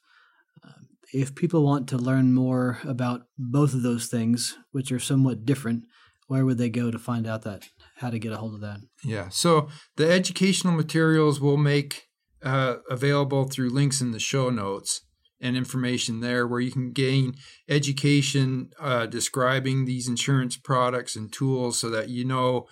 if 1.13 1.35
people 1.35 1.63
want 1.63 1.87
to 1.89 1.97
learn 1.97 2.33
more 2.33 2.79
about 2.83 3.23
both 3.37 3.73
of 3.73 3.81
those 3.81 4.07
things, 4.07 4.57
which 4.71 4.91
are 4.91 4.99
somewhat 4.99 5.45
different, 5.45 5.83
where 6.27 6.45
would 6.45 6.57
they 6.57 6.69
go 6.69 6.91
to 6.91 6.99
find 6.99 7.25
out 7.25 7.43
that 7.43 7.69
how 7.97 8.09
to 8.09 8.19
get 8.19 8.31
a 8.31 8.37
hold 8.37 8.55
of 8.55 8.61
that? 8.61 8.79
Yeah, 9.03 9.29
so 9.29 9.69
the 9.95 10.09
educational 10.11 10.73
materials 10.73 11.39
we'll 11.39 11.57
make 11.57 12.07
uh, 12.43 12.77
available 12.89 13.45
through 13.45 13.69
links 13.69 14.01
in 14.01 14.11
the 14.11 14.19
show 14.19 14.49
notes 14.49 15.01
and 15.39 15.55
information 15.55 16.19
there 16.19 16.47
where 16.47 16.59
you 16.59 16.71
can 16.71 16.91
gain 16.91 17.35
education 17.69 18.71
uh, 18.79 19.05
describing 19.05 19.85
these 19.85 20.07
insurance 20.07 20.57
products 20.57 21.15
and 21.15 21.31
tools 21.31 21.79
so 21.79 21.89
that 21.89 22.09
you 22.09 22.25
know 22.25 22.65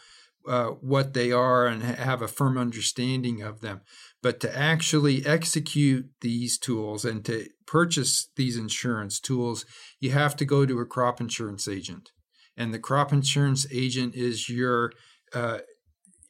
uh, 0.48 0.68
what 0.68 1.14
they 1.14 1.32
are 1.32 1.66
and 1.66 1.84
have 1.84 2.22
a 2.22 2.28
firm 2.28 2.58
understanding 2.58 3.42
of 3.42 3.62
them. 3.62 3.82
But 4.22 4.40
to 4.42 4.58
actually 4.58 5.26
execute 5.26 6.10
these 6.22 6.58
tools 6.58 7.06
and 7.06 7.24
to 7.26 7.48
purchase 7.66 8.30
these 8.36 8.58
insurance 8.58 9.20
tools, 9.20 9.66
you 10.00 10.12
have 10.12 10.36
to 10.38 10.46
go 10.46 10.66
to 10.66 10.80
a 10.80 10.86
crop 10.86 11.20
insurance 11.20 11.68
agent. 11.68 12.12
And 12.58 12.74
the 12.74 12.80
crop 12.80 13.12
insurance 13.12 13.66
agent 13.72 14.16
is 14.16 14.50
your 14.50 14.94
uh, 15.34 15.60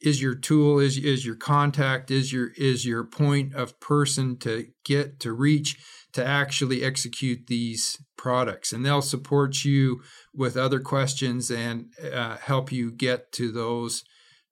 is 0.00 0.20
your 0.20 0.34
tool 0.34 0.78
is 0.78 0.98
is 0.98 1.24
your 1.24 1.36
contact 1.36 2.10
is 2.10 2.32
your 2.32 2.50
is 2.56 2.84
your 2.84 3.04
point 3.04 3.54
of 3.54 3.78
person 3.80 4.36
to 4.38 4.66
get 4.84 5.18
to 5.20 5.32
reach 5.32 5.78
to 6.12 6.24
actually 6.24 6.82
execute 6.82 7.46
these 7.46 7.98
products? 8.16 8.72
And 8.72 8.84
they'll 8.84 9.02
support 9.02 9.64
you 9.64 10.02
with 10.34 10.56
other 10.56 10.80
questions 10.80 11.50
and 11.50 11.86
uh, 12.12 12.36
help 12.36 12.72
you 12.72 12.90
get 12.90 13.32
to 13.32 13.52
those 13.52 14.04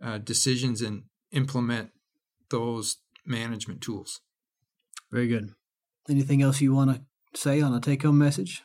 uh, 0.02 0.18
decisions 0.18 0.82
and 0.82 1.04
implement 1.32 1.90
those 2.50 2.98
management 3.24 3.80
tools. 3.80 4.20
Very 5.10 5.28
good. 5.28 5.50
Anything 6.08 6.42
else 6.42 6.60
you 6.60 6.74
want 6.74 6.90
to 6.90 7.38
say 7.38 7.60
on 7.60 7.72
a 7.74 7.80
take-home 7.80 8.18
message? 8.18 8.62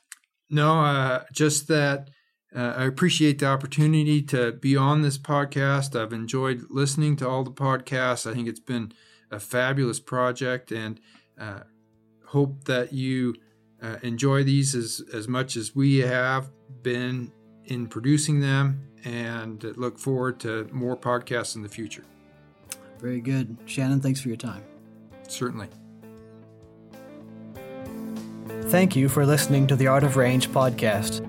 No 0.49 0.81
uh, 0.81 1.23
just 1.31 1.67
that 1.67 2.09
uh, 2.55 2.73
I 2.77 2.85
appreciate 2.85 3.39
the 3.39 3.45
opportunity 3.45 4.21
to 4.23 4.51
be 4.51 4.75
on 4.75 5.01
this 5.01 5.17
podcast. 5.17 5.99
I've 5.99 6.13
enjoyed 6.13 6.65
listening 6.69 7.15
to 7.17 7.29
all 7.29 7.43
the 7.43 7.51
podcasts. 7.51 8.29
I 8.29 8.33
think 8.33 8.47
it's 8.47 8.59
been 8.59 8.91
a 9.29 9.39
fabulous 9.39 9.99
project 9.99 10.71
and 10.71 10.99
uh, 11.39 11.61
hope 12.27 12.63
that 12.65 12.91
you 12.91 13.35
uh, 13.81 13.97
enjoy 14.01 14.43
these 14.43 14.73
as, 14.73 15.01
as 15.13 15.27
much 15.27 15.55
as 15.55 15.75
we 15.75 15.99
have 15.99 16.49
been 16.81 17.31
in 17.65 17.87
producing 17.87 18.39
them 18.39 18.89
and 19.05 19.63
look 19.77 19.99
forward 19.99 20.39
to 20.39 20.67
more 20.71 20.97
podcasts 20.97 21.55
in 21.55 21.61
the 21.61 21.69
future. 21.69 22.03
Very 22.99 23.21
good. 23.21 23.57
Shannon, 23.65 24.01
thanks 24.01 24.19
for 24.19 24.27
your 24.27 24.37
time. 24.37 24.63
Certainly. 25.27 25.67
Thank 28.63 28.95
you 28.95 29.07
for 29.07 29.25
listening 29.25 29.67
to 29.67 29.75
the 29.75 29.87
Art 29.87 30.03
of 30.03 30.17
Range 30.17 30.49
podcast. 30.49 31.28